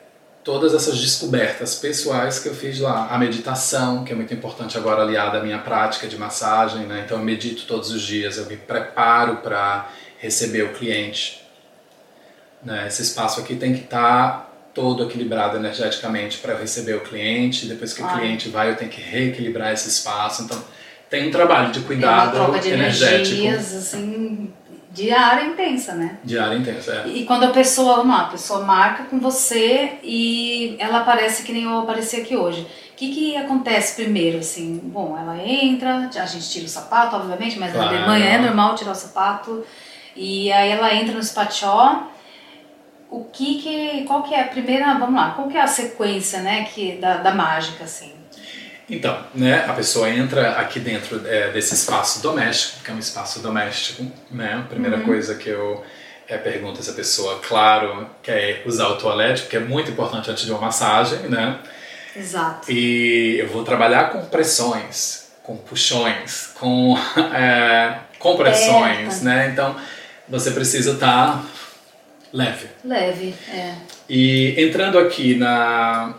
todas 0.44 0.74
essas 0.74 1.00
descobertas 1.00 1.76
pessoais 1.76 2.40
que 2.40 2.48
eu 2.48 2.56
fiz 2.56 2.80
lá. 2.80 3.08
A 3.10 3.18
meditação, 3.18 4.04
que 4.04 4.14
é 4.14 4.16
muito 4.16 4.34
importante 4.34 4.78
agora 4.78 5.02
aliada 5.02 5.40
à 5.40 5.44
minha 5.44 5.60
prática 5.60 6.08
de 6.08 6.18
massagem, 6.18 6.86
né? 6.86 7.04
Então, 7.06 7.18
eu 7.18 7.24
medito 7.24 7.66
todos 7.66 7.92
os 7.92 8.02
dias, 8.02 8.38
eu 8.38 8.46
me 8.46 8.58
preparo 8.58 9.38
para 9.38 9.90
receber 10.18 10.64
o 10.64 10.74
cliente. 10.74 11.46
Né? 12.64 12.88
Esse 12.88 13.02
espaço 13.02 13.40
aqui 13.40 13.56
tem 13.56 13.74
que 13.74 13.84
estar 13.84 14.32
tá 14.32 14.51
todo 14.74 15.04
equilibrado 15.04 15.58
energeticamente 15.58 16.38
para 16.38 16.56
receber 16.56 16.96
o 16.96 17.02
cliente. 17.02 17.66
Depois 17.66 17.94
que 17.94 18.02
Ai. 18.02 18.14
o 18.14 18.18
cliente 18.18 18.50
vai, 18.50 18.70
eu 18.70 18.76
tenho 18.76 18.90
que 18.90 19.02
reequilibrar 19.02 19.74
esse 19.74 19.90
espaço. 19.90 20.44
Então, 20.44 20.62
tem 21.10 21.28
um 21.28 21.32
trabalho 21.32 21.72
de 21.72 21.82
cuidado 21.82 22.38
é 22.38 22.40
uma 22.40 22.46
troca 22.46 22.60
de 22.60 22.70
energético. 22.70 23.36
Energias, 23.36 23.74
assim, 23.74 24.54
diária 24.92 25.46
intensa, 25.46 25.94
né? 25.94 26.18
Diária 26.24 26.56
intensa, 26.56 27.04
é. 27.06 27.10
E 27.10 27.26
quando 27.26 27.44
a 27.44 27.50
pessoa, 27.50 27.98
vamos 27.98 28.16
lá, 28.16 28.22
a 28.24 28.30
pessoa 28.30 28.64
marca 28.64 29.04
com 29.04 29.20
você 29.20 29.94
e 30.04 30.76
ela 30.80 31.00
aparece 31.00 31.44
que 31.44 31.52
nem 31.52 31.64
eu 31.64 31.80
apareci 31.80 32.18
aqui 32.18 32.36
hoje. 32.36 32.62
O 32.62 32.96
que, 32.96 33.14
que 33.14 33.36
acontece 33.36 33.96
primeiro, 34.02 34.38
assim? 34.38 34.80
Bom, 34.84 35.18
ela 35.18 35.38
entra, 35.44 36.10
a 36.16 36.26
gente 36.26 36.50
tira 36.50 36.66
o 36.66 36.70
sapato, 36.70 37.16
obviamente, 37.16 37.58
mas 37.58 37.74
claro. 37.74 37.92
na 37.92 37.98
Alemanha 37.98 38.26
é 38.26 38.38
normal 38.38 38.76
tirar 38.76 38.92
o 38.92 38.96
sapato. 38.96 39.66
E 40.16 40.52
aí 40.52 40.70
ela 40.70 40.94
entra 40.94 41.16
no 41.16 41.24
spatió 41.24 42.11
o 43.12 43.26
que 43.26 43.62
que, 43.62 44.04
qual 44.06 44.24
que 44.24 44.34
é 44.34 44.42
a 44.42 44.48
primeira, 44.48 44.94
vamos 44.98 45.16
lá, 45.16 45.32
qual 45.32 45.50
que 45.50 45.58
é 45.58 45.62
a 45.62 45.68
sequência, 45.68 46.40
né, 46.40 46.64
que, 46.64 46.94
da, 46.94 47.18
da 47.18 47.36
mágica, 47.36 47.84
assim? 47.84 48.14
Então, 48.90 49.18
né, 49.36 49.66
a 49.68 49.74
pessoa 49.74 50.10
entra 50.10 50.52
aqui 50.52 50.80
dentro 50.80 51.22
é, 51.28 51.52
desse 51.52 51.74
espaço 51.74 52.22
doméstico, 52.22 52.84
que 52.84 52.90
é 52.90 52.94
um 52.94 53.00
espaço 53.00 53.40
doméstico, 53.40 54.10
né, 54.32 54.62
a 54.64 54.68
primeira 54.68 54.98
uhum. 54.98 55.04
coisa 55.04 55.36
que 55.36 55.50
eu 55.50 55.84
é, 56.28 56.38
pergunto 56.38 56.82
se 56.82 56.90
a 56.90 56.94
pessoa, 56.94 57.40
claro, 57.46 58.10
quer 58.24 58.64
usar 58.66 58.88
o 58.88 58.96
toalete, 58.96 59.42
porque 59.42 59.58
é 59.58 59.60
muito 59.60 59.92
importante 59.92 60.32
antes 60.32 60.46
de 60.46 60.52
uma 60.52 60.62
massagem, 60.62 61.20
né? 61.30 61.60
Exato. 62.16 62.72
E 62.72 63.38
eu 63.40 63.50
vou 63.50 63.64
trabalhar 63.66 64.12
com 64.12 64.26
pressões, 64.26 65.32
com 65.44 65.58
puxões, 65.58 66.52
com 66.58 66.98
é, 67.36 67.98
compressões, 68.18 69.22
né? 69.22 69.50
Então, 69.52 69.76
você 70.30 70.52
precisa 70.52 70.94
estar 70.94 71.34
tá 71.34 71.44
leve. 72.34 72.68
Leve, 72.84 73.34
é. 73.50 73.76
E 74.10 74.56
entrando 74.58 74.98
aqui 74.98 75.36
na 75.36 76.16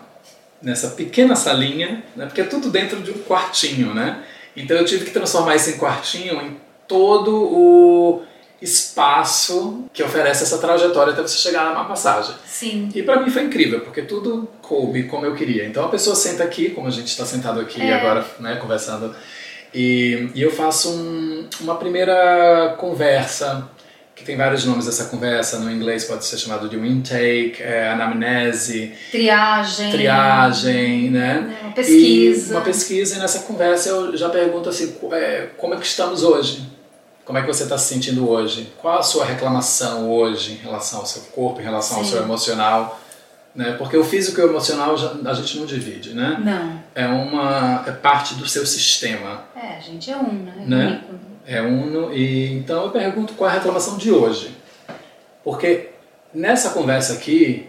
nessa 0.62 0.90
pequena 0.90 1.34
salinha, 1.34 2.04
né, 2.14 2.26
porque 2.26 2.40
é 2.40 2.44
tudo 2.44 2.70
dentro 2.70 3.02
de 3.02 3.10
um 3.10 3.18
quartinho, 3.24 3.92
né? 3.92 4.22
Então 4.56 4.76
eu 4.76 4.84
tive 4.84 5.04
que 5.04 5.10
transformar 5.10 5.56
esse 5.56 5.76
quartinho 5.76 6.40
em 6.40 6.56
todo 6.86 7.34
o 7.34 8.22
espaço 8.60 9.86
que 9.92 10.04
oferece 10.04 10.44
essa 10.44 10.58
trajetória 10.58 11.12
até 11.12 11.22
você 11.22 11.36
chegar 11.36 11.74
na 11.74 11.82
massagem. 11.82 12.36
Sim. 12.46 12.88
E 12.94 13.02
para 13.02 13.20
mim 13.20 13.28
foi 13.28 13.42
incrível, 13.42 13.80
porque 13.80 14.02
tudo 14.02 14.48
coube 14.62 15.04
como 15.04 15.26
eu 15.26 15.34
queria. 15.34 15.66
Então 15.66 15.84
a 15.84 15.88
pessoa 15.88 16.14
senta 16.14 16.44
aqui, 16.44 16.70
como 16.70 16.86
a 16.86 16.90
gente 16.90 17.08
está 17.08 17.26
sentado 17.26 17.58
aqui 17.58 17.82
é. 17.82 17.94
agora, 17.94 18.24
né, 18.38 18.56
conversando, 18.56 19.16
e, 19.74 20.28
e 20.34 20.42
eu 20.42 20.50
faço 20.50 20.90
um, 20.90 21.48
uma 21.60 21.76
primeira 21.76 22.76
conversa 22.78 23.68
que 24.14 24.24
tem 24.24 24.36
vários 24.36 24.64
nomes 24.64 24.86
essa 24.86 25.06
conversa, 25.06 25.58
no 25.58 25.70
inglês 25.70 26.04
pode 26.04 26.24
ser 26.24 26.38
chamado 26.38 26.68
de 26.68 26.76
intake, 26.76 27.62
é, 27.62 27.90
anamnese, 27.90 28.92
triagem, 29.10 29.90
triagem, 29.90 31.10
né? 31.10 31.56
É, 31.60 31.64
uma 31.64 31.72
pesquisa. 31.72 32.52
E 32.52 32.56
uma 32.56 32.60
pesquisa 32.60 33.16
e 33.16 33.18
nessa 33.18 33.40
conversa 33.40 33.88
eu 33.88 34.16
já 34.16 34.28
pergunto 34.28 34.68
assim, 34.68 34.94
é, 35.12 35.48
como 35.56 35.74
é 35.74 35.78
que 35.78 35.86
estamos 35.86 36.22
hoje? 36.22 36.70
Como 37.24 37.38
é 37.38 37.40
que 37.40 37.46
você 37.46 37.62
está 37.62 37.78
se 37.78 37.92
sentindo 37.92 38.28
hoje? 38.28 38.72
Qual 38.78 38.98
a 38.98 39.02
sua 39.02 39.24
reclamação 39.24 40.10
hoje 40.10 40.52
em 40.52 40.56
relação 40.56 41.00
ao 41.00 41.06
seu 41.06 41.22
corpo, 41.22 41.60
em 41.60 41.64
relação 41.64 41.98
Sim. 41.98 42.02
ao 42.02 42.08
seu 42.08 42.22
emocional? 42.22 43.00
Né? 43.54 43.72
Porque 43.72 43.96
o 43.96 44.04
físico 44.04 44.40
e 44.40 44.44
o 44.44 44.48
emocional 44.48 44.96
a 45.24 45.34
gente 45.34 45.58
não 45.58 45.66
divide, 45.66 46.14
né? 46.14 46.38
Não. 46.42 46.82
É 46.94 47.06
uma 47.06 47.84
é 47.86 47.92
parte 47.92 48.34
do 48.34 48.46
seu 48.48 48.66
sistema. 48.66 49.44
É, 49.54 49.76
a 49.76 49.80
gente 49.80 50.10
é 50.10 50.16
um, 50.16 50.32
né? 50.32 50.64
né? 50.66 51.02
É 51.08 51.31
uno. 51.62 52.12
E 52.12 52.52
então 52.52 52.84
eu 52.84 52.90
pergunto 52.90 53.34
qual 53.34 53.50
é 53.50 53.52
a 53.52 53.56
reclamação 53.56 53.96
de 53.96 54.10
hoje. 54.10 54.56
Porque 55.44 55.90
nessa 56.32 56.70
conversa 56.70 57.14
aqui, 57.14 57.68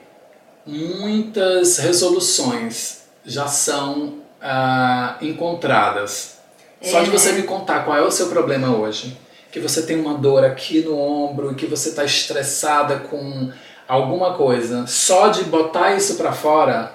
muitas 0.66 1.78
resoluções 1.78 3.04
já 3.26 3.48
são 3.48 4.20
ah, 4.42 5.18
encontradas. 5.22 6.38
É, 6.82 6.90
Só 6.90 7.02
de 7.02 7.10
você 7.10 7.32
né? 7.32 7.40
me 7.40 7.44
contar 7.44 7.84
qual 7.84 7.98
é 7.98 8.02
o 8.02 8.12
seu 8.12 8.28
problema 8.28 8.76
hoje, 8.76 9.18
que 9.52 9.60
você 9.60 9.84
tem 9.84 10.00
uma 10.00 10.16
dor 10.16 10.44
aqui 10.44 10.82
no 10.82 10.98
ombro 10.98 11.56
que 11.56 11.66
você 11.66 11.90
está 11.90 12.04
estressada 12.04 12.98
com 12.98 13.52
alguma 13.88 14.34
coisa, 14.34 14.86
só 14.88 15.30
de 15.30 15.44
botar 15.44 15.96
isso 15.96 16.16
para 16.16 16.32
fora, 16.32 16.94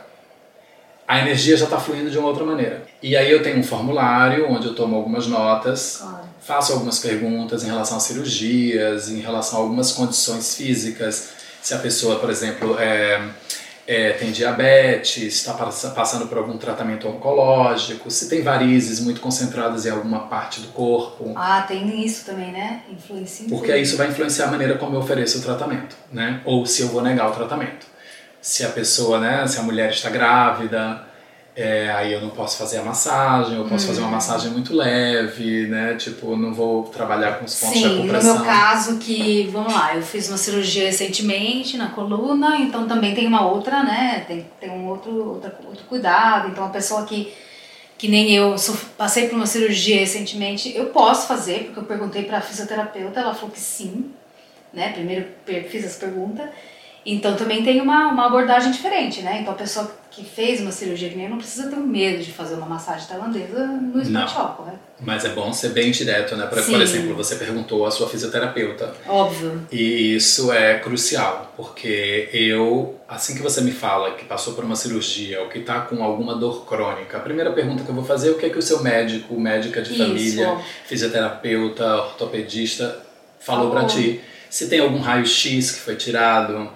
a 1.06 1.20
energia 1.20 1.56
já 1.56 1.64
está 1.64 1.78
fluindo 1.78 2.10
de 2.10 2.18
uma 2.18 2.28
outra 2.28 2.44
maneira. 2.44 2.82
E 3.02 3.16
aí 3.16 3.30
eu 3.30 3.42
tenho 3.42 3.58
um 3.58 3.62
formulário 3.62 4.50
onde 4.50 4.66
eu 4.66 4.74
tomo 4.74 4.96
algumas 4.96 5.26
notas. 5.26 5.98
Claro 5.98 6.17
faço 6.40 6.72
algumas 6.72 6.98
perguntas 6.98 7.62
em 7.62 7.66
relação 7.66 7.96
a 7.96 8.00
cirurgias, 8.00 9.08
em 9.08 9.20
relação 9.20 9.58
a 9.58 9.62
algumas 9.62 9.92
condições 9.92 10.54
físicas. 10.54 11.30
Se 11.62 11.74
a 11.74 11.78
pessoa, 11.78 12.18
por 12.18 12.30
exemplo, 12.30 12.78
é, 12.78 13.20
é, 13.88 14.12
tem 14.12 14.30
diabetes, 14.30 15.34
está 15.34 15.54
passando 15.54 16.26
por 16.26 16.36
algum 16.36 16.58
tratamento 16.58 17.08
oncológico, 17.08 18.10
se 18.10 18.28
tem 18.28 18.42
varizes 18.42 19.00
muito 19.00 19.18
concentradas 19.18 19.86
em 19.86 19.90
alguma 19.90 20.28
parte 20.28 20.60
do 20.60 20.68
corpo. 20.68 21.32
Ah, 21.34 21.64
tem 21.66 22.04
isso 22.04 22.26
também, 22.26 22.52
né? 22.52 22.82
Influencia. 22.90 23.48
Porque 23.48 23.74
isso 23.74 23.96
vai 23.96 24.08
influenciar 24.08 24.48
a 24.48 24.50
maneira 24.50 24.76
como 24.76 24.94
eu 24.94 25.00
ofereço 25.00 25.38
o 25.38 25.40
tratamento, 25.40 25.96
né? 26.12 26.42
Ou 26.44 26.66
se 26.66 26.82
eu 26.82 26.88
vou 26.88 27.00
negar 27.00 27.30
o 27.30 27.32
tratamento. 27.32 27.86
Se 28.42 28.62
a 28.62 28.68
pessoa, 28.68 29.18
né, 29.18 29.46
se 29.46 29.58
a 29.58 29.62
mulher 29.62 29.90
está 29.90 30.10
grávida, 30.10 31.07
é, 31.60 31.90
aí 31.90 32.12
eu 32.12 32.20
não 32.20 32.30
posso 32.30 32.56
fazer 32.56 32.78
a 32.78 32.84
massagem, 32.84 33.56
eu 33.56 33.64
posso 33.64 33.88
fazer 33.88 33.98
uma 33.98 34.10
hum. 34.10 34.12
massagem 34.12 34.52
muito 34.52 34.72
leve, 34.72 35.66
né? 35.66 35.96
Tipo, 35.96 36.36
não 36.36 36.54
vou 36.54 36.84
trabalhar 36.84 37.40
com 37.40 37.46
os 37.46 37.58
pontos 37.58 37.76
Sim, 37.76 37.82
de 37.82 37.98
acupressão. 37.98 38.34
no 38.34 38.40
meu 38.40 38.48
caso 38.48 38.98
que, 38.98 39.48
vamos 39.50 39.74
lá, 39.74 39.96
eu 39.96 40.02
fiz 40.02 40.28
uma 40.28 40.36
cirurgia 40.36 40.84
recentemente 40.84 41.76
na 41.76 41.88
coluna, 41.88 42.58
então 42.58 42.86
também 42.86 43.12
tem 43.12 43.26
uma 43.26 43.44
outra, 43.44 43.82
né? 43.82 44.24
Tem, 44.28 44.46
tem 44.60 44.70
um 44.70 44.86
outro, 44.86 45.10
outro, 45.30 45.50
outro 45.66 45.84
cuidado. 45.88 46.46
Então 46.46 46.64
a 46.64 46.68
pessoa 46.68 47.04
que, 47.04 47.34
que 47.98 48.06
nem 48.06 48.32
eu, 48.32 48.54
passei 48.96 49.26
por 49.26 49.34
uma 49.34 49.46
cirurgia 49.46 49.98
recentemente, 49.98 50.72
eu 50.76 50.86
posso 50.90 51.26
fazer, 51.26 51.64
porque 51.64 51.80
eu 51.80 51.84
perguntei 51.84 52.22
para 52.22 52.38
a 52.38 52.40
fisioterapeuta, 52.40 53.18
ela 53.18 53.34
falou 53.34 53.50
que 53.50 53.58
sim, 53.58 54.12
né? 54.72 54.92
Primeiro 54.92 55.26
fiz 55.68 55.84
essa 55.84 55.98
pergunta. 55.98 56.52
Então 57.04 57.34
também 57.34 57.64
tem 57.64 57.80
uma, 57.80 58.12
uma 58.12 58.26
abordagem 58.26 58.70
diferente, 58.70 59.22
né? 59.22 59.40
Então 59.40 59.54
a 59.54 59.56
pessoa 59.56 59.90
que 60.18 60.24
fez 60.24 60.60
uma 60.60 60.72
cirurgia 60.72 61.08
que 61.08 61.16
nem 61.16 61.28
não 61.28 61.38
precisa 61.38 61.70
ter 61.70 61.76
medo 61.76 62.22
de 62.22 62.32
fazer 62.32 62.56
uma 62.56 62.66
massagem 62.66 63.06
tailandesa 63.06 63.66
no 63.66 64.04
spa 64.04 64.26
shop, 64.26 64.56
correto? 64.56 64.78
Mas 65.00 65.24
é 65.24 65.28
bom 65.28 65.52
ser 65.52 65.68
bem 65.68 65.92
direto, 65.92 66.34
né? 66.34 66.46
Por, 66.46 66.58
Sim. 66.58 66.72
por 66.72 66.80
exemplo, 66.80 67.14
você 67.14 67.36
perguntou 67.36 67.86
à 67.86 67.90
sua 67.90 68.08
fisioterapeuta. 68.08 68.92
Óbvio. 69.06 69.66
E 69.70 70.16
isso 70.16 70.52
é 70.52 70.80
crucial, 70.80 71.52
porque 71.56 72.28
eu, 72.32 72.98
assim 73.06 73.36
que 73.36 73.42
você 73.42 73.60
me 73.60 73.70
fala 73.70 74.16
que 74.16 74.24
passou 74.24 74.54
por 74.54 74.64
uma 74.64 74.74
cirurgia 74.74 75.40
ou 75.40 75.48
que 75.48 75.60
está 75.60 75.80
com 75.82 76.02
alguma 76.02 76.34
dor 76.34 76.66
crônica, 76.66 77.16
a 77.16 77.20
primeira 77.20 77.52
pergunta 77.52 77.84
que 77.84 77.88
eu 77.88 77.94
vou 77.94 78.04
fazer 78.04 78.28
é 78.28 78.30
o 78.32 78.38
que 78.38 78.46
é 78.46 78.50
que 78.50 78.58
o 78.58 78.62
seu 78.62 78.82
médico, 78.82 79.38
médica 79.38 79.80
de 79.80 79.92
Isso. 79.92 80.02
família, 80.02 80.58
fisioterapeuta, 80.86 81.96
ortopedista 81.96 83.04
falou 83.38 83.70
Falou. 83.70 83.70
para 83.70 83.84
ti. 83.84 84.20
Se 84.50 84.68
tem 84.68 84.80
algum 84.80 84.98
raio-x 84.98 85.72
que 85.72 85.80
foi 85.80 85.96
tirado. 85.96 86.70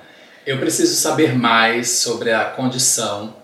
Eu 0.47 0.59
preciso 0.59 0.95
saber 0.97 1.37
mais 1.37 1.91
sobre 1.91 2.33
a 2.33 2.45
condição 2.47 3.35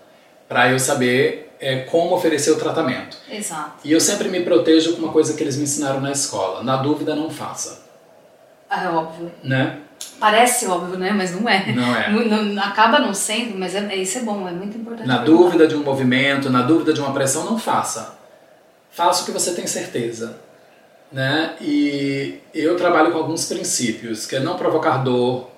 para 0.47 0.69
eu 0.71 0.79
saber 0.79 1.55
é, 1.59 1.81
como 1.81 2.13
oferecer 2.15 2.51
o 2.51 2.57
tratamento. 2.57 3.17
Exato. 3.29 3.73
E 3.83 3.91
eu 3.91 3.99
sempre 4.01 4.29
me 4.29 4.41
protejo 4.41 4.95
com 4.95 5.03
uma 5.03 5.11
coisa 5.11 5.33
que 5.33 5.43
eles 5.43 5.55
me 5.57 5.63
ensinaram 5.63 6.01
na 6.01 6.11
escola. 6.11 6.63
Na 6.63 6.77
dúvida, 6.77 7.15
não 7.15 7.29
faça. 7.29 7.85
Ah, 8.69 8.83
É 8.85 8.89
óbvio. 8.89 9.31
Né? 9.43 9.79
Parece 10.19 10.65
óbvio, 10.67 10.97
né? 10.97 11.11
Mas 11.11 11.35
não 11.39 11.47
é. 11.49 11.71
Não 11.73 11.95
é. 11.95 12.09
Não- 12.11 12.43
não- 12.45 12.63
acaba 12.63 12.99
não 12.99 13.13
sendo, 13.13 13.57
mas 13.57 13.75
é, 13.75 13.95
isso 13.95 14.17
é 14.19 14.21
bom, 14.21 14.47
é 14.47 14.51
muito 14.51 14.77
importante. 14.77 15.07
Na 15.07 15.17
dúvida 15.19 15.67
de 15.67 15.75
um 15.75 15.83
movimento, 15.83 16.49
na 16.49 16.61
dúvida 16.61 16.93
de 16.93 16.99
uma 17.01 17.13
pressão, 17.13 17.45
não 17.45 17.57
faça. 17.59 18.17
Faça 18.91 19.23
o 19.23 19.25
que 19.25 19.31
você 19.31 19.53
tem 19.53 19.67
certeza. 19.67 20.37
Né? 21.11 21.55
E 21.59 22.39
eu 22.53 22.75
trabalho 22.77 23.11
com 23.11 23.17
alguns 23.17 23.45
princípios, 23.45 24.25
que 24.25 24.35
é 24.35 24.39
não 24.39 24.55
provocar 24.57 24.97
dor. 24.99 25.48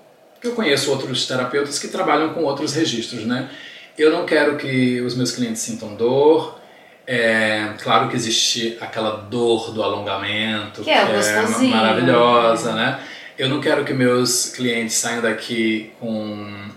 Eu 0.43 0.53
conheço 0.53 0.89
outros 0.91 1.27
terapeutas 1.27 1.77
que 1.77 1.87
trabalham 1.87 2.33
com 2.33 2.43
outros 2.43 2.73
registros, 2.73 3.25
né? 3.25 3.49
Eu 3.97 4.11
não 4.11 4.25
quero 4.25 4.57
que 4.57 4.99
os 5.01 5.15
meus 5.15 5.31
clientes 5.31 5.61
sintam 5.61 5.95
dor. 5.95 6.59
É, 7.05 7.73
claro 7.81 8.09
que 8.09 8.15
existe 8.15 8.77
aquela 8.79 9.17
dor 9.17 9.71
do 9.71 9.83
alongamento, 9.83 10.83
Que 10.83 10.89
é 10.89 11.03
o 11.03 11.13
gostosinho, 11.13 11.75
maravilhosa, 11.75 12.73
né? 12.73 12.99
Eu 13.37 13.49
não 13.49 13.59
quero 13.59 13.83
que 13.83 13.93
meus 13.93 14.47
clientes 14.49 14.95
saiam 14.95 15.21
daqui 15.21 15.91
com 15.99 16.69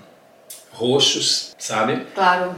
roxos, 0.73 1.55
sabe? 1.59 2.07
Claro. 2.15 2.55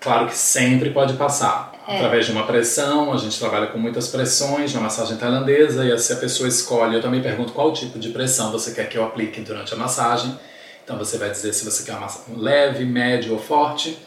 Claro 0.00 0.26
que 0.26 0.36
sempre 0.36 0.90
pode 0.90 1.14
passar. 1.14 1.72
É. 1.88 1.96
Através 1.96 2.26
de 2.26 2.32
uma 2.32 2.44
pressão, 2.46 3.12
a 3.12 3.16
gente 3.16 3.38
trabalha 3.38 3.68
com 3.68 3.78
muitas 3.78 4.08
pressões 4.08 4.74
na 4.74 4.80
massagem 4.80 5.16
tailandesa 5.16 5.84
e 5.84 5.96
se 5.98 6.12
a 6.12 6.16
pessoa 6.16 6.48
escolhe, 6.48 6.96
eu 6.96 7.00
também 7.02 7.22
pergunto 7.22 7.52
qual 7.52 7.72
tipo 7.72 7.98
de 7.98 8.08
pressão 8.10 8.50
você 8.50 8.72
quer 8.72 8.88
que 8.88 8.98
eu 8.98 9.04
aplique 9.04 9.40
durante 9.40 9.72
a 9.72 9.76
massagem. 9.76 10.36
Então 10.84 10.98
você 10.98 11.16
vai 11.16 11.30
dizer 11.30 11.52
se 11.52 11.64
você 11.64 11.84
quer 11.84 11.92
uma 11.92 12.00
massagem 12.02 12.34
leve, 12.36 12.84
médio 12.84 13.32
ou 13.34 13.38
forte, 13.38 13.98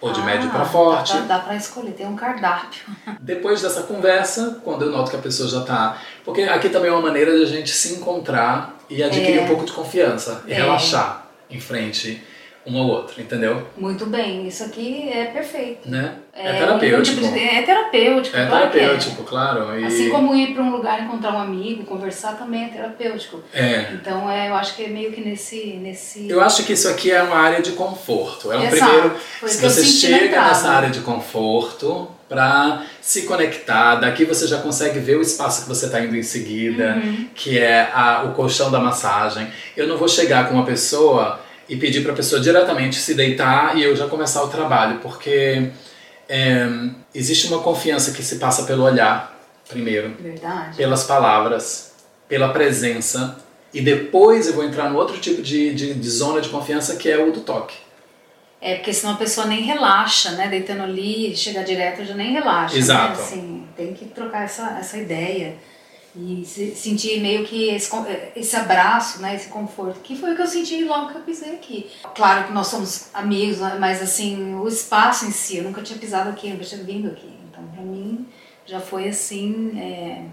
ou 0.00 0.12
de 0.12 0.20
Ah, 0.20 0.24
médio 0.24 0.50
para 0.50 0.64
forte. 0.64 1.12
Dá, 1.14 1.20
dá 1.20 1.38
pra 1.38 1.54
escolher, 1.56 1.92
tem 1.92 2.06
um 2.06 2.16
cardápio. 2.16 2.82
Depois 3.20 3.62
dessa 3.62 3.84
conversa, 3.84 4.58
quando 4.64 4.84
eu 4.84 4.90
noto 4.90 5.10
que 5.10 5.16
a 5.16 5.20
pessoa 5.20 5.48
já 5.48 5.60
tá. 5.62 5.98
Porque 6.24 6.42
aqui 6.42 6.68
também 6.68 6.90
é 6.90 6.92
uma 6.92 7.00
maneira 7.02 7.34
de 7.36 7.44
a 7.44 7.46
gente 7.46 7.70
se 7.70 7.94
encontrar 7.94 8.76
e 8.90 9.02
adquirir 9.02 9.38
É. 9.38 9.42
um 9.42 9.46
pouco 9.46 9.64
de 9.64 9.72
confiança 9.72 10.42
e 10.46 10.52
É. 10.52 10.56
relaxar 10.56 11.26
em 11.50 11.60
frente 11.60 12.22
um 12.64 12.78
ao 12.78 12.86
outro, 12.86 13.20
entendeu? 13.20 13.66
Muito 13.76 14.06
bem, 14.06 14.46
isso 14.46 14.62
aqui 14.64 15.08
é 15.12 15.24
perfeito. 15.26 15.88
Né? 15.90 16.14
É, 16.34 16.52
um 16.52 16.58
terapêutico. 16.58 17.20
tipo 17.20 17.32
de- 17.32 17.38
é 17.40 17.62
terapêutico, 17.62 18.36
É 18.36 18.46
claro 18.46 18.70
que 18.70 18.78
terapêutico, 18.78 19.22
claro. 19.24 19.78
E... 19.78 19.84
Assim 19.84 20.08
como 20.10 20.34
ir 20.34 20.54
para 20.54 20.62
um 20.62 20.70
lugar 20.70 21.02
encontrar 21.02 21.34
um 21.34 21.40
amigo, 21.40 21.84
conversar 21.84 22.38
também 22.38 22.64
é 22.64 22.68
terapêutico. 22.68 23.40
É. 23.52 23.88
Então 23.92 24.30
é, 24.30 24.48
eu 24.48 24.54
acho 24.54 24.74
que 24.76 24.84
é 24.84 24.88
meio 24.88 25.12
que 25.12 25.20
nesse. 25.20 25.74
nesse... 25.82 26.28
Eu 26.30 26.40
acho 26.40 26.64
que 26.64 26.72
isso 26.72 26.88
aqui 26.88 27.10
é 27.10 27.22
uma 27.22 27.36
área 27.36 27.60
de 27.60 27.72
conforto. 27.72 28.50
É 28.52 28.56
um 28.56 28.64
Exato. 28.64 28.90
primeiro. 28.92 29.16
Se 29.46 29.60
você 29.60 29.84
chega 29.84 30.26
entrada. 30.26 30.48
nessa 30.48 30.70
área 30.70 30.88
de 30.90 31.00
conforto 31.00 32.08
para 32.28 32.82
se 33.00 33.22
conectar, 33.26 33.96
daqui 33.96 34.24
você 34.24 34.46
já 34.46 34.58
consegue 34.58 34.98
ver 35.00 35.16
o 35.16 35.20
espaço 35.20 35.64
que 35.64 35.68
você 35.68 35.84
está 35.86 36.00
indo 36.00 36.16
em 36.16 36.22
seguida, 36.22 36.94
Uhum. 37.04 37.26
que 37.34 37.58
é 37.58 37.90
a- 37.92 38.22
o 38.24 38.32
colchão 38.32 38.70
da 38.70 38.78
massagem. 38.80 39.48
Eu 39.76 39.86
não 39.86 39.98
vou 39.98 40.08
chegar 40.08 40.48
com 40.48 40.54
uma 40.54 40.64
pessoa 40.64 41.40
e 41.68 41.76
pedir 41.76 42.02
para 42.02 42.12
a 42.12 42.16
pessoa 42.16 42.40
diretamente 42.40 42.96
se 42.96 43.14
deitar 43.14 43.76
e 43.76 43.82
eu 43.82 43.94
já 43.94 44.08
começar 44.08 44.42
o 44.42 44.48
trabalho, 44.48 44.98
porque 45.00 45.70
é, 46.28 46.66
existe 47.14 47.46
uma 47.48 47.60
confiança 47.60 48.12
que 48.12 48.22
se 48.22 48.36
passa 48.36 48.64
pelo 48.64 48.84
olhar, 48.84 49.38
primeiro 49.68 50.14
Verdade. 50.20 50.76
pelas 50.76 51.04
palavras, 51.04 51.92
pela 52.28 52.52
presença, 52.52 53.38
e 53.72 53.80
depois 53.80 54.46
eu 54.46 54.54
vou 54.54 54.64
entrar 54.64 54.90
no 54.90 54.98
outro 54.98 55.18
tipo 55.18 55.40
de, 55.42 55.74
de, 55.74 55.94
de 55.94 56.10
zona 56.10 56.40
de 56.40 56.48
confiança 56.48 56.96
que 56.96 57.10
é 57.10 57.18
o 57.18 57.32
do 57.32 57.40
toque. 57.40 57.76
É, 58.60 58.76
porque 58.76 58.92
senão 58.92 59.14
a 59.14 59.16
pessoa 59.16 59.46
nem 59.46 59.62
relaxa, 59.62 60.32
né? 60.32 60.46
Deitando 60.46 60.84
ali, 60.84 61.36
chegar 61.36 61.64
direto 61.64 62.04
já 62.04 62.14
nem 62.14 62.32
relaxa. 62.32 62.78
Exato. 62.78 63.18
Né? 63.18 63.24
Assim, 63.24 63.66
tem 63.76 63.92
que 63.92 64.04
trocar 64.04 64.44
essa, 64.44 64.76
essa 64.78 64.96
ideia. 64.96 65.56
E 66.14 66.44
se- 66.44 66.74
sentir 66.74 67.20
meio 67.20 67.44
que 67.44 67.70
esse, 67.70 67.88
con- 67.88 68.04
esse 68.36 68.54
abraço, 68.54 69.22
né? 69.22 69.34
Esse 69.34 69.48
conforto. 69.48 70.00
Que 70.00 70.14
foi 70.14 70.32
o 70.32 70.36
que 70.36 70.42
eu 70.42 70.46
senti 70.46 70.84
logo 70.84 71.08
que 71.10 71.16
eu 71.16 71.22
pisei 71.22 71.54
aqui. 71.54 71.90
Claro 72.14 72.44
que 72.46 72.52
nós 72.52 72.66
somos 72.66 73.06
amigos, 73.14 73.58
né, 73.58 73.76
mas 73.80 74.02
assim, 74.02 74.54
o 74.56 74.68
espaço 74.68 75.24
em 75.24 75.30
si, 75.30 75.56
eu 75.56 75.64
nunca 75.64 75.80
tinha 75.82 75.98
pisado 75.98 76.28
aqui, 76.28 76.50
nunca 76.50 76.64
tinha 76.64 76.82
vindo 76.84 77.08
aqui. 77.08 77.32
Então, 77.50 77.64
pra 77.72 77.82
mim, 77.82 78.26
já 78.66 78.78
foi 78.78 79.08
assim, 79.08 79.72
é, 79.80 80.24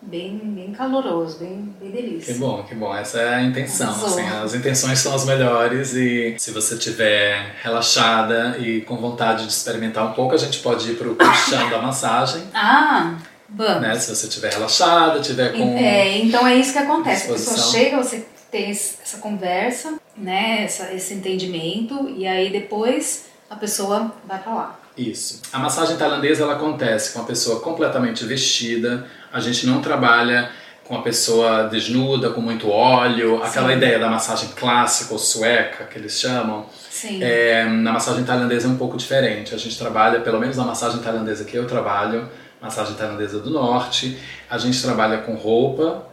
bem, 0.00 0.38
bem 0.44 0.70
caloroso, 0.72 1.40
bem, 1.40 1.74
bem 1.80 1.90
Que 1.90 1.96
delícia. 2.02 2.34
bom, 2.36 2.62
que 2.62 2.74
bom. 2.76 2.94
Essa 2.94 3.18
é 3.20 3.34
a 3.34 3.42
intenção. 3.42 3.90
Assim, 3.90 4.22
as 4.28 4.54
intenções 4.54 5.00
são 5.00 5.12
as 5.12 5.24
melhores 5.24 5.92
e 5.94 6.36
se 6.38 6.52
você 6.52 6.74
estiver 6.74 7.56
relaxada 7.62 8.58
e 8.60 8.80
com 8.82 8.96
vontade 8.96 9.44
de 9.44 9.50
experimentar 9.52 10.06
um 10.06 10.12
pouco, 10.12 10.34
a 10.34 10.38
gente 10.38 10.60
pode 10.60 10.88
ir 10.92 10.94
para 10.96 11.08
o 11.08 11.16
colchão 11.16 11.68
da 11.68 11.82
massagem. 11.82 12.44
Ah, 12.54 13.16
vamos. 13.48 13.82
Né? 13.82 13.98
Se 13.98 14.14
você 14.14 14.26
estiver 14.26 14.52
relaxada, 14.52 15.20
estiver 15.20 15.52
com. 15.52 15.76
É, 15.76 16.18
então 16.18 16.46
é 16.46 16.56
isso 16.56 16.72
que 16.72 16.78
acontece. 16.78 17.30
A 17.30 17.32
pessoa 17.32 17.58
chega, 17.58 17.96
você 17.96 18.26
tem 18.50 18.70
essa 18.70 19.18
conversa, 19.18 19.94
né, 20.16 20.64
essa, 20.64 20.92
esse 20.92 21.14
entendimento, 21.14 22.08
e 22.16 22.26
aí 22.26 22.50
depois 22.50 23.26
a 23.50 23.56
pessoa 23.56 24.12
vai 24.26 24.38
pra 24.38 24.54
lá. 24.54 24.80
Isso. 24.96 25.42
A 25.52 25.58
massagem 25.58 25.96
tailandesa 25.96 26.42
ela 26.42 26.54
acontece 26.54 27.12
com 27.12 27.20
a 27.20 27.24
pessoa 27.24 27.60
completamente 27.60 28.24
vestida. 28.24 29.06
A 29.30 29.40
gente 29.40 29.66
não 29.66 29.82
trabalha 29.82 30.50
com 30.84 30.96
a 30.96 31.02
pessoa 31.02 31.64
desnuda, 31.64 32.30
com 32.30 32.40
muito 32.40 32.70
óleo, 32.70 33.42
aquela 33.42 33.68
Sim. 33.70 33.76
ideia 33.76 33.98
da 33.98 34.08
massagem 34.08 34.48
clássica 34.56 35.12
ou 35.12 35.18
sueca 35.18 35.84
que 35.84 35.98
eles 35.98 36.18
chamam. 36.18 36.66
Sim. 36.88 37.22
É, 37.22 37.64
na 37.64 37.92
massagem 37.92 38.24
tailandesa 38.24 38.68
é 38.68 38.70
um 38.70 38.76
pouco 38.76 38.96
diferente. 38.96 39.54
A 39.54 39.58
gente 39.58 39.76
trabalha, 39.76 40.20
pelo 40.20 40.40
menos 40.40 40.56
na 40.56 40.64
massagem 40.64 41.00
tailandesa 41.00 41.44
que 41.44 41.56
eu 41.56 41.66
trabalho, 41.66 42.28
massagem 42.60 42.94
tailandesa 42.94 43.38
do 43.38 43.50
norte, 43.50 44.18
a 44.48 44.58
gente 44.58 44.80
trabalha 44.82 45.18
com 45.18 45.34
roupa, 45.34 46.06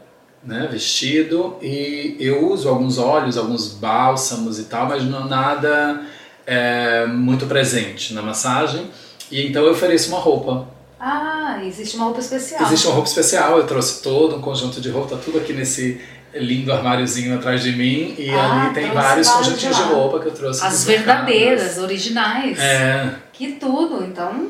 né, 0.43 0.67
vestido, 0.69 1.57
e 1.61 2.17
eu 2.19 2.49
uso 2.51 2.67
alguns 2.67 2.97
óleos, 2.97 3.37
alguns 3.37 3.69
bálsamos 3.69 4.59
e 4.59 4.65
tal, 4.65 4.87
mas 4.87 5.03
não 5.03 5.27
nada 5.27 6.01
é, 6.45 7.05
muito 7.05 7.45
presente 7.45 8.13
na 8.13 8.21
massagem. 8.21 8.89
E 9.31 9.47
então 9.47 9.63
eu 9.63 9.71
ofereço 9.71 10.09
uma 10.09 10.19
roupa. 10.19 10.67
Ah, 10.99 11.59
existe 11.63 11.95
uma 11.95 12.05
roupa 12.05 12.19
especial. 12.19 12.61
Existe 12.63 12.87
uma 12.87 12.93
roupa 12.95 13.09
especial, 13.09 13.57
eu 13.57 13.65
trouxe 13.65 14.01
todo 14.01 14.35
um 14.35 14.41
conjunto 14.41 14.81
de 14.81 14.89
roupa, 14.89 15.15
tá 15.15 15.21
tudo 15.23 15.37
aqui 15.37 15.53
nesse 15.53 16.01
lindo 16.33 16.73
armáriozinho 16.73 17.35
atrás 17.35 17.61
de 17.61 17.71
mim, 17.73 18.15
e 18.17 18.29
Ah, 18.29 18.63
ali 18.63 18.73
tem 18.73 18.91
vários 18.91 19.29
conjuntinhos 19.29 19.77
de 19.77 19.83
de 19.83 19.89
roupa 19.89 20.19
que 20.19 20.27
eu 20.27 20.33
trouxe. 20.33 20.65
As 20.65 20.83
verdadeiras, 20.83 21.77
originais. 21.77 22.59
É, 22.59 23.15
Que 23.31 23.53
tudo. 23.53 24.03
Então, 24.03 24.47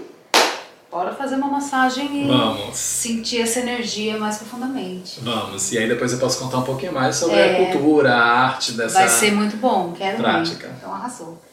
bora 0.94 1.12
fazer 1.14 1.36
uma 1.36 1.48
massagem 1.48 2.24
e 2.24 2.28
vamos. 2.28 2.78
sentir 2.78 3.42
essa 3.42 3.60
energia 3.60 4.16
mais 4.18 4.38
profundamente. 4.38 5.20
Vamos, 5.22 5.72
e 5.72 5.78
aí 5.80 5.88
depois 5.88 6.14
eu 6.14 6.20
posso 6.20 6.38
contar 6.40 6.60
um 6.60 6.64
pouquinho 6.64 6.94
mais 6.94 7.16
sobre 7.16 7.36
É. 7.36 7.64
a 7.64 7.72
cultura, 7.72 8.14
a 8.14 8.40
arte 8.46 8.74
dessa. 8.74 9.00
Vai 9.00 9.10
ser 9.10 9.32
muito 9.32 9.58
bom, 9.58 9.92
quero 9.98 10.18
prática. 10.18 10.68
muito. 10.68 10.78
Então 10.80 10.94
arrasou. 10.94 11.53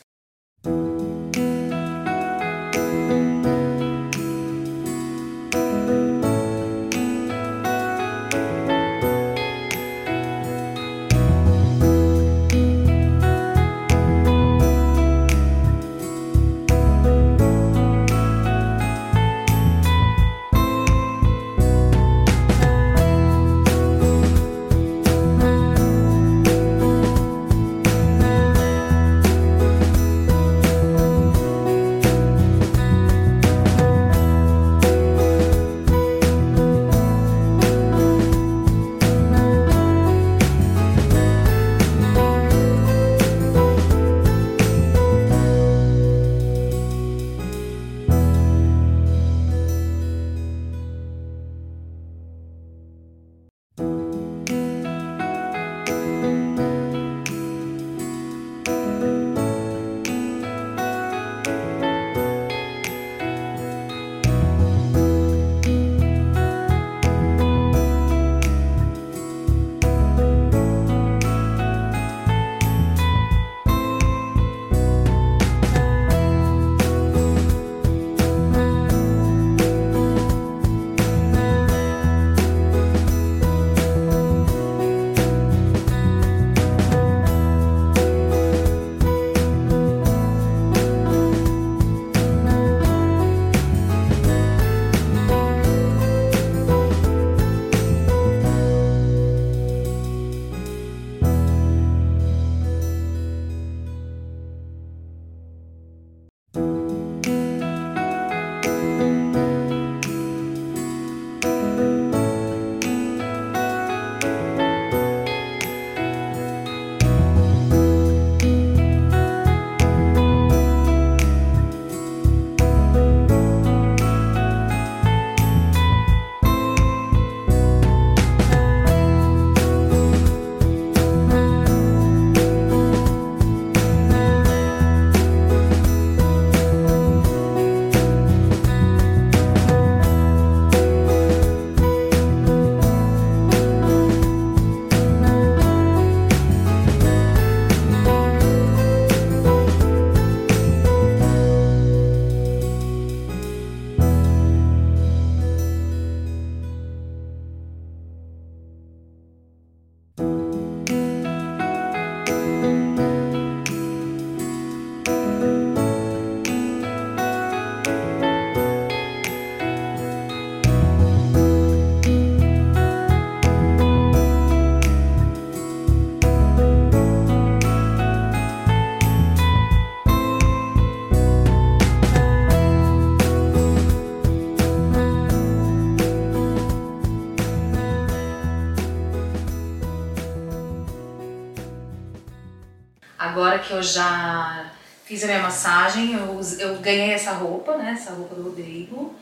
Agora 193.20 193.59
que 193.59 193.70
eu 193.70 193.83
já 193.83 194.72
fiz 195.04 195.22
a 195.24 195.26
minha 195.26 195.42
massagem, 195.42 196.14
eu, 196.14 196.40
eu 196.59 196.78
ganhei 196.78 197.11
essa 197.11 197.33
roupa, 197.33 197.76
né? 197.76 197.92
Essa 197.92 198.12
roupa 198.12 198.35
do 198.35 198.44
Rodrigo, 198.44 199.14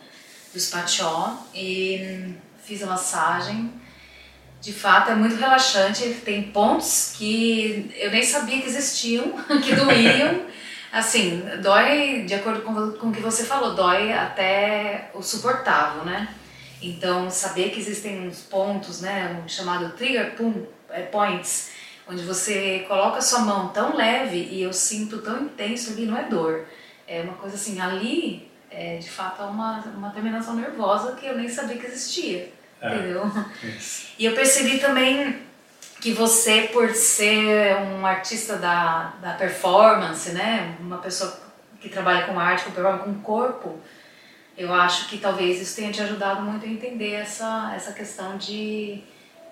do 0.55 0.61
Spatió, 0.61 1.37
e 1.53 2.33
fiz 2.63 2.81
a 2.85 2.87
massagem. 2.87 3.73
De 4.61 4.73
fato, 4.73 5.11
é 5.11 5.17
muito 5.17 5.35
relaxante. 5.35 6.09
Tem 6.25 6.45
pontos 6.45 7.15
que 7.19 7.93
eu 7.97 8.13
nem 8.13 8.23
sabia 8.23 8.63
que 8.63 8.69
existiam, 8.69 9.33
que 9.65 9.75
doíam. 9.75 10.47
Assim, 10.93 11.43
dói, 11.61 12.25
de 12.25 12.35
acordo 12.35 12.63
com, 12.63 12.93
com 12.93 13.09
o 13.09 13.13
que 13.13 13.21
você 13.21 13.45
falou, 13.45 13.75
dói 13.75 14.13
até 14.13 15.11
o 15.13 15.23
suportável, 15.23 16.05
né? 16.05 16.29
Então, 16.81 17.29
saber 17.31 17.71
que 17.71 17.81
existem 17.81 18.29
uns 18.29 18.41
pontos, 18.43 19.01
né, 19.01 19.43
um 19.45 19.49
chamado 19.49 19.91
trigger 19.97 20.35
é, 20.91 21.03
points, 21.03 21.71
onde 22.09 22.23
você 22.23 22.85
coloca 22.89 23.19
a 23.19 23.23
sua 23.23 23.41
mão 23.41 23.69
tão 23.69 23.97
leve 23.97 24.49
e 24.51 24.63
eu 24.63 24.73
sinto 24.73 25.19
tão 25.19 25.43
intenso 25.43 25.93
ali, 25.93 26.07
não 26.07 26.17
é 26.17 26.25
dor. 26.25 26.65
É 27.07 27.23
uma 27.23 27.35
coisa 27.35 27.57
assim, 27.57 27.81
ali, 27.81 28.51
é, 28.71 28.97
de 28.97 29.09
fato, 29.09 29.43
é 29.43 29.45
uma, 29.47 29.81
uma 29.97 30.11
terminação 30.11 30.55
nervosa 30.55 31.13
que 31.17 31.27
eu 31.27 31.37
nem 31.37 31.49
sabia 31.49 31.77
que 31.77 31.87
existia, 31.87 32.53
é, 32.81 32.95
entendeu? 32.95 33.31
Isso. 33.63 34.09
E 34.19 34.25
eu 34.25 34.35
percebi 34.35 34.79
também 34.79 35.43
que 36.01 36.13
você, 36.13 36.69
por 36.73 36.91
ser 36.91 37.77
um 37.77 38.07
artista 38.07 38.57
da, 38.57 39.15
da 39.21 39.33
performance, 39.35 40.31
né, 40.31 40.77
uma 40.81 40.99
pessoa 40.99 41.41
que 41.81 41.89
trabalha 41.89 42.27
com 42.27 42.39
arte, 42.39 42.65
com 42.65 42.71
performance, 42.71 43.05
com 43.05 43.21
corpo, 43.21 43.79
eu 44.57 44.73
acho 44.75 45.09
que 45.09 45.19
talvez 45.19 45.61
isso 45.61 45.77
tenha 45.77 45.93
te 45.93 46.03
ajudado 46.03 46.43
muito 46.43 46.67
a 46.67 46.69
entender 46.69 47.13
essa, 47.13 47.73
essa 47.75 47.93
questão 47.93 48.37
de 48.37 49.03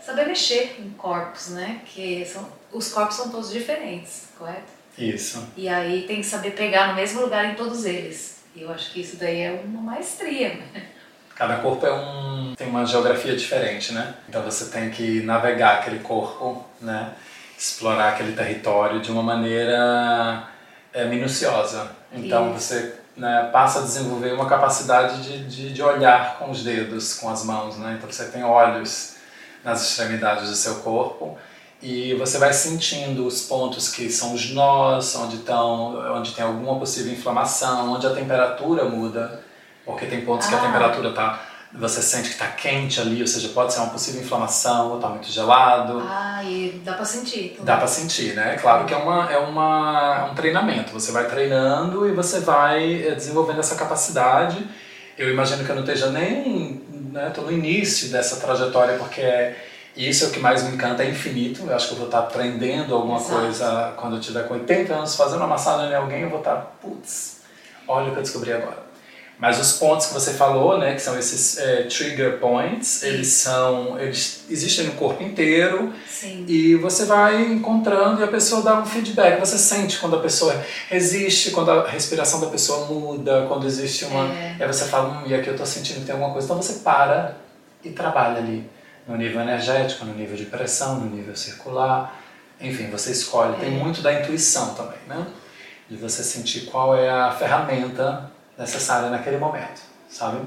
saber 0.07 0.27
mexer 0.27 0.77
em 0.79 0.91
corpos, 0.91 1.49
né? 1.49 1.81
Que 1.85 2.25
são, 2.25 2.49
os 2.73 2.93
corpos 2.93 3.17
são 3.17 3.29
todos 3.29 3.51
diferentes, 3.51 4.29
correto? 4.39 4.77
Isso. 4.97 5.45
E 5.57 5.69
aí 5.69 6.03
tem 6.07 6.21
que 6.21 6.27
saber 6.27 6.53
pegar 6.53 6.89
no 6.89 6.95
mesmo 6.95 7.21
lugar 7.21 7.45
em 7.45 7.55
todos 7.55 7.85
eles. 7.85 8.37
E 8.55 8.63
eu 8.63 8.71
acho 8.71 8.93
que 8.93 9.01
isso 9.01 9.17
daí 9.17 9.41
é 9.41 9.61
uma 9.65 9.83
maestria. 9.83 10.55
Né? 10.55 10.87
Cada 11.35 11.57
corpo 11.57 11.85
é 11.85 11.93
um, 11.93 12.55
tem 12.57 12.69
uma 12.69 12.87
geografia 12.87 13.37
diferente, 13.37 13.93
né? 13.93 14.15
Então 14.29 14.43
você 14.43 14.67
tem 14.67 14.89
que 14.91 15.21
navegar 15.23 15.81
aquele 15.81 15.99
corpo, 15.99 16.65
né? 16.81 17.13
Explorar 17.59 18.11
aquele 18.11 18.33
território 18.33 19.01
de 19.01 19.11
uma 19.11 19.23
maneira 19.23 20.49
é, 20.95 21.05
minuciosa. 21.05 21.91
Então 22.13 22.55
Isso. 22.55 22.61
você 22.61 22.95
né, 23.17 23.51
passa 23.53 23.81
a 23.81 23.83
desenvolver 23.83 24.33
uma 24.33 24.49
capacidade 24.49 25.23
de, 25.23 25.45
de, 25.45 25.73
de, 25.73 25.83
olhar 25.83 26.39
com 26.39 26.51
os 26.51 26.63
dedos, 26.63 27.15
com 27.15 27.29
as 27.29 27.45
mãos, 27.45 27.77
né? 27.77 27.97
Então 27.99 28.11
você 28.11 28.27
tem 28.27 28.45
olhos 28.45 29.16
nas 29.67 29.83
extremidades 29.83 30.49
do 30.49 30.57
seu 30.57 30.77
corpo 30.77 31.37
e 31.83 32.15
você 32.15 32.39
vai 32.39 32.55
sentindo 32.55 33.27
os 33.27 33.43
pontos 33.43 33.91
que 33.91 34.09
são 34.09 34.33
os 34.33 34.51
nós, 34.51 35.15
onde, 35.17 35.37
estão, 35.37 35.97
onde 36.17 36.33
tem 36.33 36.45
alguma 36.45 36.79
possível 36.79 37.13
inflamação, 37.13 37.93
onde 37.93 38.07
a 38.07 38.15
temperatura 38.15 38.85
muda 38.87 39.45
porque 39.87 40.07
tem 40.07 40.23
pontos 40.23 40.47
ah. 40.47 40.51
que 40.51 40.55
a 40.55 40.59
ah. 40.59 40.63
temperatura 40.63 41.13
tá 41.13 41.43
você 41.73 42.01
sente 42.01 42.29
que 42.29 42.35
está 42.35 42.47
quente 42.47 43.01
ali, 43.01 43.21
ou 43.21 43.27
seja, 43.27 43.49
pode 43.49 43.75
ser 43.75 43.81
uma 43.81 43.91
possível 43.91 44.23
inflamação, 44.23 44.91
ou 44.91 44.97
está 44.97 45.09
muito 45.09 45.27
gelado. 45.31 46.03
Ah, 46.09 46.43
e 46.43 46.81
dá 46.83 46.95
para 46.95 47.05
sentir. 47.05 47.53
Então. 47.53 47.65
Dá 47.65 47.77
para 47.77 47.87
sentir, 47.87 48.35
né? 48.35 48.55
É 48.55 48.57
claro 48.57 48.87
que 48.87 48.95
é, 48.95 48.97
uma, 48.97 49.31
é 49.31 49.37
uma, 49.37 50.31
um 50.31 50.35
treinamento. 50.35 50.93
Você 50.93 51.13
vai 51.13 51.27
treinando 51.27 52.09
e 52.09 52.13
você 52.13 52.41
vai 52.41 53.09
eh, 53.09 53.15
desenvolvendo 53.15 53.61
essa 53.61 53.75
capacidade. 53.75 54.67
Eu 55.19 55.31
imagino 55.31 55.65
que 55.65 55.71
eu 55.71 55.75
não 55.75 55.83
esteja 55.83 56.09
nem, 56.09 56.76
né, 57.17 57.31
tô 57.35 57.43
no 57.43 57.51
início 57.51 58.11
dessa 58.11 58.37
trajetória, 58.37 58.99
porque 58.99 59.21
é, 59.21 59.57
isso 59.97 60.25
é 60.25 60.29
o 60.29 60.31
que 60.31 60.39
mais 60.39 60.63
me 60.63 60.75
encanta, 60.75 61.03
é 61.03 61.11
infinito. 61.11 61.63
Eu 61.67 61.75
acho 61.75 61.89
que 61.89 61.95
eu 61.95 61.99
vou 61.99 62.07
estar 62.07 62.21
aprendendo 62.21 62.95
alguma 62.95 63.19
Exato. 63.19 63.41
coisa 63.41 63.95
quando 63.97 64.17
eu 64.17 64.21
tiver 64.21 64.47
com 64.47 64.55
80 64.55 64.95
anos, 64.95 65.17
fazendo 65.17 65.39
uma 65.39 65.49
massagem 65.49 65.91
em 65.91 65.95
alguém, 65.95 66.21
eu 66.21 66.31
vou 66.31 66.39
estar, 66.39 66.77
putz, 66.81 67.41
olha 67.89 68.09
o 68.09 68.13
que 68.13 68.19
eu 68.19 68.23
descobri 68.23 68.53
agora. 68.53 68.86
Mas 69.39 69.61
os 69.61 69.75
pontos 69.75 70.07
que 70.07 70.15
você 70.15 70.33
falou, 70.33 70.79
né, 70.79 70.95
que 70.95 71.03
são 71.03 71.19
esses 71.19 71.59
é, 71.59 71.83
trigger 71.83 72.39
points, 72.39 73.03
eles 73.03 73.29
são, 73.29 74.01
eles 74.01 74.45
existem 74.49 74.87
no 74.87 74.93
corpo 74.93 75.23
inteiro 75.23 75.93
Sim. 76.09 76.47
e 76.49 76.75
você 76.77 77.05
vai 77.05 77.43
encontrando 77.45 78.23
e 78.23 78.25
a 78.25 78.29
pessoa 78.29 78.63
dá 78.63 78.81
um 78.81 78.87
feedback. 78.87 79.39
Você 79.39 79.59
sente 79.59 79.99
quando 79.99 80.17
a 80.17 80.21
pessoa 80.21 80.59
resiste, 80.89 81.51
quando 81.51 81.71
a 81.71 81.87
respiração 81.87 82.41
da 82.41 82.47
pessoa 82.47 82.87
muda, 82.87 83.45
quando 83.47 83.67
existe 83.67 84.07
uma, 84.07 84.25
é. 84.33 84.57
aí 84.59 84.67
você 84.67 84.87
fala, 84.87 85.19
hum, 85.19 85.27
e 85.27 85.35
aqui 85.35 85.49
eu 85.49 85.53
estou 85.53 85.67
sentindo 85.67 86.01
que 86.01 86.07
tem 86.07 86.15
alguma 86.15 86.33
coisa. 86.33 86.47
Então 86.47 86.57
você 86.57 86.81
para 86.81 87.37
e 87.85 87.91
trabalha 87.91 88.39
ali 88.39 88.65
no 89.07 89.19
nível 89.19 89.43
energético, 89.43 90.07
no 90.07 90.15
nível 90.15 90.37
de 90.37 90.47
pressão, 90.47 90.99
no 90.99 91.15
nível 91.15 91.37
circular. 91.37 92.23
Enfim, 92.59 92.89
você 92.89 93.13
escolhe. 93.13 93.55
É. 93.57 93.59
Tem 93.59 93.71
muito 93.71 94.01
da 94.01 94.15
intuição 94.19 94.75
também, 94.75 94.99
né? 95.07 95.27
De 95.91 95.97
você 95.97 96.25
sentir 96.25 96.63
qual 96.63 96.97
é 96.97 97.11
a 97.11 97.31
ferramenta 97.31 98.35
necessária 98.59 99.11
naquele 99.11 99.39
momento, 99.39 99.81
sabe? 100.09 100.39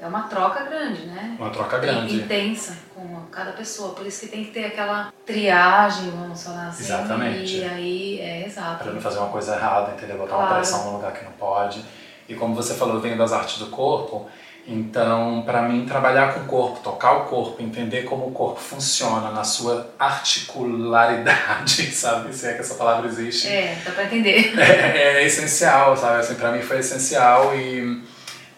É 0.00 0.06
uma 0.06 0.22
troca 0.22 0.62
grande, 0.62 1.06
né? 1.06 1.36
Uma 1.38 1.50
troca 1.50 1.78
grande. 1.78 2.16
Intensa 2.16 2.76
com 2.94 3.20
cada 3.32 3.52
pessoa. 3.52 3.94
Por 3.94 4.06
isso 4.06 4.20
que 4.20 4.28
tem 4.28 4.44
que 4.44 4.52
ter 4.52 4.66
aquela 4.66 5.12
triagem, 5.26 6.10
vamos 6.10 6.42
falar 6.42 6.68
assim. 6.68 6.84
Exatamente. 6.84 7.56
E 7.56 7.64
aí, 7.64 8.20
é 8.20 8.46
exato. 8.46 8.84
Para 8.84 8.92
não 8.92 9.00
fazer 9.00 9.18
uma 9.18 9.28
coisa 9.28 9.56
errada, 9.56 9.92
entendeu? 9.92 10.18
Botar 10.18 10.36
claro. 10.36 10.50
uma 10.50 10.54
pressão 10.56 10.84
num 10.84 10.96
lugar 10.96 11.12
que 11.12 11.24
não 11.24 11.32
pode. 11.32 11.84
E 12.28 12.34
como 12.34 12.54
você 12.54 12.74
falou, 12.74 12.94
eu 12.94 13.00
venho 13.00 13.18
das 13.18 13.32
artes 13.32 13.58
do 13.58 13.66
corpo. 13.66 14.28
Então, 14.70 15.42
para 15.46 15.62
mim, 15.62 15.86
trabalhar 15.86 16.34
com 16.34 16.40
o 16.40 16.44
corpo, 16.44 16.80
tocar 16.80 17.12
o 17.12 17.24
corpo, 17.24 17.62
entender 17.62 18.02
como 18.02 18.26
o 18.26 18.32
corpo 18.32 18.60
funciona 18.60 19.30
na 19.30 19.42
sua 19.42 19.90
articularidade, 19.98 21.86
sabe? 21.90 22.34
Se 22.34 22.48
é 22.48 22.52
que 22.52 22.60
essa 22.60 22.74
palavra 22.74 23.08
existe. 23.08 23.48
É, 23.48 23.78
dá 23.82 23.92
para 23.92 24.04
entender. 24.04 24.52
É, 24.60 25.22
é, 25.22 25.26
essencial, 25.26 25.96
sabe? 25.96 26.20
Assim, 26.20 26.34
para 26.34 26.52
mim 26.52 26.60
foi 26.60 26.80
essencial 26.80 27.56
e, 27.56 28.02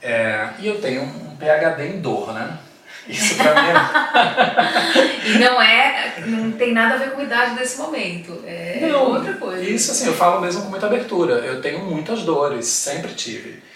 é, 0.02 0.48
e 0.58 0.66
eu 0.66 0.80
tenho 0.80 1.02
um 1.02 1.36
PhD 1.36 1.86
em 1.86 2.00
dor, 2.00 2.32
né? 2.32 2.58
Isso 3.08 3.36
pra 3.36 3.54
mim 3.54 3.68
é... 3.68 5.30
e 5.30 5.38
não 5.38 5.62
é, 5.62 6.14
não 6.26 6.52
tem 6.52 6.72
nada 6.72 6.94
a 6.94 6.98
ver 6.98 7.12
com 7.12 7.20
a 7.20 7.24
idade 7.24 7.54
desse 7.54 7.78
momento, 7.78 8.42
é 8.44 8.78
não, 8.82 9.12
outra 9.12 9.34
coisa. 9.34 9.62
Isso 9.62 9.92
assim, 9.92 10.06
eu 10.06 10.14
falo 10.14 10.40
mesmo 10.40 10.62
com 10.62 10.70
muita 10.70 10.86
abertura. 10.86 11.34
Eu 11.34 11.60
tenho 11.60 11.84
muitas 11.84 12.22
dores, 12.22 12.66
sempre 12.66 13.14
tive 13.14 13.69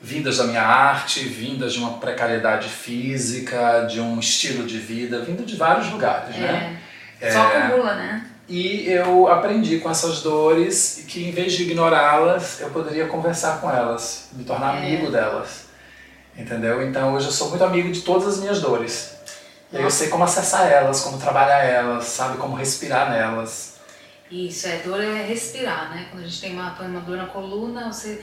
vindas 0.00 0.38
da 0.38 0.44
minha 0.44 0.62
arte, 0.62 1.20
vindas 1.20 1.72
de 1.72 1.78
uma 1.78 1.98
precariedade 1.98 2.68
física, 2.68 3.86
de 3.90 4.00
um 4.00 4.18
estilo 4.18 4.66
de 4.66 4.78
vida, 4.78 5.20
vindo 5.20 5.44
de 5.44 5.56
vários 5.56 5.90
lugares, 5.90 6.36
é. 6.36 6.40
né? 6.40 6.80
Só 7.32 7.50
é, 7.50 7.62
acumula, 7.62 7.94
né? 7.94 8.26
E 8.48 8.88
eu 8.88 9.26
aprendi 9.26 9.78
com 9.78 9.90
essas 9.90 10.22
dores 10.22 11.04
que 11.08 11.24
em 11.28 11.32
vez 11.32 11.54
de 11.54 11.64
ignorá-las, 11.64 12.60
eu 12.60 12.70
poderia 12.70 13.06
conversar 13.06 13.60
com 13.60 13.70
elas, 13.70 14.28
me 14.32 14.44
tornar 14.44 14.76
é. 14.76 14.78
amigo 14.78 15.10
delas. 15.10 15.66
Entendeu? 16.36 16.86
Então 16.86 17.14
hoje 17.14 17.26
eu 17.26 17.32
sou 17.32 17.48
muito 17.48 17.64
amigo 17.64 17.90
de 17.90 18.02
todas 18.02 18.28
as 18.28 18.38
minhas 18.38 18.60
dores. 18.60 19.16
E 19.72 19.78
aí 19.78 19.82
eu 19.82 19.90
sei 19.90 20.08
como 20.08 20.22
acessar 20.22 20.70
elas, 20.70 21.00
como 21.00 21.18
trabalhar 21.18 21.64
elas, 21.64 22.04
sabe? 22.04 22.36
Como 22.36 22.54
respirar 22.54 23.10
nelas. 23.10 23.76
Isso, 24.30 24.68
é, 24.68 24.78
dor 24.78 25.02
é 25.02 25.24
respirar, 25.24 25.90
né? 25.90 26.06
Quando 26.10 26.24
a 26.24 26.26
gente 26.26 26.40
tem 26.40 26.52
uma, 26.52 26.72
uma 26.80 27.00
dor 27.00 27.16
na 27.16 27.26
coluna, 27.26 27.92
você 27.92 28.22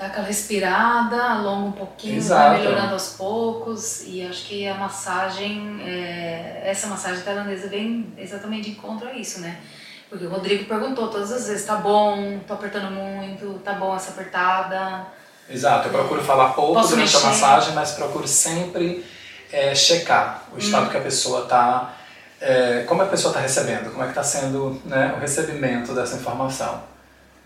dá 0.00 0.06
aquela 0.06 0.26
respirada, 0.26 1.22
alonga 1.22 1.68
um 1.68 1.72
pouquinho, 1.72 2.16
Exato. 2.16 2.50
vai 2.50 2.58
melhorando 2.58 2.94
aos 2.94 3.10
poucos. 3.10 4.02
E 4.06 4.26
acho 4.26 4.46
que 4.46 4.66
a 4.66 4.74
massagem, 4.74 5.78
é, 5.84 6.62
essa 6.64 6.86
massagem 6.86 7.22
tailandesa 7.22 7.68
vem 7.68 8.10
exatamente 8.16 8.70
de 8.70 8.76
encontro 8.76 9.06
a 9.06 9.12
isso, 9.12 9.40
né? 9.40 9.60
Porque 10.08 10.24
o 10.24 10.30
Rodrigo 10.30 10.64
perguntou 10.64 11.08
todas 11.08 11.30
as 11.30 11.46
vezes, 11.46 11.66
tá 11.66 11.76
bom, 11.76 12.40
tô 12.46 12.54
apertando 12.54 12.90
muito, 12.90 13.60
tá 13.62 13.74
bom 13.74 13.94
essa 13.94 14.12
apertada. 14.12 15.06
Exato, 15.48 15.88
eu 15.88 15.92
procuro 15.92 16.22
falar 16.24 16.54
pouco 16.54 16.74
Posso 16.74 16.90
durante 16.90 17.12
mexer? 17.12 17.26
a 17.26 17.28
massagem, 17.28 17.74
mas 17.74 17.92
procuro 17.92 18.26
sempre 18.26 19.04
é, 19.52 19.74
checar 19.74 20.44
o 20.52 20.58
estado 20.58 20.86
hum. 20.86 20.90
que 20.90 20.96
a 20.96 21.00
pessoa 21.00 21.44
tá, 21.44 21.94
é, 22.40 22.84
como 22.88 23.02
a 23.02 23.06
pessoa 23.06 23.30
está 23.30 23.40
recebendo, 23.40 23.90
como 23.90 24.02
é 24.02 24.06
que 24.06 24.12
está 24.12 24.22
sendo 24.22 24.80
né, 24.86 25.12
o 25.16 25.20
recebimento 25.20 25.94
dessa 25.94 26.16
informação. 26.16 26.82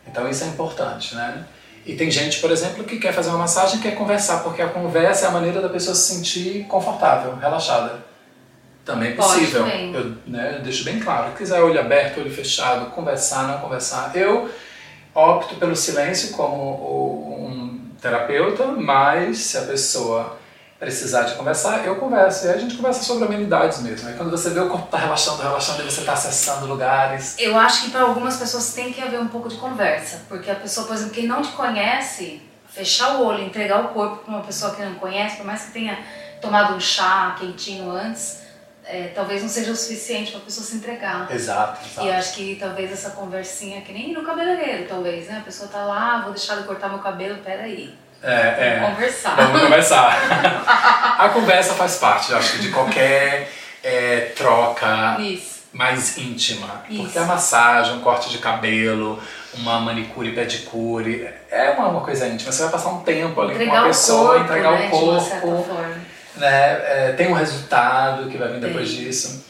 Então 0.07 0.29
isso 0.29 0.45
é 0.45 0.47
importante, 0.47 1.15
né? 1.17 1.45
E 1.87 1.95
tem 1.95 2.11
gente, 2.11 2.41
por 2.41 2.51
exemplo, 2.51 2.85
que 2.85 2.99
quer 2.99 3.13
fazer 3.13 3.29
uma 3.29 3.39
massagem 3.39 3.79
e 3.79 3.83
quer 3.83 3.95
conversar, 3.95 4.43
porque 4.43 4.63
a 4.63 4.69
conversa 4.69 5.27
é 5.27 5.29
a 5.29 5.33
maneira 5.33 5.61
da 5.61 5.69
pessoa 5.69 5.95
se 5.95 6.15
sentir 6.15 6.65
confortável, 6.67 7.37
relaxada. 7.37 8.05
Também 8.85 9.13
é 9.13 9.15
possível. 9.15 9.67
Eu, 9.67 10.13
né, 10.27 10.57
eu 10.59 10.63
deixo 10.63 10.85
bem 10.85 10.99
claro. 11.01 11.31
Se 11.33 11.39
quiser 11.39 11.61
olho 11.63 11.79
aberto, 11.79 12.21
olho 12.21 12.31
fechado, 12.31 12.91
conversar, 12.91 13.49
não 13.49 13.59
conversar. 13.59 14.15
Eu 14.15 14.51
opto 15.15 15.57
pelo 15.57 15.77
silêncio 15.77 16.31
como 16.31 17.47
um 17.47 17.81
terapeuta, 18.01 18.67
mas 18.67 19.39
se 19.39 19.59
a 19.59 19.63
pessoa 19.63 20.39
precisar 20.85 21.23
de 21.23 21.35
conversar, 21.35 21.85
eu 21.85 21.97
converso. 21.97 22.47
E 22.47 22.51
aí 22.51 22.57
a 22.57 22.59
gente 22.59 22.77
conversa 22.77 23.03
sobre 23.03 23.25
amenidades 23.25 23.81
mesmo. 23.81 24.09
Aí 24.09 24.15
quando 24.15 24.31
você 24.31 24.51
vê 24.51 24.61
o 24.61 24.69
corpo 24.69 24.87
tá 24.89 24.99
relaxando, 24.99 25.43
relaxando, 25.43 25.83
e 25.83 25.85
você 25.91 26.01
está 26.01 26.13
acessando 26.13 26.67
lugares. 26.67 27.37
Eu 27.39 27.59
acho 27.59 27.85
que 27.85 27.91
para 27.91 28.03
algumas 28.03 28.37
pessoas 28.37 28.75
tem 28.75 28.93
que 28.93 29.01
haver 29.01 29.19
um 29.19 29.29
pouco 29.29 29.49
de 29.49 29.57
conversa. 29.57 30.23
Porque 30.29 30.51
a 30.51 30.55
pessoa, 30.55 30.87
por 30.87 30.95
exemplo, 30.95 31.15
quem 31.15 31.27
não 31.27 31.41
te 31.41 31.53
conhece, 31.53 32.43
fechar 32.69 33.17
o 33.17 33.25
olho, 33.25 33.43
entregar 33.43 33.81
o 33.85 33.89
corpo 33.89 34.25
para 34.25 34.35
uma 34.35 34.43
pessoa 34.43 34.75
que 34.75 34.83
não 34.83 34.95
conhece, 34.97 35.37
por 35.37 35.47
mais 35.47 35.63
que 35.63 35.73
tenha 35.73 35.99
tomado 36.41 36.75
um 36.75 36.81
chá 36.81 37.35
quentinho 37.39 37.91
antes, 37.91 38.43
é, 38.85 39.09
talvez 39.15 39.41
não 39.41 39.49
seja 39.49 39.73
o 39.73 39.77
suficiente 39.77 40.31
para 40.33 40.41
a 40.41 40.45
pessoa 40.45 40.67
se 40.67 40.77
entregar. 40.77 41.27
Exato, 41.33 41.81
exato. 41.87 42.07
E 42.07 42.11
acho 42.13 42.35
que 42.35 42.57
talvez 42.57 42.93
essa 42.93 43.11
conversinha, 43.11 43.81
que 43.81 43.93
nem 43.93 44.13
no 44.13 44.23
cabeleireiro, 44.23 44.87
talvez, 44.87 45.27
né? 45.27 45.39
A 45.39 45.45
pessoa 45.45 45.69
tá 45.69 45.85
lá, 45.85 46.21
vou 46.21 46.33
deixar 46.33 46.57
de 46.57 46.65
cortar 46.65 46.91
meu 46.91 46.99
cabelo, 46.99 47.39
peraí. 47.39 47.95
É, 48.25 48.55
é. 48.59 48.79
Vamos 48.81 48.95
conversar. 48.97 49.37
Vamos 49.37 49.61
conversar. 49.63 51.17
a 51.19 51.29
conversa 51.29 51.75
faz 51.75 51.97
parte, 51.97 52.33
eu 52.33 52.39
acho, 52.39 52.59
de 52.59 52.69
qualquer 52.71 53.51
é, 53.83 54.33
troca 54.35 55.17
Isso. 55.21 55.65
mais 55.73 56.17
íntima. 56.17 56.83
Isso. 56.89 57.03
Porque 57.03 57.19
a 57.19 57.25
massagem, 57.25 57.95
um 57.95 58.01
corte 58.01 58.31
de 58.31 58.39
cabelo, 58.39 59.23
uma 59.55 59.79
manicure, 59.79 60.33
pedicure, 60.33 61.29
é 61.51 61.71
uma, 61.73 61.89
uma 61.89 62.01
coisa 62.01 62.27
íntima. 62.27 62.51
Você 62.51 62.63
vai 62.63 62.73
passar 62.73 62.89
um 62.89 63.01
tempo 63.01 63.39
ali 63.43 63.51
com 63.51 63.57
Entregar 63.57 63.75
uma 63.75 63.85
o 63.85 63.89
pessoa, 63.89 64.29
corpo, 64.29 64.45
entregar 64.45 64.73
né, 64.73 64.89
o 64.91 64.97
uma 64.97 65.21
corpo. 65.21 65.75
né? 66.37 66.51
É, 66.51 67.15
tem 67.17 67.29
um 67.29 67.35
resultado 67.35 68.31
que 68.31 68.39
vai 68.39 68.49
vir 68.49 68.61
depois 68.61 68.89
Tem. 68.89 69.05
disso. 69.05 69.45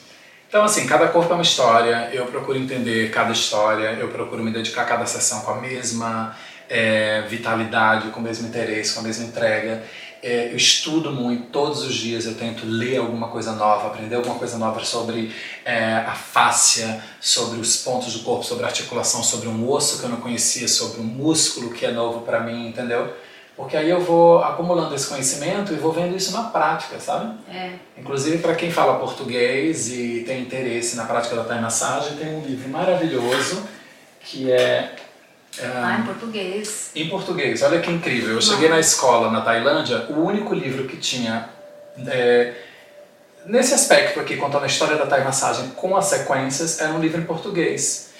Então, 0.49 0.65
assim, 0.65 0.87
cada 0.87 1.09
corpo 1.09 1.33
é 1.33 1.35
uma 1.35 1.43
história, 1.43 2.11
eu 2.13 2.27
procuro 2.27 2.57
entender 2.57 3.11
cada 3.11 3.33
história, 3.33 3.97
eu 3.99 4.07
procuro 4.09 4.43
me 4.43 4.53
dedicar 4.53 4.83
a 4.83 4.85
cada 4.85 5.05
sessão 5.07 5.41
com 5.41 5.51
a 5.51 5.57
mesma 5.57 6.37
é, 6.75 7.23
vitalidade, 7.29 8.09
com 8.09 8.19
o 8.19 8.23
mesmo 8.23 8.49
interesse, 8.49 8.95
com 8.95 9.01
a 9.01 9.05
mesma 9.05 9.25
entrega. 9.25 9.85
É, 10.21 10.51
eu 10.51 10.57
estudo 10.57 11.13
muito, 11.13 11.51
todos 11.51 11.85
os 11.85 11.95
dias 11.95 12.27
eu 12.27 12.35
tento 12.35 12.67
ler 12.67 12.97
alguma 12.97 13.29
coisa 13.29 13.53
nova, 13.53 13.87
aprender 13.87 14.17
alguma 14.17 14.35
coisa 14.35 14.59
nova 14.59 14.83
sobre 14.85 15.33
é, 15.65 15.95
a 15.99 16.15
fáscia, 16.15 17.01
sobre 17.21 17.61
os 17.61 17.77
pontos 17.77 18.15
do 18.15 18.25
corpo, 18.25 18.43
sobre 18.43 18.65
a 18.65 18.67
articulação, 18.67 19.23
sobre 19.23 19.49
um 19.49 19.71
osso 19.71 20.01
que 20.01 20.05
eu 20.05 20.11
não 20.11 20.17
conhecia, 20.17 20.67
sobre 20.67 21.01
um 21.01 21.05
músculo 21.05 21.71
que 21.71 21.87
é 21.87 21.93
novo 21.93 22.23
para 22.23 22.41
mim, 22.41 22.69
entendeu? 22.69 23.15
Porque 23.57 23.77
aí 23.77 23.89
eu 23.89 24.01
vou 24.01 24.43
acumulando 24.43 24.97
esse 24.97 25.07
conhecimento 25.07 25.73
e 25.73 25.77
vou 25.77 25.93
vendo 25.93 26.17
isso 26.17 26.33
na 26.33 26.45
prática, 26.45 26.99
sabe? 26.99 27.37
É. 27.49 27.75
Inclusive, 27.97 28.39
para 28.39 28.57
quem 28.57 28.73
fala 28.73 28.99
português 28.99 29.89
e 29.93 30.25
tem 30.27 30.43
interesse 30.43 30.97
na 30.97 31.05
prática 31.05 31.37
da 31.37 31.45
Thai 31.45 31.61
Massagem, 31.61 32.17
tem 32.17 32.35
um 32.35 32.41
livro 32.45 32.69
maravilhoso 32.69 33.63
que 34.21 34.51
é. 34.51 34.97
É, 35.59 35.67
Ah, 35.67 35.99
em 36.01 36.03
português. 36.05 36.91
em 36.95 37.09
português. 37.09 37.63
Olha 37.63 37.81
que 37.81 37.91
incrível. 37.91 38.35
Eu 38.35 38.43
cheguei 38.43 38.69
na 38.69 38.81
escola 38.81 39.31
na 39.31 39.41
Tailândia, 39.41 40.07
o 40.11 40.21
único 40.25 40.55
livro 40.55 40.85
que 40.87 40.97
tinha. 40.97 41.49
é, 42.09 42.53
nesse 43.47 43.73
aspecto 43.75 44.19
aqui, 44.19 44.37
contando 44.37 44.65
a 44.65 44.67
história 44.67 44.97
da 44.97 45.07
Thai 45.07 45.23
Massagem 45.23 45.69
com 45.77 45.97
as 45.97 46.07
sequências, 46.07 46.81
era 46.81 46.93
um 46.93 46.99
livro 47.01 47.21
em 47.21 47.25
português. 47.25 48.13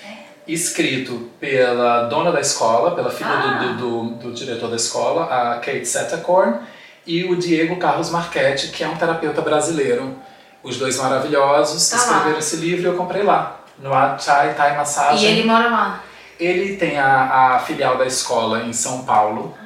Escrito 0.47 1.31
pela 1.41 2.03
dona 2.05 2.31
da 2.31 2.41
escola, 2.41 2.95
pela 2.95 3.11
filha 3.11 3.31
do- 3.31 3.47
Ah. 3.49 3.59
do, 3.59 3.75
do, 3.75 4.03
do 4.29 4.33
diretor 4.33 4.69
da 4.69 4.77
escola, 4.77 5.25
a 5.25 5.55
Kate 5.57 5.87
Setacorn, 5.87 6.59
e 7.07 7.25
o 7.25 7.35
Diego 7.35 7.77
Carlos 7.77 8.11
Marchetti, 8.11 8.69
que 8.69 8.85
é 8.85 8.89
um 8.89 8.95
terapeuta 8.97 9.41
brasileiro. 9.41 10.15
Os 10.63 10.77
dois 10.79 10.97
maravilhosos 10.99 11.89
Tá 11.91 11.97
lá. 11.97 12.03
escreveram 12.03 12.39
esse 12.39 12.57
livro 12.57 12.83
e 12.83 12.85
eu 12.87 12.97
comprei 12.97 13.23
lá, 13.23 13.61
no 13.79 13.91
Chai 14.21 14.55
Thai 14.55 14.77
Massagem. 14.77 15.29
E 15.29 15.33
ele 15.39 15.49
mora 15.49 15.69
lá. 15.69 16.01
Ele 16.39 16.77
tem 16.77 16.99
a, 16.99 17.55
a 17.55 17.59
filial 17.61 17.97
da 17.97 18.07
escola 18.07 18.63
em 18.63 18.73
São 18.73 19.05
Paulo. 19.05 19.57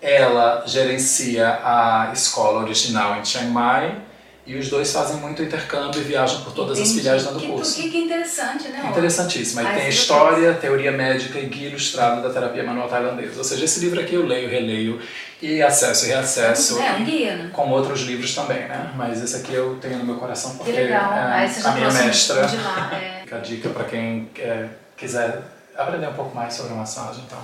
Ela 0.00 0.64
gerencia 0.66 1.60
a 1.62 2.10
escola 2.12 2.60
original 2.62 3.16
em 3.16 3.24
Chiang 3.24 3.50
Mai. 3.50 3.96
E 4.44 4.56
os 4.56 4.68
dois 4.68 4.92
fazem 4.92 5.18
muito 5.18 5.40
intercâmbio 5.40 6.00
e 6.00 6.04
viajam 6.04 6.40
por 6.40 6.52
todas 6.52 6.72
as 6.72 6.88
Entendi. 6.88 6.98
filiais 6.98 7.24
dando 7.24 7.38
que, 7.38 7.46
curso. 7.46 7.80
Que, 7.80 7.90
que 7.90 7.98
interessante, 7.98 8.68
né? 8.68 8.82
Interessantíssimo. 8.90 9.60
Aí 9.60 9.76
tem 9.76 9.86
a 9.86 9.88
história, 9.88 10.54
teoria 10.54 10.90
médica 10.90 11.38
e 11.38 11.46
guia 11.46 11.68
ilustrado 11.68 12.20
da 12.20 12.28
terapia 12.28 12.64
manual 12.64 12.88
tailandesa. 12.88 13.38
Ou 13.38 13.44
seja, 13.44 13.64
esse 13.64 13.78
livro 13.78 14.00
aqui 14.00 14.14
eu 14.14 14.26
leio, 14.26 14.50
releio 14.50 15.00
e 15.40 15.62
acesso 15.62 16.06
e 16.06 16.08
reacesso. 16.08 16.80
É, 16.80 16.92
um 16.94 17.04
guia, 17.04 17.36
né? 17.36 17.50
Com 17.52 17.70
outros 17.70 18.00
livros 18.00 18.34
também, 18.34 18.66
né? 18.66 18.90
Mas 18.96 19.22
esse 19.22 19.36
aqui 19.36 19.54
eu 19.54 19.78
tenho 19.80 19.98
no 19.98 20.04
meu 20.04 20.16
coração 20.16 20.56
porque 20.56 20.72
é 20.72 20.92
a 20.92 21.72
minha 21.76 21.92
mestra. 21.92 22.44
de 22.44 22.56
lá. 22.56 22.90
É. 22.94 23.20
Fica 23.20 23.36
a 23.36 23.40
dica 23.40 23.68
para 23.68 23.84
quem 23.84 24.28
é, 24.40 24.66
quiser 24.96 25.40
aprender 25.76 26.08
um 26.08 26.14
pouco 26.14 26.34
mais 26.34 26.54
sobre 26.54 26.74
massagem, 26.74 27.24
então. 27.24 27.38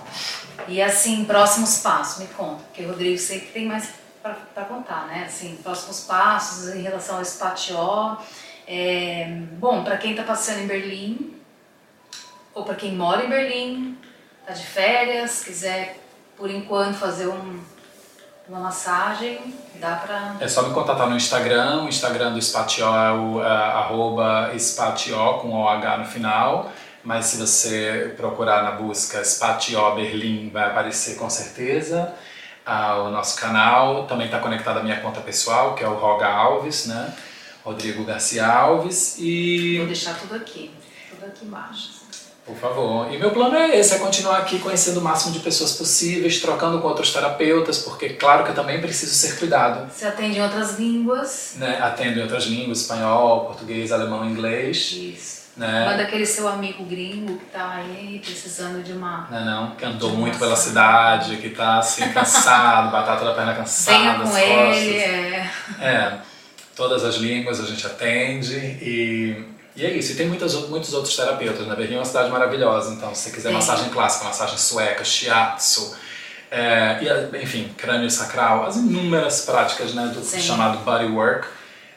E 0.67 0.83
assim, 0.83 1.25
próximos 1.25 1.79
passos, 1.79 2.19
me 2.19 2.27
conta. 2.29 2.63
Porque 2.65 2.85
Rodrigo 2.85 3.19
sei 3.19 3.41
que 3.41 3.53
tem 3.53 3.67
mais 3.67 3.91
pra 4.23 4.65
contar, 4.65 5.07
né? 5.07 5.25
Assim, 5.27 5.57
próximos 5.63 6.01
passos 6.01 6.75
em 6.75 6.83
relação 6.83 7.19
ao 7.19 7.25
Spatió. 7.25 8.17
É, 8.67 9.27
bom, 9.53 9.83
pra 9.83 9.97
quem 9.97 10.15
tá 10.15 10.23
passando 10.23 10.61
em 10.61 10.67
Berlim, 10.67 11.35
ou 12.55 12.65
pra 12.65 12.75
quem 12.75 12.95
mora 12.95 13.25
em 13.25 13.29
Berlim, 13.29 13.99
tá 14.47 14.53
de 14.53 14.67
férias, 14.67 15.43
quiser 15.43 15.99
por 16.37 16.51
enquanto 16.51 16.97
fazer 16.97 17.29
um, 17.29 17.61
uma 18.49 18.61
massagem, 18.61 19.55
dá 19.77 19.97
pra. 19.97 20.37
É 20.41 20.49
só 20.49 20.63
me 20.63 20.75
contatar 20.75 21.09
no 21.09 21.17
Instagram. 21.17 21.85
O 21.85 21.89
Instagram 21.89 22.33
do 22.33 22.43
Spatió 22.43 22.95
é 22.95 23.13
o 23.13 23.43
é, 23.43 23.47
arroba 23.47 24.53
Spatió 24.59 25.35
com 25.35 25.53
OH 25.53 25.99
no 25.99 26.05
final. 26.05 26.71
Mas 27.09 27.25
se 27.25 27.39
você 27.39 28.13
procurar 28.19 28.63
na 28.63 28.73
busca 28.73 29.25
Spatió 29.25 29.95
Berlim, 29.95 30.51
vai 30.51 30.65
aparecer 30.65 31.17
com 31.17 31.31
certeza. 31.31 32.13
Ah, 32.67 32.99
o 32.99 33.11
nosso 33.11 33.41
canal 33.41 34.07
também 34.07 34.27
está 34.27 34.39
conectado 34.39 34.81
à 34.81 34.83
minha 34.83 35.01
conta 35.01 35.23
pessoal, 35.23 35.75
que 35.75 35.83
é 35.83 35.89
o 35.89 35.95
Roga 35.95 36.27
Alves, 36.27 36.85
né? 36.85 37.15
Rodrigo 37.65 38.05
Garcia 38.05 38.47
Alves. 38.47 39.17
E 39.19 39.79
Vou 39.79 39.87
deixar 39.87 40.19
tudo 40.19 40.35
aqui, 40.35 40.71
tudo 41.09 41.25
aqui 41.25 41.47
embaixo. 41.47 41.93
assim. 41.93 42.21
Por 42.45 42.57
favor. 42.57 43.11
E 43.11 43.17
meu 43.17 43.31
plano 43.31 43.57
é 43.57 43.79
esse, 43.79 43.95
é 43.95 43.99
continuar 43.99 44.37
aqui 44.37 44.59
conhecendo 44.59 45.01
o 45.01 45.03
máximo 45.03 45.33
de 45.33 45.39
pessoas 45.39 45.73
possíveis, 45.73 46.43
trocando 46.43 46.79
com 46.79 46.89
outros 46.89 47.11
terapeutas, 47.11 47.79
porque 47.79 48.11
claro 48.11 48.45
que 48.45 48.51
eu 48.51 48.55
também 48.55 48.83
preciso 48.83 49.15
ser 49.15 49.39
cuidado. 49.39 49.91
Você 49.91 50.05
atende 50.05 50.37
em 50.37 50.43
outras 50.43 50.79
línguas. 50.79 51.55
Né? 51.57 51.81
Atendo 51.81 52.19
em 52.19 52.23
outras 52.23 52.45
línguas, 52.45 52.83
espanhol, 52.83 53.47
português, 53.47 53.93
alemão, 53.93 54.29
inglês. 54.29 54.93
Isso. 54.93 55.38
Né? 55.59 55.87
Manda 55.87 56.05
aquele 56.05 56.25
seu 56.25 56.47
amigo 56.47 56.85
gringo 56.85 57.37
que 57.37 57.47
tá 57.47 57.73
aí 57.73 58.21
precisando 58.25 58.81
de 58.85 58.93
uma. 58.93 59.27
Não, 59.29 59.45
não, 59.45 59.71
que 59.75 59.85
andou 59.85 60.11
muito 60.11 60.39
pela 60.39 60.53
massagem. 60.53 60.69
cidade, 60.71 61.37
que 61.39 61.51
tá 61.51 61.79
assim, 61.79 62.09
cansado, 62.15 62.93
batata 62.93 63.25
da 63.25 63.35
perna 63.35 63.55
cansada, 63.55 63.99
Venha 63.99 64.13
as 64.13 64.19
com 64.19 64.25
costas. 64.25 64.47
ele, 64.47 64.97
é. 64.99 65.51
É, 65.81 66.19
todas 66.77 67.05
as 67.05 67.17
línguas 67.17 67.59
a 67.61 67.65
gente 67.65 67.85
atende 67.85 68.55
e, 68.55 69.45
e 69.75 69.85
é 69.85 69.91
isso. 69.91 70.13
E 70.13 70.15
tem 70.15 70.29
muitas, 70.29 70.55
muitos 70.69 70.95
outros 70.95 71.17
terapeutas, 71.17 71.67
né? 71.67 71.75
Berlim 71.75 71.97
é 71.97 71.99
uma 71.99 72.05
cidade 72.05 72.31
maravilhosa, 72.31 72.95
então 72.95 73.13
se 73.13 73.23
você 73.23 73.31
quiser 73.33 73.51
massagem 73.51 73.89
clássica, 73.89 74.27
massagem 74.27 74.57
sueca, 74.57 75.05
shiatsu, 75.05 75.97
é, 76.53 77.01
e, 77.03 77.43
enfim, 77.43 77.75
crânio 77.77 78.09
sacral, 78.09 78.65
as 78.65 78.77
inúmeras 78.77 79.41
práticas 79.41 79.93
né, 79.93 80.07
do 80.15 80.23
Sim. 80.23 80.41
chamado 80.41 80.79
bodywork, 80.85 81.49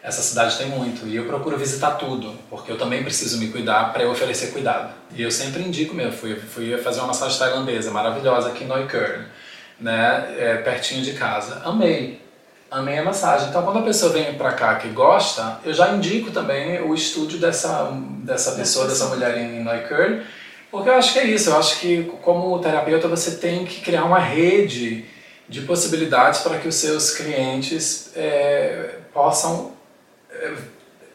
essa 0.04 0.22
cidade 0.22 0.58
tem 0.58 0.68
muito. 0.68 1.06
E 1.06 1.16
eu 1.16 1.26
procuro 1.26 1.58
visitar 1.58 1.91
tudo, 1.91 2.34
porque 2.49 2.72
eu 2.72 2.78
também 2.78 3.04
preciso 3.04 3.38
me 3.38 3.49
cuidar 3.49 3.93
para 3.93 4.04
eu 4.04 4.12
oferecer 4.12 4.52
cuidado. 4.52 4.93
E 5.16 5.22
eu 5.22 5.32
sempre 5.32 5.62
indico 5.62 5.93
mesmo, 5.93 6.14
fui, 6.14 6.36
fui 6.36 6.78
fazer 6.78 6.99
uma 6.99 7.08
massagem 7.08 7.38
tailandesa 7.38 7.91
maravilhosa 7.91 8.49
aqui 8.49 8.64
em 8.64 8.68
Neukölln, 8.68 9.26
né, 9.80 10.36
é, 10.38 10.58
pertinho 10.58 11.04
de 11.04 11.14
casa. 11.14 11.62
Amei. 11.64 12.20
Amei 12.70 12.97
a 12.97 13.04
massagem. 13.04 13.49
Então, 13.49 13.64
quando 13.64 13.80
a 13.80 13.84
pessoa 13.84 14.14
vem 14.14 14.34
pra 14.36 14.54
cá 14.54 14.76
que 14.76 14.88
gosta, 14.89 15.60
eu 15.66 15.74
já 15.74 15.89
indico 15.89 16.32
também 16.32 16.82
o 16.82 16.95
estúdio 16.95 17.38
dessa, 17.38 17.91
dessa 18.24 18.54
pessoa, 18.54 18.88
dessa 18.88 19.08
mulher 19.08 19.38
em 19.38 19.62
Neukölln, 19.64 20.22
porque 20.72 20.89
eu 20.89 20.93
acho 20.93 21.12
que 21.12 21.20
é 21.20 21.26
isso. 21.26 21.49
Eu 21.49 21.60
acho 21.60 21.80
que, 21.80 22.04
como 22.22 22.58
terapeuta, 22.60 23.10
você 23.10 23.32
tem 23.32 23.66
que 23.66 23.82
criar 23.82 24.06
uma 24.06 24.20
rede 24.20 25.06
de 25.49 25.62
possibilidades 25.62 26.39
para 26.39 26.58
que 26.60 26.68
os 26.68 26.76
seus 26.76 27.12
clientes 27.12 28.10
é, 28.16 28.95
possam 29.14 29.74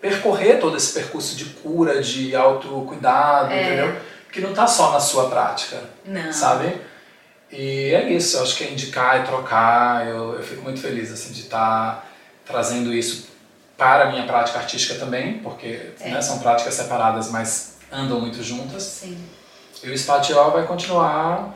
percorrer 0.00 0.60
todo 0.60 0.76
esse 0.76 0.92
percurso 0.92 1.36
de 1.36 1.46
cura, 1.46 2.00
de 2.02 2.34
autocuidado, 2.36 3.52
É. 3.52 3.62
entendeu? 3.66 3.96
Que 4.30 4.40
não 4.40 4.50
está 4.50 4.66
só 4.66 4.92
na 4.92 5.00
sua 5.00 5.28
prática, 5.28 5.80
Não. 6.04 6.32
sabe? 6.32 6.76
E 7.50 7.94
é 7.94 8.10
isso, 8.10 8.36
eu 8.36 8.42
acho 8.42 8.56
que 8.56 8.64
é 8.64 8.70
indicar, 8.70 9.16
é 9.16 9.22
trocar. 9.22 10.06
Eu, 10.06 10.34
eu 10.34 10.42
fico 10.42 10.62
muito 10.62 10.80
feliz 10.80 11.12
assim, 11.12 11.32
de 11.32 11.42
estar 11.42 12.06
trazendo 12.44 12.92
isso 12.92 13.28
para 13.76 14.04
a 14.04 14.10
minha 14.10 14.24
prática 14.26 14.58
artística 14.58 14.94
também, 14.98 15.38
porque 15.38 15.92
É. 16.00 16.08
né, 16.10 16.20
são 16.22 16.38
práticas 16.40 16.74
separadas, 16.74 17.30
mas 17.30 17.76
andam 17.90 18.20
muito 18.20 18.42
juntas. 18.42 18.82
Sim. 18.82 19.18
E 19.82 19.90
o 19.90 19.96
Spatial 19.96 20.50
vai 20.50 20.66
continuar 20.66 21.54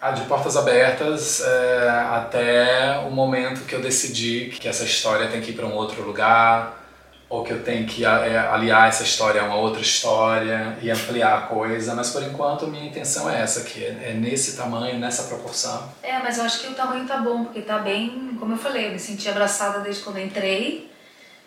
ah, 0.00 0.10
de 0.12 0.22
portas 0.26 0.56
abertas 0.56 1.40
é, 1.40 1.88
até 2.12 2.98
o 3.06 3.10
momento 3.10 3.64
que 3.66 3.74
eu 3.74 3.80
decidi 3.80 4.54
que 4.60 4.68
essa 4.68 4.84
história 4.84 5.26
tem 5.28 5.40
que 5.40 5.50
ir 5.50 5.54
para 5.54 5.66
um 5.66 5.72
outro 5.74 6.02
lugar, 6.02 6.85
ou 7.28 7.42
que 7.42 7.52
eu 7.52 7.62
tenho 7.62 7.86
que 7.86 8.04
é, 8.04 8.08
aliar 8.38 8.88
essa 8.88 9.02
história 9.02 9.42
a 9.42 9.46
uma 9.46 9.56
outra 9.56 9.80
história 9.80 10.78
e 10.80 10.90
ampliar 10.90 11.38
a 11.38 11.40
coisa. 11.42 11.94
Mas 11.94 12.10
por 12.10 12.22
enquanto 12.22 12.66
minha 12.68 12.86
intenção 12.86 13.28
é 13.28 13.42
essa, 13.42 13.62
que 13.64 13.84
é, 13.84 14.10
é 14.10 14.14
nesse 14.14 14.56
tamanho, 14.56 14.98
nessa 14.98 15.24
proporção. 15.24 15.92
É, 16.02 16.18
mas 16.20 16.38
eu 16.38 16.44
acho 16.44 16.60
que 16.60 16.68
o 16.68 16.74
tamanho 16.74 17.06
tá 17.06 17.18
bom, 17.18 17.44
porque 17.44 17.62
tá 17.62 17.78
bem, 17.78 18.36
como 18.38 18.54
eu 18.54 18.58
falei, 18.58 18.86
eu 18.86 18.92
me 18.92 18.98
senti 18.98 19.28
abraçada 19.28 19.80
desde 19.80 20.02
quando 20.02 20.20
entrei, 20.20 20.90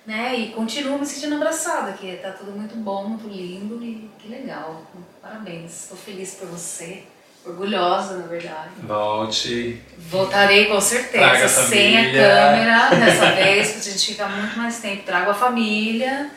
né? 0.05 0.35
E 0.35 0.51
continuo 0.51 0.99
me 0.99 1.05
sentindo 1.05 1.35
abraçada, 1.35 1.93
que 1.93 2.17
tá 2.17 2.31
tudo 2.31 2.51
muito 2.51 2.75
bom, 2.75 3.05
muito 3.05 3.27
lindo 3.27 3.81
e 3.81 4.09
que 4.19 4.27
legal. 4.27 4.83
Parabéns, 5.21 5.87
tô 5.89 5.95
feliz 5.95 6.35
por 6.35 6.47
você. 6.47 7.03
Orgulhosa, 7.45 8.17
na 8.17 8.27
verdade. 8.27 8.69
Volte. 8.83 9.81
Voltarei 9.97 10.65
com 10.65 10.79
certeza, 10.79 11.47
sem 11.47 11.97
a 11.97 12.11
câmera 12.11 12.89
dessa 12.89 13.31
vez, 13.35 13.71
porque 13.71 13.89
a 13.89 13.91
gente 13.91 14.05
fica 14.07 14.27
muito 14.27 14.57
mais 14.57 14.79
tempo. 14.79 15.03
Trago 15.03 15.31
a 15.31 15.33
família, 15.33 16.29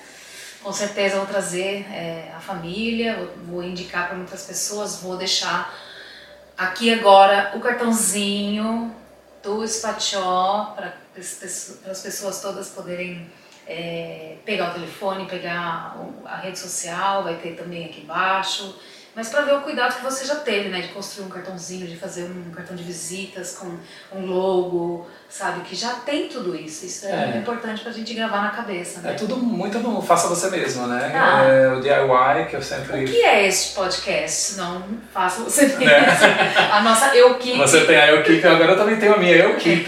com 0.62 0.72
certeza 0.72 1.16
vou 1.16 1.26
trazer 1.26 1.86
é, 1.92 2.32
a 2.36 2.40
família, 2.40 3.30
vou 3.44 3.62
indicar 3.62 4.06
para 4.06 4.16
muitas 4.16 4.44
pessoas, 4.44 5.00
vou 5.00 5.16
deixar 5.16 5.74
aqui 6.56 6.92
agora 6.92 7.52
o 7.54 7.60
cartãozinho 7.60 8.94
do 9.42 9.66
Spatió 9.66 10.72
para 10.76 10.94
as 11.16 12.00
pessoas 12.00 12.40
todas 12.40 12.68
poderem 12.68 13.28
é, 13.66 14.36
pegar 14.44 14.70
o 14.70 14.74
telefone, 14.74 15.26
pegar 15.26 15.96
a 16.24 16.36
rede 16.36 16.58
social, 16.58 17.24
vai 17.24 17.34
ter 17.36 17.56
também 17.56 17.86
aqui 17.86 18.02
embaixo. 18.02 18.78
Mas 19.14 19.28
para 19.28 19.42
ver 19.42 19.54
o 19.54 19.60
cuidado 19.60 19.94
que 19.94 20.02
você 20.02 20.24
já 20.24 20.36
teve, 20.36 20.70
né? 20.70 20.80
De 20.80 20.88
construir 20.88 21.26
um 21.26 21.28
cartãozinho, 21.28 21.86
de 21.86 21.96
fazer 21.96 22.24
um 22.24 22.50
cartão 22.50 22.74
de 22.74 22.82
visitas 22.82 23.58
com 23.58 23.76
um 24.16 24.24
logo, 24.24 25.06
sabe? 25.28 25.60
Que 25.60 25.76
já 25.76 25.90
tem 25.96 26.28
tudo 26.28 26.56
isso. 26.56 26.86
Isso 26.86 27.06
é, 27.06 27.10
é. 27.10 27.26
muito 27.26 27.38
importante 27.38 27.82
para 27.82 27.90
a 27.90 27.94
gente 27.94 28.14
gravar 28.14 28.40
na 28.40 28.50
cabeça, 28.50 29.00
né? 29.00 29.10
É 29.10 29.14
tudo 29.14 29.36
muito 29.36 29.78
no 29.80 30.00
faça 30.00 30.28
você 30.28 30.48
mesmo, 30.48 30.86
né? 30.86 31.12
Ah. 31.14 31.44
É 31.44 31.68
o 31.68 31.80
DIY 31.80 32.46
que 32.48 32.56
eu 32.56 32.62
sempre... 32.62 33.04
O 33.04 33.06
que 33.06 33.22
é 33.22 33.46
este 33.46 33.74
podcast? 33.74 34.56
Não, 34.56 34.82
faça 35.12 35.42
você 35.42 35.66
mesmo. 35.66 35.84
Né? 35.84 36.70
a 36.72 36.80
nossa 36.80 37.14
Eukip. 37.14 37.58
Você 37.58 37.84
tem 37.84 37.96
a 37.96 38.12
Eukip, 38.12 38.46
agora 38.46 38.72
eu 38.72 38.78
também 38.78 38.96
tenho 38.96 39.14
a 39.14 39.18
minha 39.18 39.36
Eukip, 39.36 39.84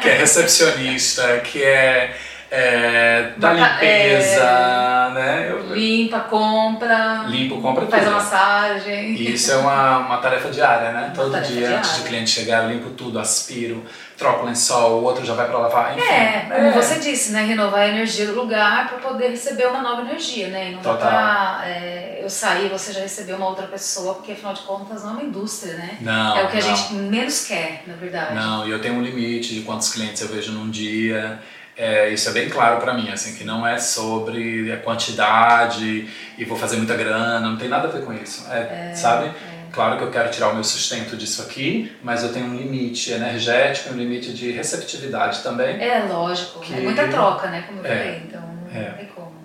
que 0.00 0.08
é 0.08 0.14
recepcionista, 0.14 1.40
que 1.40 1.64
é 1.64 2.16
é, 2.50 3.32
da 3.36 3.52
limpeza, 3.52 4.40
é, 4.40 5.14
né? 5.14 5.50
Eu, 5.50 5.74
limpa, 5.74 6.20
compra. 6.20 7.24
Limpo, 7.26 7.60
compra 7.60 7.86
Faz 7.86 8.04
tudo. 8.04 8.14
a 8.14 8.18
massagem. 8.18 9.12
E 9.12 9.34
isso 9.34 9.52
é 9.52 9.56
uma, 9.56 9.98
uma 9.98 10.16
tarefa 10.16 10.48
diária, 10.48 10.92
né? 10.92 11.04
Uma 11.06 11.10
Todo 11.14 11.40
dia, 11.42 11.56
diária. 11.60 11.78
antes 11.78 11.98
do 11.98 12.04
cliente 12.04 12.30
chegar, 12.30 12.64
eu 12.64 12.70
limpo 12.70 12.90
tudo, 12.90 13.18
aspiro, 13.18 13.84
troco 14.16 14.46
lençol, 14.46 15.00
o 15.00 15.04
outro 15.04 15.26
já 15.26 15.34
vai 15.34 15.46
para 15.46 15.58
lavar, 15.58 15.98
enfim. 15.98 16.08
É, 16.08 16.46
como 16.48 16.68
é. 16.68 16.72
você 16.72 16.98
disse, 16.98 17.32
né? 17.32 17.44
Renovar 17.44 17.80
a 17.80 17.88
energia 17.88 18.26
do 18.26 18.34
lugar 18.34 18.88
para 18.88 18.98
poder 18.98 19.28
receber 19.28 19.66
uma 19.66 19.82
nova 19.82 20.00
energia, 20.00 20.48
né? 20.48 20.70
E 20.70 20.72
não 20.72 20.80
Total. 20.80 20.98
dá 20.98 21.08
pra 21.08 21.62
é, 21.66 22.20
eu 22.22 22.30
sair 22.30 22.66
e 22.66 22.68
você 22.70 22.94
já 22.94 23.00
receber 23.00 23.34
uma 23.34 23.46
outra 23.46 23.66
pessoa, 23.66 24.14
porque 24.14 24.32
afinal 24.32 24.54
de 24.54 24.62
contas 24.62 25.04
não 25.04 25.10
é 25.10 25.12
uma 25.12 25.22
indústria, 25.22 25.74
né? 25.74 25.98
Não. 26.00 26.38
É 26.38 26.44
o 26.44 26.48
que 26.48 26.56
não. 26.56 26.72
a 26.72 26.74
gente 26.74 26.94
menos 26.94 27.44
quer, 27.46 27.82
na 27.86 27.94
verdade. 27.94 28.34
Não, 28.34 28.66
e 28.66 28.70
eu 28.70 28.80
tenho 28.80 28.94
um 28.94 29.02
limite 29.02 29.52
de 29.54 29.60
quantos 29.60 29.92
clientes 29.92 30.22
eu 30.22 30.28
vejo 30.28 30.52
num 30.52 30.70
dia. 30.70 31.38
É, 31.78 32.10
isso 32.10 32.28
é 32.28 32.32
bem 32.32 32.48
claro 32.48 32.80
para 32.80 32.92
mim, 32.92 33.08
assim, 33.08 33.36
que 33.36 33.44
não 33.44 33.64
é 33.64 33.78
sobre 33.78 34.72
a 34.72 34.78
quantidade 34.78 36.08
e 36.36 36.44
vou 36.44 36.58
fazer 36.58 36.76
muita 36.76 36.96
grana, 36.96 37.38
não 37.38 37.56
tem 37.56 37.68
nada 37.68 37.86
a 37.86 37.90
ver 37.92 38.04
com 38.04 38.12
isso, 38.12 38.50
é, 38.50 38.90
é, 38.90 38.94
sabe? 38.96 39.28
É. 39.28 39.32
Claro 39.72 39.96
que 39.96 40.02
eu 40.02 40.10
quero 40.10 40.28
tirar 40.28 40.48
o 40.48 40.54
meu 40.54 40.64
sustento 40.64 41.16
disso 41.16 41.40
aqui, 41.40 41.96
mas 42.02 42.24
eu 42.24 42.32
tenho 42.32 42.46
um 42.46 42.56
limite 42.56 43.12
energético, 43.12 43.94
um 43.94 43.96
limite 43.96 44.32
de 44.32 44.50
receptividade 44.50 45.40
também. 45.40 45.80
É, 45.80 46.00
lógico, 46.00 46.58
que... 46.58 46.74
é 46.74 46.80
muita 46.80 47.06
troca, 47.06 47.46
né, 47.46 47.62
como 47.64 47.78
eu 47.78 47.86
é, 47.86 47.96
falei, 47.96 48.22
então 48.26 48.40
não 48.40 48.80
é. 48.80 48.84
tem 48.90 49.06
como. 49.06 49.38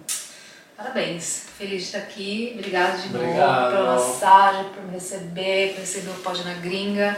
Parabéns, 0.76 1.46
feliz 1.56 1.84
de 1.84 1.88
estar 1.88 2.00
aqui, 2.00 2.54
obrigado 2.56 3.00
de 3.00 3.16
Obrigado. 3.16 3.62
novo 3.62 3.78
pela 3.78 3.94
massagem, 3.94 4.64
por 4.74 4.84
me 4.86 4.94
receber, 4.94 5.74
por 5.74 5.82
receber 5.82 6.10
o 6.10 6.16
Pódio 6.16 6.44
Gringa. 6.64 7.16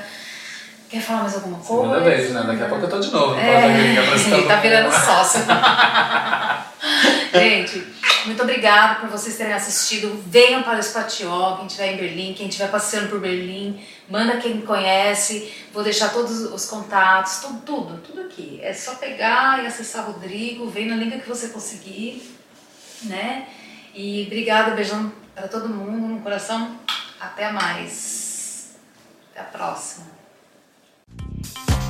Quer 0.89 1.01
falar 1.01 1.23
mais 1.23 1.35
alguma 1.35 1.57
coisa? 1.57 1.81
Segunda 1.81 1.99
vez, 1.99 2.31
né? 2.31 2.43
Daqui 2.45 2.63
a 2.63 2.67
pouco 2.67 2.85
eu 2.85 2.89
tô 2.89 2.99
de 2.99 3.11
novo. 3.11 3.35
É, 3.35 3.67
ele 4.31 4.47
tá 4.47 4.57
virando 4.57 4.91
sócio. 4.91 5.41
Gente, 7.33 7.85
muito 8.25 8.41
obrigada 8.41 8.95
por 9.01 9.09
vocês 9.09 9.35
terem 9.35 9.53
assistido. 9.53 10.21
Venham 10.27 10.63
para 10.63 10.79
o 10.79 10.83
Spatió, 10.83 11.57
quem 11.57 11.67
estiver 11.67 11.93
em 11.93 11.97
Berlim, 11.97 12.33
quem 12.33 12.47
estiver 12.47 12.69
passeando 12.69 13.09
por 13.09 13.19
Berlim, 13.19 13.83
manda 14.09 14.37
quem 14.37 14.61
conhece. 14.61 15.53
Vou 15.73 15.83
deixar 15.83 16.09
todos 16.09 16.41
os 16.41 16.65
contatos, 16.65 17.39
tudo, 17.39 17.61
tudo, 17.61 17.97
tudo 17.97 18.21
aqui. 18.21 18.59
É 18.63 18.73
só 18.73 18.95
pegar 18.95 19.63
e 19.63 19.67
acessar 19.67 20.05
Rodrigo, 20.05 20.69
vem 20.69 20.87
na 20.87 20.95
língua 20.95 21.19
que 21.19 21.27
você 21.27 21.49
conseguir, 21.49 22.35
né? 23.03 23.47
E 23.93 24.23
obrigada, 24.27 24.75
beijão 24.75 25.11
para 25.33 25.47
todo 25.47 25.67
mundo 25.67 26.07
no 26.07 26.21
coração. 26.21 26.79
Até 27.19 27.51
mais. 27.51 28.75
Até 29.31 29.41
a 29.41 29.43
próxima. 29.43 30.14
Thank 31.53 31.69
you 31.69 31.84